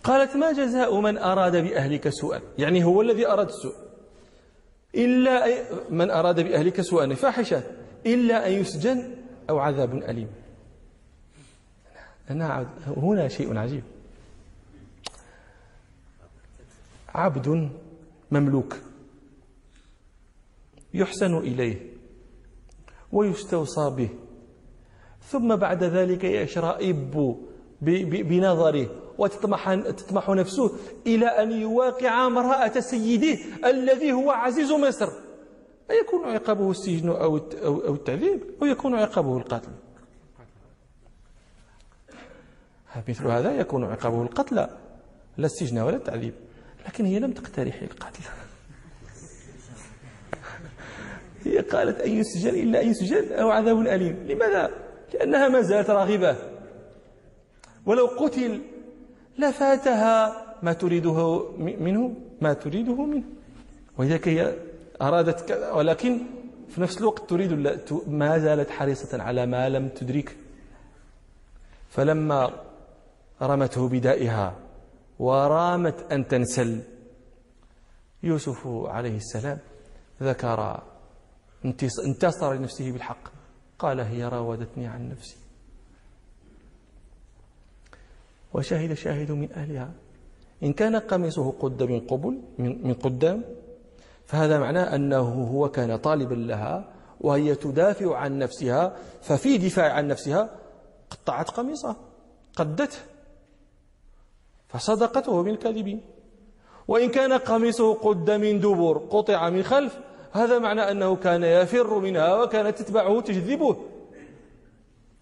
قالت 0.04 0.36
ما 0.36 0.52
جزاء 0.52 1.00
من 1.00 1.18
أراد 1.18 1.56
بأهلك 1.56 2.08
سوءا؟ 2.08 2.40
يعني 2.58 2.84
هو 2.84 3.02
الذي 3.02 3.26
أراد 3.26 3.48
السوء. 3.48 3.74
إلا 4.94 5.46
من 5.90 6.10
أراد 6.10 6.40
بأهلك 6.40 6.80
سوءا 6.80 7.14
فاحشة. 7.14 7.62
إلا 8.06 8.46
أن 8.46 8.52
يسجن 8.52 9.16
أو 9.50 9.58
عذاب 9.58 9.94
أليم. 9.94 10.28
هنا 12.96 13.28
شيء 13.28 13.56
عجيب. 13.58 13.82
عبد 17.14 17.70
مملوك. 18.30 18.76
يحسن 20.94 21.36
إليه 21.36 21.92
ويستوصى 23.12 23.90
به. 23.90 24.08
ثم 25.22 25.56
بعد 25.56 25.84
ذلك 25.84 26.24
يشرئب 26.24 27.36
بنظره 27.82 28.90
وتطمح 29.18 29.74
تطمح 29.74 30.30
نفسه 30.30 30.70
إلى 31.06 31.26
أن 31.26 31.52
يواقع 31.52 32.26
امرأة 32.26 32.80
سيده 32.80 33.38
الذي 33.64 34.12
هو 34.12 34.30
عزيز 34.30 34.72
مصر. 34.72 35.08
أيكون 35.90 36.24
عقابه 36.24 36.70
السجن 36.70 37.08
أو 37.08 37.36
أو 37.64 37.94
التعذيب؟ 37.94 38.40
أو 38.62 38.66
يكون 38.66 38.94
عقابه 38.94 39.36
القتل. 39.36 39.72
مثل 43.08 43.26
هذا 43.26 43.60
يكون 43.60 43.84
عقابه 43.84 44.22
القتل. 44.22 44.56
لا 44.56 44.70
السجن 45.38 45.78
ولا 45.78 45.96
التعذيب. 45.96 46.34
لكن 46.86 47.04
هي 47.04 47.18
لم 47.18 47.32
تقترح 47.32 47.82
القتل. 47.82 48.22
هي 51.44 51.58
قالت 51.58 52.00
أن 52.00 52.10
يسجن 52.10 52.54
إلا 52.54 52.82
أن 52.82 52.88
يسجن 52.88 53.32
أو 53.32 53.50
عذاب 53.50 53.80
أليم. 53.80 54.16
لماذا؟ 54.28 54.70
لأنها 55.14 55.48
ما 55.48 55.60
زالت 55.60 55.90
راغبة. 55.90 56.36
ولو 57.86 58.06
قتل 58.06 58.60
لفاتها 59.38 60.44
ما 60.62 60.72
تريده 60.72 61.48
منه 61.58 62.14
ما 62.40 62.52
تريده 62.52 63.04
منه. 63.04 63.24
ولذلك 63.98 64.28
هي 64.28 64.54
أرادت 65.02 65.40
كذا 65.48 65.72
ولكن 65.72 66.18
في 66.68 66.80
نفس 66.80 66.98
الوقت 66.98 67.30
تريد 67.30 67.52
ما 68.06 68.38
زالت 68.38 68.70
حريصة 68.70 69.22
على 69.22 69.46
ما 69.46 69.68
لم 69.68 69.88
تدرك. 69.88 70.36
فلما 71.90 72.50
رمته 73.42 73.88
بدائها 73.88 74.56
ورامت 75.22 76.12
أن 76.12 76.28
تنسل. 76.28 76.82
يوسف 78.22 78.66
عليه 78.66 79.16
السلام 79.16 79.58
ذكر 80.22 80.82
انتصر 82.06 82.52
لنفسه 82.54 82.92
بالحق. 82.92 83.24
قال 83.78 84.00
هي 84.00 84.24
راودتني 84.28 84.86
عن 84.86 85.08
نفسي. 85.08 85.36
وشهد 88.54 88.94
شاهد 88.94 89.30
من 89.30 89.52
أهلها. 89.52 89.90
إن 90.62 90.72
كان 90.72 90.96
قميصه 90.96 91.50
قد 91.52 91.82
من 91.82 92.00
قبل 92.00 92.42
من 92.58 92.94
قدام 92.94 93.44
فهذا 94.26 94.58
معناه 94.58 94.94
أنه 94.94 95.28
هو 95.52 95.68
كان 95.68 95.96
طالبا 95.96 96.34
لها 96.34 96.74
وهي 97.20 97.54
تدافع 97.54 98.16
عن 98.16 98.38
نفسها 98.38 98.96
ففي 99.22 99.58
دفاع 99.58 99.92
عن 99.92 100.08
نفسها 100.08 100.50
قطعت 101.10 101.50
قميصه 101.50 101.96
قدته. 102.56 103.11
فصدقته 104.72 105.42
بالكاذبين 105.42 106.00
وإن 106.88 107.08
كان 107.08 107.32
قميصه 107.32 107.94
قد 107.94 108.30
من 108.30 108.60
دبر 108.60 108.98
قطع 108.98 109.50
من 109.50 109.62
خلف 109.62 109.98
هذا 110.32 110.58
معنى 110.58 110.90
أنه 110.90 111.16
كان 111.16 111.44
يفر 111.44 111.98
منها 111.98 112.42
وكانت 112.42 112.78
تتبعه 112.78 113.20
تجذبه. 113.20 113.76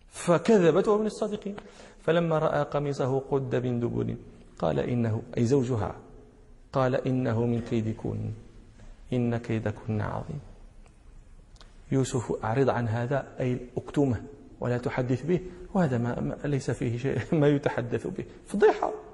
فكذبت 0.09 0.88
من 0.88 1.07
الصادقين. 1.07 1.57
فلما 2.03 2.38
رأى 2.38 2.62
قميصه 2.62 3.18
قد 3.30 3.57
من 3.57 3.80
دبر 3.80 4.14
قال 4.59 4.78
إنه 4.78 5.22
أي 5.36 5.44
زوجها 5.44 5.94
قال 6.72 6.94
إنه 6.94 7.46
من 7.46 7.61
كيدكن 7.61 8.30
إن 9.12 9.36
كيدكن 9.36 10.01
عظيم. 10.01 10.40
يوسف 11.92 12.44
أعرض 12.44 12.70
عن 12.70 12.88
هذا 12.88 13.26
أي 13.40 13.61
أكتمه 13.76 14.22
ولا 14.61 14.78
تحدث 14.78 15.22
به 15.22 15.40
وهذا 15.74 15.98
ما 15.98 16.36
ليس 16.44 16.70
فيه 16.70 16.98
شيء 16.98 17.18
ما 17.40 17.48
يتحدث 17.48 18.07
به. 18.07 18.24
فضيحة. 18.46 19.09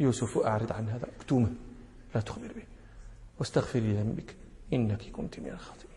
يوسف 0.00 0.38
أعرض 0.38 0.72
عن 0.72 0.88
هذا 0.88 1.06
اكتمه 1.16 1.52
لا 2.14 2.20
تخبر 2.20 2.46
به. 2.46 2.62
واستغفري 3.38 3.92
لذنبك 3.92 4.34
إنك 4.72 5.02
كنت 5.12 5.40
من 5.40 5.50
الخاطئين. 5.50 5.96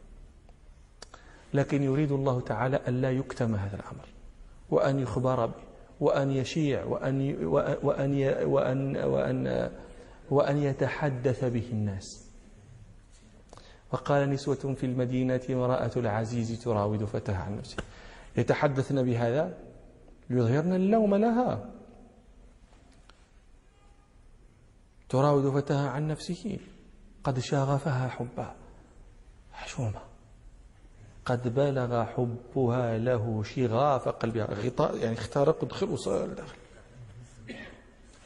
لكن 1.54 1.84
يريد 1.84 2.12
الله 2.12 2.42
تعالى 2.42 2.80
أن 2.88 3.02
لا 3.02 3.12
يكتم 3.12 3.56
هذا 3.56 3.76
الأمر 3.76 4.06
وأن 4.70 5.00
يخبر 5.00 5.46
به 5.46 5.54
وأن 6.00 6.32
يشيع 6.32 6.84
وأن 6.84 7.46
وأن 7.46 8.44
وأن 8.44 8.98
وأن 8.98 9.72
وأن 10.30 10.58
يتحدث 10.58 11.46
به 11.46 11.70
الناس. 11.72 12.30
وقال 13.92 14.30
نسوة 14.30 14.56
في 14.56 14.86
المدينة 14.86 15.42
امرأة 15.50 15.92
العزيز 15.98 16.64
تراود 16.64 17.06
فتاها 17.06 17.38
عن 17.38 17.58
نفسه. 17.58 17.78
يتحدثن 18.38 19.04
بهذا 19.04 19.58
يظهرن 20.30 20.74
اللوم 20.74 21.16
لها. 21.16 21.70
تراود 25.10 25.50
فتاها 25.62 25.90
عن 25.90 26.08
نفسه 26.08 26.60
قد 27.24 27.40
شاغفها 27.40 28.08
حبا. 28.08 28.56
حشومة. 29.52 30.02
قد 31.26 31.56
بلغ 31.56 32.06
حبها 32.06 32.98
له 32.98 33.44
شغاف 33.44 34.08
قلبها. 34.10 34.46
غطاء 34.46 34.98
يعني 34.98 35.18
اخترق 35.18 35.64
ودخل 35.64 35.90
وصل 35.90 36.36
داخل 36.36 36.58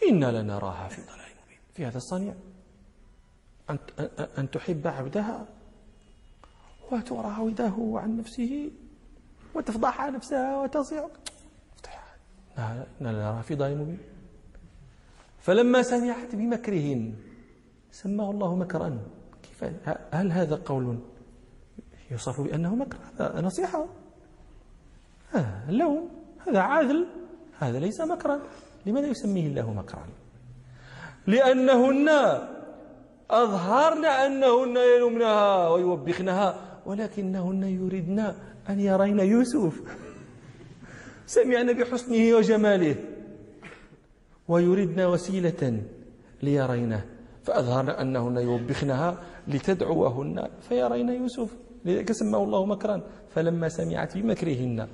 إنا 0.09 0.41
لنراها 0.41 0.88
في 0.88 1.01
ضلال 1.01 1.31
مبين. 1.45 1.59
في 1.73 1.86
هذا 1.86 1.97
الصنيع. 1.97 2.34
أن, 3.69 3.77
أن 4.38 4.51
تحب 4.51 4.88
عبدها 4.88 5.45
وتراوده 6.91 7.73
عن 7.95 8.17
نفسه 8.17 8.71
وتفضح 9.55 10.01
نفسها 10.01 10.57
وتصيع 10.57 11.07
إنا 12.57 12.88
لنراها 13.01 13.41
في 13.41 13.55
ضلال 13.55 13.77
مبين. 13.77 14.12
فلما 15.43 15.81
سمعت 15.81 16.35
بمكرهن 16.35 17.13
سماه 17.91 18.31
الله 18.31 18.55
مكرا. 18.55 18.99
كيف؟ 19.43 19.59
هل 20.11 20.31
هذا 20.31 20.55
قول 20.55 20.99
يوصف 22.11 22.41
بأنه 22.41 22.75
مكر؟ 22.75 22.97
هذا 23.19 23.41
نصيحة. 23.41 23.85
هذا 25.31 25.65
اللوم 25.69 26.09
هذا 26.47 26.59
عادل. 26.59 27.07
هذا 27.59 27.79
ليس 27.79 28.01
مكرا. 28.01 28.39
لماذا 28.85 29.07
يسميه 29.07 29.47
الله 29.47 29.73
مكرا؟ 29.73 30.07
لأنهن 31.27 32.09
أظهرن 33.31 34.05
أنهن 34.05 34.77
يلومنها 34.77 35.69
ويوبخنها 35.69 36.79
ولكنهن 36.85 37.63
يريدن 37.63 38.19
أن 38.69 38.79
يرين 38.79 39.19
يوسف. 39.19 39.81
سمعن 41.25 41.73
بحسنه 41.73 42.35
وجماله. 42.35 42.95
ويردن 44.47 45.05
وسيلة 45.05 45.81
ليرينه 46.43 47.05
فأظهرن 47.43 47.89
أنهن 47.89 48.37
يوبخنها 48.37 49.17
لتدعوهن 49.47 50.49
فيرين 50.61 51.09
يوسف 51.09 51.55
لذلك 51.85 52.11
سماه 52.11 52.43
الله 52.43 52.65
مكرا 52.65 53.01
فلما 53.29 53.69
سمعت 53.69 54.17
بمكرهن 54.17 54.87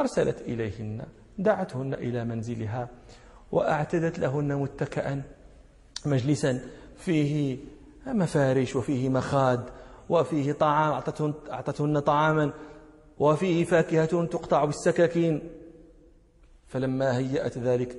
أرسلت 0.00 0.40
إليهن 0.40 1.02
دعتهن 1.38 1.94
إلى 1.94 2.24
منزلها 2.24 2.88
وأعتدت 3.52 4.18
لهن 4.18 4.56
متكئا 4.56 5.22
مجلسا 6.06 6.60
فيه 6.96 7.58
مفارش 8.06 8.76
وفيه 8.76 9.08
مخاد 9.08 9.64
وفيه 10.08 10.52
طعام 10.52 10.92
أعطتهن, 11.50 12.00
طعاما 12.00 12.52
وفيه 13.18 13.64
فاكهة 13.64 14.24
تقطع 14.24 14.64
بالسكاكين 14.64 15.42
فلما 16.66 17.16
هيأت 17.18 17.58
ذلك 17.58 17.96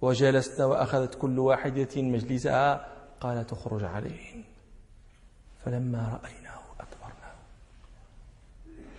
وجلسنا 0.00 0.64
وأخذت 0.64 1.14
كل 1.14 1.38
واحدة 1.38 2.02
مجلسها 2.02 2.88
قالت 3.20 3.52
اخرج 3.52 3.84
عليهن 3.84 4.42
فلما 5.64 6.20
رأيناه 6.22 6.60
أكبرناه 6.80 7.34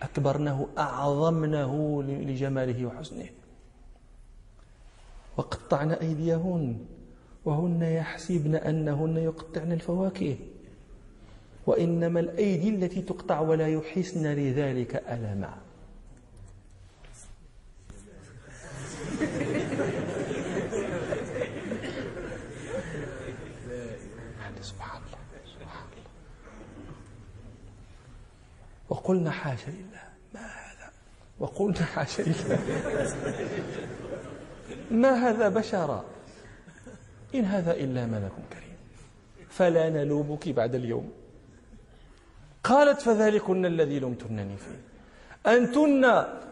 أكبرناه 0.02 0.68
أعظمنه 0.78 2.04
لجماله 2.04 2.86
وحسنه. 2.86 3.30
وقطعن 5.38 5.91
أيديهن 5.91 6.86
وهن 7.45 7.82
يحسبن 7.82 8.56
أنهن 8.56 9.18
يقطعن 9.18 9.72
الفواكه. 9.72 10.38
وإنما 11.68 12.20
الأيدي 12.20 12.70
التي 12.70 13.02
تقطع 13.02 13.39
ولا 13.39 13.68
يحسن 13.68 14.28
لذلك 14.28 14.95
ألما 14.95 15.58
سبحان 24.62 25.02
الله 25.08 25.20
سبحان 25.45 25.88
الله 25.91 26.10
وقلنا 28.90 29.32
حاشا 29.32 29.70
لله. 29.70 30.04
ما 30.34 30.40
هذا؟ 30.40 30.92
وقلنا 31.40 31.84
حاشا 31.86 32.22
لله. 32.22 32.60
ما 34.92 35.30
هذا 35.30 35.50
بشرا؟ 35.50 36.06
إن 37.36 37.46
هذا 37.46 37.74
إلا 37.74 38.06
ملك 38.06 38.32
كريم. 38.54 38.78
فلا 39.50 39.90
نلومك 39.90 40.50
بعد 40.50 40.76
اليوم. 40.76 41.12
قالت 42.64 43.02
فذلكن 43.02 43.66
الذي 43.66 44.00
لمتنني 44.00 44.58
فيه. 44.58 44.82
أنتن 45.52 46.06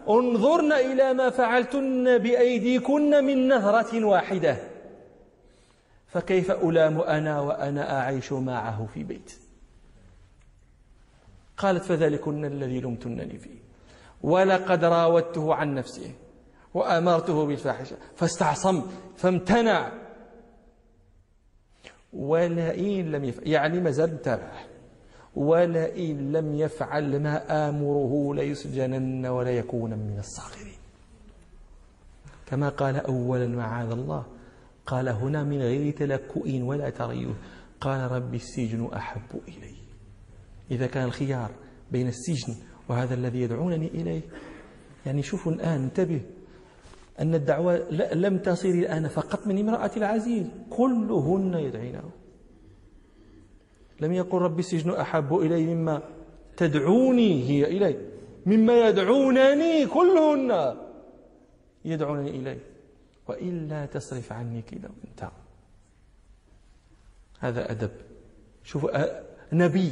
انظرن 0.09 0.71
إلى 0.73 1.13
ما 1.13 1.29
فعلتن 1.29 2.17
بأيديكن 2.17 3.23
من 3.25 3.47
نهرة 3.47 4.05
واحدة. 4.05 4.57
فكيف 6.07 6.51
ألام 6.51 7.01
أنا 7.01 7.41
وأنا 7.41 7.99
أعيش 7.99 8.31
معه 8.31 8.88
في 8.93 9.03
بيت؟ 9.03 9.46
قالت 11.57 11.83
فذلكن 11.83 12.45
الذي 12.45 12.79
لمتنني 12.79 13.37
فيه. 13.37 13.59
ولقد 14.21 14.83
راودته 14.83 15.55
عن 15.55 15.75
نفسه 15.75 16.11
وأمرته 16.73 17.45
بالفاحشة. 17.45 17.97
فاستعصم 18.15 18.81
فامتنع. 19.17 19.91
ولئن 22.13 23.11
لم 23.11 23.23
يفعل 23.23 23.47
يعني 23.47 23.79
ما 23.79 23.91
زال 23.91 24.13
متابعه 24.13 24.63
ولئن 25.35 26.31
لم 26.31 26.55
يفعل 26.55 27.19
ما 27.19 27.69
آمره 27.69 28.35
ليسجنن 28.35 29.25
ولا 29.25 29.51
يكون 29.51 29.89
من 29.89 30.19
الصاغرين. 30.19 30.77
كما 32.45 32.69
قال 32.69 32.95
أولا 32.95 33.47
معاذ 33.47 33.91
الله. 33.91 34.25
قال 34.85 35.09
هنا 35.09 35.43
من 35.43 35.61
غير 35.61 35.93
تلكؤ 35.93 36.61
ولا 36.61 36.89
تريث 36.89 37.35
قال 37.81 38.11
رب 38.11 38.33
السجن 38.33 38.89
أحب 38.93 39.41
إلي. 39.47 39.76
إذا 40.72 40.88
كان 40.88 41.03
الخيار 41.03 41.51
بين 41.91 42.07
السجن 42.07 42.55
وهذا 42.89 43.13
الذي 43.13 43.41
يدعونني 43.41 43.88
إليه. 43.88 44.22
يعني 45.05 45.24
شوفوا 45.24 45.51
الآن 45.51 45.84
انتبه 45.84 46.22
أن 47.20 47.36
الدعوة 47.36 47.89
لم 48.13 48.38
تصل 48.38 48.70
الآن 48.70 49.07
فقط 49.07 49.47
من 49.47 49.57
امرأة 49.59 49.91
العزيز 49.97 50.47
كلهن 50.70 51.53
يدعينه. 51.53 52.09
لم 54.01 54.13
يقل 54.13 54.38
ربي 54.38 54.59
السجن 54.59 54.91
أحب 54.91 55.34
إلي 55.34 55.76
مما 55.76 56.01
تدعوني 56.57 57.49
هي 57.49 57.78
إلي 57.78 57.95
مما 58.45 58.89
يدعونني 58.89 59.86
كلهن 59.86 60.78
يدعونني 61.86 62.30
إليه. 62.30 62.59
وإلا 63.28 63.86
تصرف 63.86 64.32
عني 64.32 64.61
كذا 64.61 64.89
انت 65.07 65.30
هذا 67.39 67.72
أدب. 67.72 67.91
شوف 68.63 68.88
نبي. 69.53 69.91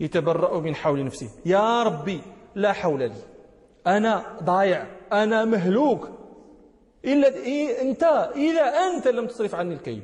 يتبرأ 0.00 0.60
من 0.60 0.74
حول 0.74 1.04
نفسه. 1.04 1.28
يا 1.46 1.82
ربي 1.82 2.20
لا 2.54 2.72
حول 2.72 2.98
لي. 2.98 3.22
أنا 3.86 4.38
ضايع 4.42 4.86
أنا 5.12 5.44
مهلوك. 5.44 6.08
إلا 7.04 7.28
أنت 7.82 8.02
إذا 8.36 8.62
أنت 8.62 9.08
لم 9.08 9.26
تصرف 9.26 9.54
عني 9.54 9.74
الكيد 9.74 10.02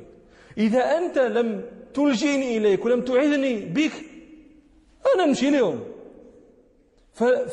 إذا 0.57 0.79
أنت 0.97 1.17
لم 1.17 1.65
تلجئني 1.93 2.57
إليك 2.57 2.85
ولم 2.85 3.01
تعذني 3.01 3.65
بك 3.65 3.91
أنا 5.15 5.25
نمشي 5.25 5.49
لهم 5.49 5.79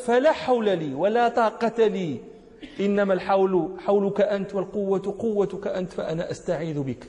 فلا 0.05 0.31
حول 0.31 0.65
لي 0.65 0.93
ولا 0.93 1.29
طاقة 1.29 1.87
لي. 1.87 2.19
إنما 2.79 3.13
الحول 3.13 3.75
حولك 3.79 4.21
أنت 4.21 4.55
والقوة 4.55 5.15
قوتك 5.19 5.67
أنت 5.67 5.93
فأنا 5.93 6.31
أستعيذ 6.31 6.79
بك 6.79 7.03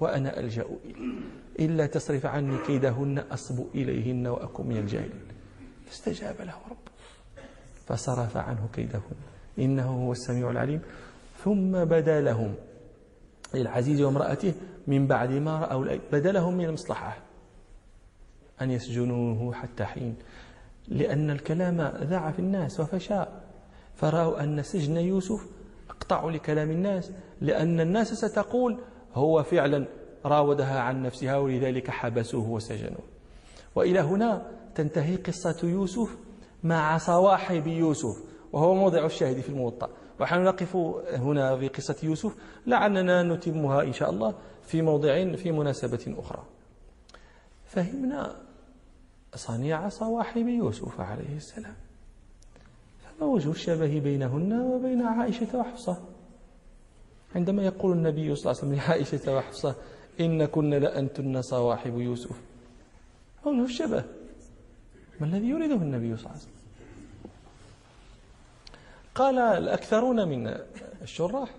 وأنا 0.00 0.40
ألجأ 0.40 0.66
إليك. 0.84 0.96
إلا 1.58 1.86
تصرف 1.86 2.26
عني 2.26 2.58
كيدهن 2.66 3.18
أصب 3.18 3.64
إليهن 3.74 4.26
وأكون 4.26 4.66
من 4.66 4.76
الجاهلين. 4.76 5.22
فاستجاب 5.86 6.34
له 6.40 6.54
رب 6.70 6.76
فصرف 7.86 8.36
عنه 8.36 8.68
كيدهن. 8.74 9.16
إنه 9.58 10.06
هو 10.06 10.12
السميع 10.12 10.50
العليم. 10.50 10.80
ثم 11.44 11.84
بدا 11.84 12.20
لهم 12.20 12.54
للعزيز 13.54 14.00
وامرأته 14.00 14.54
من 14.86 15.06
بعد 15.06 15.30
ما 15.30 15.58
رأوا 15.58 15.98
بدا 16.12 16.32
لهم 16.32 16.54
من 16.54 16.64
المصلحة 16.64 17.16
أن 18.60 18.70
يسجنوه 18.70 19.52
حتى 19.52 19.84
حين. 19.84 20.16
لأن 20.88 21.30
الكلام 21.30 21.80
ذاع 21.80 22.30
في 22.30 22.38
الناس 22.38 22.80
وفشى. 22.80 23.24
فرأوا 23.96 24.42
أن 24.42 24.62
سجن 24.62 24.96
يوسف 24.96 25.46
أقطع 25.90 26.30
لكلام 26.30 26.70
الناس 26.70 27.12
لأن 27.40 27.80
الناس 27.80 28.14
ستقول 28.14 28.78
هو 29.14 29.42
فعلا 29.42 29.86
راودها 30.24 30.80
عن 30.80 31.02
نفسها 31.02 31.36
ولذلك 31.36 31.90
حبسوه 31.90 32.48
وسجنوه. 32.48 33.04
وإلى 33.74 34.00
هنا 34.00 34.46
تنتهي 34.74 35.16
قصة 35.16 35.68
يوسف 35.68 36.16
مع 36.64 36.98
صواحب 36.98 37.66
يوسف 37.66 38.16
وهو 38.52 38.74
موضع 38.74 39.06
الشاهد 39.06 39.40
في 39.40 39.48
الموطأ. 39.48 39.88
ونحن 40.20 40.42
نقف 40.44 40.76
هنا 41.12 41.56
في 41.56 41.68
قصة 41.68 41.96
يوسف 42.02 42.34
لعلنا 42.66 43.22
نتمها 43.22 43.82
إن 43.82 43.92
شاء 43.92 44.10
الله 44.10 44.34
في 44.62 44.82
موضع 44.82 45.34
في 45.36 45.52
مناسبة 45.52 46.14
أخرى. 46.18 46.42
فهمنا 47.66 48.36
صنيع 49.34 49.88
صواحب 49.88 50.48
يوسف 50.48 51.00
عليه 51.00 51.36
السلام. 51.36 51.74
فما 53.04 53.26
وجه 53.26 53.50
الشبه 53.50 54.00
بينهن 54.00 54.60
وبين 54.60 55.02
عائشة 55.02 55.58
وحفصة؟ 55.58 55.96
عندما 57.34 57.62
يقول 57.62 57.92
النبي 57.92 58.34
صلى 58.34 58.52
الله 58.52 58.62
عليه 58.62 58.72
وسلم 58.72 58.74
لعائشة 58.74 59.36
وحفصة 59.36 59.74
إن 60.20 60.44
كن 60.44 60.70
لأنتن 60.70 61.42
صواحب 61.42 61.98
يوسف. 61.98 62.40
وجه 63.44 63.64
الشبه. 63.64 64.04
ما 65.20 65.26
الذي 65.26 65.48
يريده 65.48 65.74
النبي 65.74 66.16
صلى 66.16 66.26
الله 66.26 66.30
عليه 66.30 66.40
وسلم؟ 66.40 66.54
قال 69.14 69.38
الأكثرون 69.38 70.28
من 70.28 70.54
الشراح. 71.02 71.54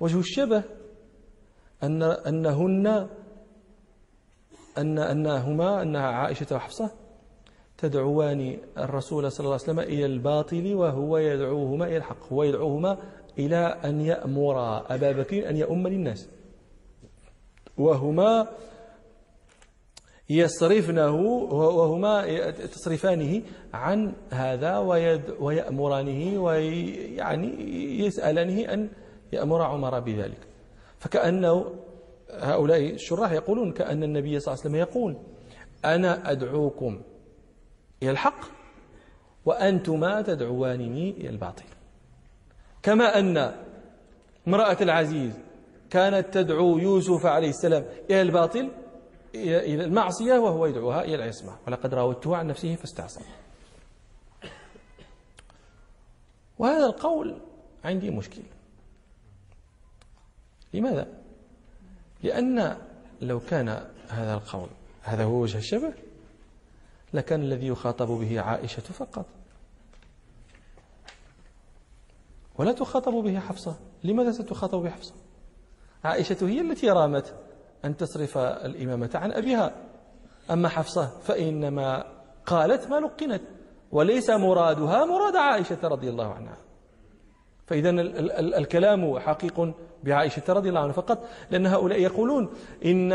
وجه 0.00 0.18
الشبه 0.18 0.62
أن 1.82 2.02
أنهن 2.02 3.08
أن 4.78 4.98
أنهما 4.98 5.82
أنها 5.82 6.06
عائشة 6.06 6.56
وحفصة 6.56 6.90
تدعوان 7.78 8.58
الرسول 8.78 9.32
صلى 9.32 9.44
الله 9.44 9.52
عليه 9.52 9.64
وسلم 9.64 9.80
إلى 9.80 10.06
الباطل 10.06 10.74
وهو 10.74 11.18
يدعوهما 11.18 11.86
إلى 11.86 11.96
الحق. 11.96 12.32
هو 12.32 12.42
يدعوهما 12.42 12.98
إلى 13.38 13.56
أن 13.84 14.00
يأمر 14.00 14.56
أبا 14.94 15.12
بكر 15.12 15.48
أن 15.48 15.56
يؤم 15.56 15.88
للناس. 15.88 16.28
وهما 17.80 18.48
يصرفنه 20.30 21.14
وهما 21.50 22.50
تصرفانه 22.50 23.42
عن 23.74 24.12
هذا 24.30 24.78
ويأمرانه 25.40 26.42
ويعني 26.42 27.48
يسألانه 28.06 28.72
أن 28.72 28.90
يأمر 29.32 29.62
عمر 29.62 30.00
بذلك. 30.00 30.38
فكأنه 30.98 31.74
هؤلاء 32.30 32.90
الشراح 32.90 33.32
يقولون 33.32 33.72
كأن 33.72 34.02
النبي 34.02 34.40
صلى 34.40 34.54
الله 34.54 34.64
عليه 34.64 34.70
وسلم 34.70 34.76
يقول 34.76 35.16
أنا 35.84 36.30
أدعوكم 36.30 37.02
إلى 38.02 38.10
الحق 38.10 38.40
وأنتما 39.44 40.22
تدعوانني 40.22 41.10
إلى 41.10 41.28
الباطل. 41.28 41.64
كما 42.82 43.18
أن 43.18 43.54
امرأة 44.48 44.76
العزيز 44.80 45.38
كانت 45.90 46.34
تدعو 46.34 46.78
يوسف 46.78 47.26
عليه 47.26 47.48
السلام 47.48 47.84
إلى 48.10 48.22
الباطل 48.22 48.70
إلى 49.34 49.84
المعصية 49.84 50.38
وهو 50.38 50.66
يدعوها 50.66 51.04
إلى 51.04 51.14
العصمة 51.14 51.56
ولقد 51.66 51.94
راودته 51.94 52.36
عن 52.36 52.46
نفسه 52.46 52.74
فاستعصم. 52.74 53.20
وهذا 56.58 56.86
القول 56.86 57.40
عندي 57.84 58.10
مشكل. 58.10 58.42
لماذا؟ 60.74 61.06
لأن 62.22 62.76
لو 63.20 63.40
كان 63.40 63.68
هذا 64.08 64.34
القول 64.34 64.68
هذا 65.02 65.24
هو 65.24 65.34
وجه 65.34 65.58
الشبه 65.58 65.92
لكان 67.14 67.40
الذي 67.42 67.66
يخاطب 67.66 68.06
به 68.06 68.40
عائشة 68.40 68.80
فقط. 68.80 69.26
ولا 72.58 72.72
تخاطب 72.72 73.12
به 73.12 73.40
حفصة. 73.40 73.76
لماذا 74.04 74.32
ستخاطب 74.32 74.82
بحفصة 74.82 75.14
عائشة 76.04 76.36
هي 76.48 76.60
التي 76.60 76.90
رامت 76.90 77.34
أن 77.84 77.96
تصرف 77.96 78.38
الإمامة 78.38 79.10
عن 79.14 79.32
أبيها. 79.32 79.74
أما 80.50 80.68
حفصة 80.68 81.06
فإنما 81.06 82.04
قالت 82.46 82.90
ما 82.90 83.00
لقنت 83.00 83.42
وليس 83.92 84.30
مرادها 84.30 85.04
مراد 85.04 85.36
عائشة 85.36 85.78
رضي 85.84 86.08
الله 86.08 86.34
عنها. 86.34 86.56
فإذا 87.66 87.90
الكلام 88.58 89.18
حقيق 89.18 89.74
بعائشة 90.04 90.42
رضي 90.48 90.68
الله 90.68 90.80
عنها. 90.80 90.92
فقط 90.92 91.28
لأن 91.50 91.66
هؤلاء 91.66 92.00
يقولون 92.00 92.50
إن 92.84 93.12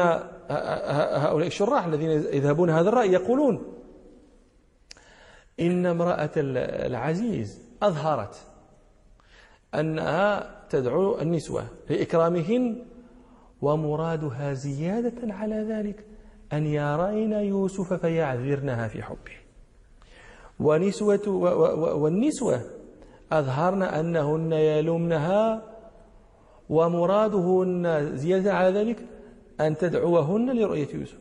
هؤلاء 1.17 1.47
الشراح 1.47 1.85
الذين 1.85 2.09
يذهبون 2.11 2.69
هذا 2.69 2.89
الرأي 2.89 3.11
يقولون 3.11 3.73
إن 5.59 5.85
امرأة 5.85 6.31
العزيز 6.37 7.61
أظهرت 7.83 8.35
أنها 9.75 10.55
تدعو 10.75 11.21
النسوة 11.21 11.63
لإكرامهن 11.89 12.85
ومرادها 13.61 14.53
زيادة 14.53 15.33
على 15.33 15.55
ذلك 15.55 16.05
أن 16.53 16.65
يرين 16.65 17.31
يوسف 17.31 17.93
فيعذرنها 17.93 18.87
في 18.87 19.03
حبه. 19.03 19.35
ونسوة 20.59 21.29
والنسوة 21.95 22.61
أظهرن 23.31 23.83
أنهن 23.83 24.53
يلومنها 24.53 25.63
ومرادهن 26.69 28.11
زيادة 28.15 28.53
على 28.53 28.79
ذلك 28.79 28.99
أن 29.61 29.77
تدعوهن 29.77 30.57
لرؤية 30.57 30.87
يوسف. 30.93 31.19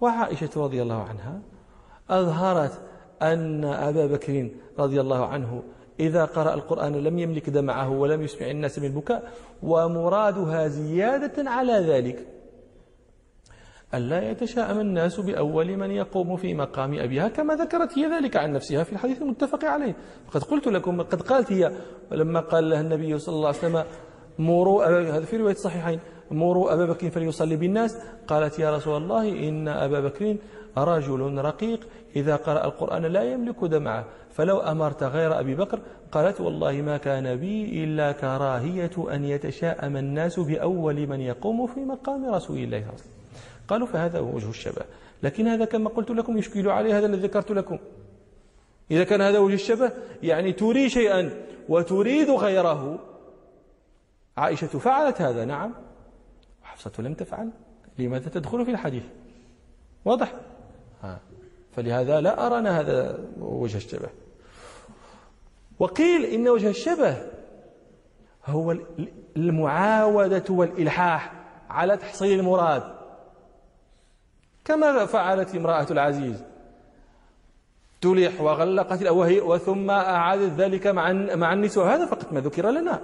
وعائشة 0.00 0.50
رضي 0.56 0.82
الله 0.82 1.02
عنها 1.02 1.40
أظهرت 2.10 2.80
أن 3.22 3.64
أبا 3.64 4.06
بكر 4.06 4.50
رضي 4.78 5.00
الله 5.00 5.26
عنه 5.26 5.62
إذا 6.00 6.24
قرأ 6.24 6.54
القرآن 6.54 6.92
لم 6.92 7.18
يملك 7.18 7.50
دمعه 7.50 7.90
ولم 7.90 8.22
يسمع 8.22 8.50
الناس 8.50 8.78
من 8.78 8.84
البكاء 8.84 9.32
ومرادها 9.62 10.68
زيادة 10.68 11.50
على 11.50 11.72
ذلك. 11.72 12.26
ألا 13.94 14.30
يتشاءم 14.30 14.80
الناس 14.80 15.20
بأول 15.20 15.76
من 15.76 15.90
يقوم 15.90 16.36
في 16.36 16.54
مقام 16.54 16.98
أبيها 16.98 17.28
كما 17.28 17.54
ذكرت 17.54 17.98
هي 17.98 18.06
ذلك 18.06 18.36
عن 18.36 18.52
نفسها 18.52 18.84
في 18.84 18.92
الحديث 18.92 19.22
المتفق 19.22 19.64
عليه. 19.64 19.96
قد 20.30 20.42
قلت 20.42 20.66
لكم 20.66 21.02
قد 21.02 21.22
قالت 21.22 21.52
هي 21.52 21.72
لما 22.12 22.40
قال 22.40 22.70
لها 22.70 22.80
النبي 22.80 23.18
صلى 23.18 23.34
الله 23.34 23.48
عليه 23.48 23.58
وسلم 23.58 23.84
مروا 24.38 24.84
هذا 25.16 25.24
في 25.24 25.36
رواية 25.36 25.54
الصحيحين 25.54 26.00
مروا 26.30 26.72
أبا 26.72 26.86
بكر 26.86 27.10
فليصلي 27.10 27.56
بالناس 27.56 27.98
قالت 28.26 28.58
يا 28.58 28.76
رسول 28.76 29.02
الله 29.02 29.48
إن 29.48 29.68
أبا 29.68 30.00
بكر 30.00 30.36
رجل 30.76 31.34
رقيق 31.38 31.88
إذا 32.16 32.36
قرأ 32.36 32.64
القرآن 32.64 33.02
لا 33.02 33.22
يملك 33.22 33.64
دمعة. 33.64 34.04
فلو 34.30 34.60
أمرت 34.60 35.02
غير 35.02 35.40
أبي 35.40 35.54
بكر 35.54 35.80
قالت 36.12 36.40
والله 36.40 36.72
ما 36.72 36.96
كان 36.96 37.36
بي 37.36 37.84
إلا 37.84 38.12
كراهية 38.12 39.14
أن 39.14 39.24
يتشاءم 39.24 39.96
الناس 39.96 40.40
بأول 40.40 41.06
من 41.06 41.20
يقوم 41.20 41.66
في 41.66 41.80
مقام 41.80 42.34
رسول 42.34 42.56
الله 42.56 42.80
صلى 42.80 42.86
الله 42.86 42.86
عليه 42.86 42.94
وسلم. 42.94 43.12
قالوا 43.68 43.86
فهذا 43.86 44.18
هو 44.18 44.36
وجه 44.36 44.50
الشبه. 44.50 44.82
لكن 45.22 45.46
هذا 45.46 45.64
كما 45.64 45.90
قلت 45.90 46.10
لكم 46.10 46.38
يشكل 46.38 46.68
عليه 46.68 46.98
هذا 46.98 47.06
الذي 47.06 47.22
ذكرت 47.22 47.50
لكم. 47.50 47.78
إذا 48.90 49.04
كان 49.04 49.20
هذا 49.20 49.38
وجه 49.38 49.54
الشبه 49.54 49.92
يعني 50.22 50.52
تري 50.52 50.88
شيئا 50.88 51.30
وتريد 51.68 52.30
غيره. 52.30 52.98
عائشة 54.36 54.66
فعلت 54.66 55.22
هذا 55.22 55.44
نعم. 55.44 55.74
وحفصة 56.62 57.02
لم 57.02 57.14
تفعل. 57.14 57.50
لماذا 57.98 58.28
تدخل 58.28 58.64
في 58.64 58.70
الحديث؟ 58.70 59.04
واضح. 60.04 60.34
فلهذا 61.76 62.20
لا 62.20 62.46
أرانا 62.46 62.80
هذا 62.80 63.18
وجه 63.38 63.76
الشبه. 63.76 64.08
وقيل 65.78 66.24
إن 66.24 66.48
وجه 66.48 66.68
الشبه 66.68 67.16
هو 68.46 68.76
المعاودة 69.36 70.44
والإلحاح 70.50 71.32
على 71.70 71.96
تحصيل 71.96 72.40
المراد. 72.40 72.82
كما 74.64 75.06
فعلت 75.06 75.54
امرأة 75.54 75.86
العزيز. 75.90 76.44
تلح 78.00 78.40
وغلقت 78.40 79.02
وهي 79.02 79.40
وثم 79.40 79.90
أعادت 79.90 80.52
ذلك 80.52 80.86
مع 80.86 81.12
مع 81.12 81.52
النسوة 81.52 81.94
هذا 81.94 82.06
فقط 82.06 82.32
ما 82.32 82.40
ذكر 82.40 82.70
لنا. 82.70 83.00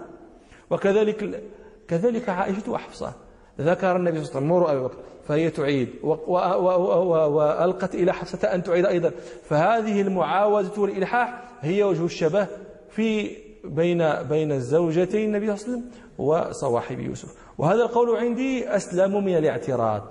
وكذلك 0.70 1.42
كذلك 1.88 2.28
عائشة 2.28 2.70
وحفصة 2.70 3.27
ذكر 3.60 3.96
النبي 3.96 4.24
صلى 4.24 4.38
الله 4.38 4.46
عليه 4.46 4.46
وسلم 4.46 4.48
مروا 4.48 4.72
أبي 4.72 4.80
بكر 4.80 4.96
فهي 5.28 5.50
تعيد 5.50 5.88
وألقت 6.02 7.94
إلى 7.94 8.12
حفصة 8.12 8.54
أن 8.54 8.62
تعيد 8.62 8.86
أيضا. 8.86 9.12
فهذه 9.44 10.00
المعاوزة 10.00 10.80
والإلحاح 10.80 11.42
هي 11.60 11.82
وجه 11.82 12.04
الشبه 12.04 12.46
في 12.90 13.36
بين 13.64 14.22
بين 14.22 14.52
الزوجتين 14.52 15.34
النبي 15.34 15.56
صلى 15.56 15.66
الله 15.66 15.76
عليه 15.76 15.86
وسلم 15.86 15.90
وصواحب 16.18 17.00
يوسف. 17.00 17.34
وهذا 17.58 17.82
القول 17.82 18.16
عندي 18.16 18.76
أسلم 18.76 19.24
من 19.24 19.38
الاعتراض. 19.38 20.02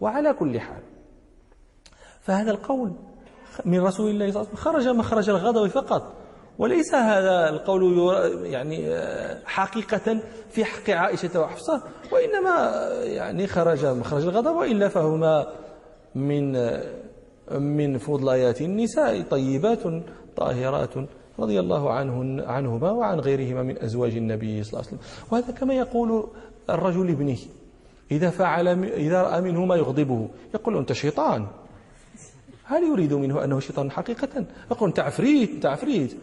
وعلى 0.00 0.32
كل 0.32 0.60
حال 0.60 0.82
فهذا 2.20 2.50
القول 2.50 2.92
من 3.64 3.80
رسول 3.80 4.10
الله 4.10 4.30
صلى 4.30 4.42
الله 4.42 4.50
عليه 4.50 4.58
وسلم 4.58 4.82
خرج 4.82 4.88
مخرج 4.88 5.30
الغضب 5.30 5.66
فقط. 5.66 6.23
وليس 6.58 6.94
هذا 6.94 7.48
القول 7.48 8.14
يعني 8.44 8.96
حقيقة 9.46 10.18
في 10.50 10.64
حق 10.64 10.90
عائشة 10.90 11.40
وحفصة 11.40 11.82
وإنما 12.12 12.72
يعني 13.02 13.46
خرج 13.46 13.86
مخرج 13.86 14.22
الغضب 14.22 14.56
وإلا 14.56 14.88
فهما 14.88 15.46
من 16.14 16.52
من 17.50 17.98
فضليات 17.98 18.60
النساء 18.60 19.22
طيبات 19.22 19.82
طاهرات 20.36 20.94
رضي 21.38 21.60
الله 21.60 21.92
عنهن 21.92 22.40
عنهما 22.40 22.90
وعن 22.90 23.20
غيرهما 23.20 23.62
من 23.62 23.82
أزواج 23.82 24.16
النبي 24.16 24.62
صلى 24.62 24.72
الله 24.72 24.88
عليه 24.88 24.98
وسلم. 24.98 25.30
وهذا 25.30 25.52
كما 25.52 25.74
يقول 25.74 26.28
الرجل 26.70 27.06
لابنه 27.06 27.38
إذا 28.10 28.30
فعل 28.30 28.68
إذا 28.84 29.22
رأى 29.22 29.40
منه 29.40 29.64
ما 29.64 29.76
يغضبه 29.76 30.28
يقول 30.54 30.76
أنت 30.76 30.92
شيطان. 30.92 31.46
هل 32.64 32.82
يريد 32.82 33.12
منه 33.12 33.44
أنه 33.44 33.60
شيطان 33.60 33.90
حقيقة؟ 33.90 34.44
يقول 34.70 34.88
أنت 34.88 35.00
عفريت 35.00 35.50
أنت 35.50 35.66
عفريت. 35.66 36.16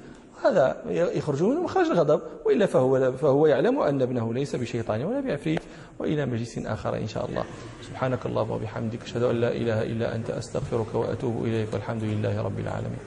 هذا 0.45 0.77
يخرج 0.89 1.43
منه 1.43 1.63
مخرج 1.63 1.85
الغضب 1.85 2.21
وإلا 2.45 2.65
فهو, 2.65 3.11
فهو 3.11 3.47
يعلم 3.47 3.79
أن 3.79 4.01
ابنه 4.01 4.33
ليس 4.33 4.55
بشيطان 4.55 5.03
ولا 5.03 5.19
بعفريت 5.19 5.61
وإلى 5.99 6.25
مجلس 6.25 6.57
آخر 6.57 6.97
إن 6.97 7.07
شاء 7.07 7.25
الله. 7.25 7.43
سبحانك 7.81 8.25
اللهم 8.25 8.51
وبحمدك 8.51 9.03
أشهد 9.03 9.23
أن 9.23 9.35
لا 9.41 9.51
إله 9.51 9.83
إلا 9.83 10.15
أنت 10.15 10.29
أستغفرك 10.29 10.95
وأتوب 10.95 11.45
إليك 11.45 11.73
والحمد 11.73 12.03
لله 12.03 12.41
رب 12.41 12.59
العالمين. 12.59 12.99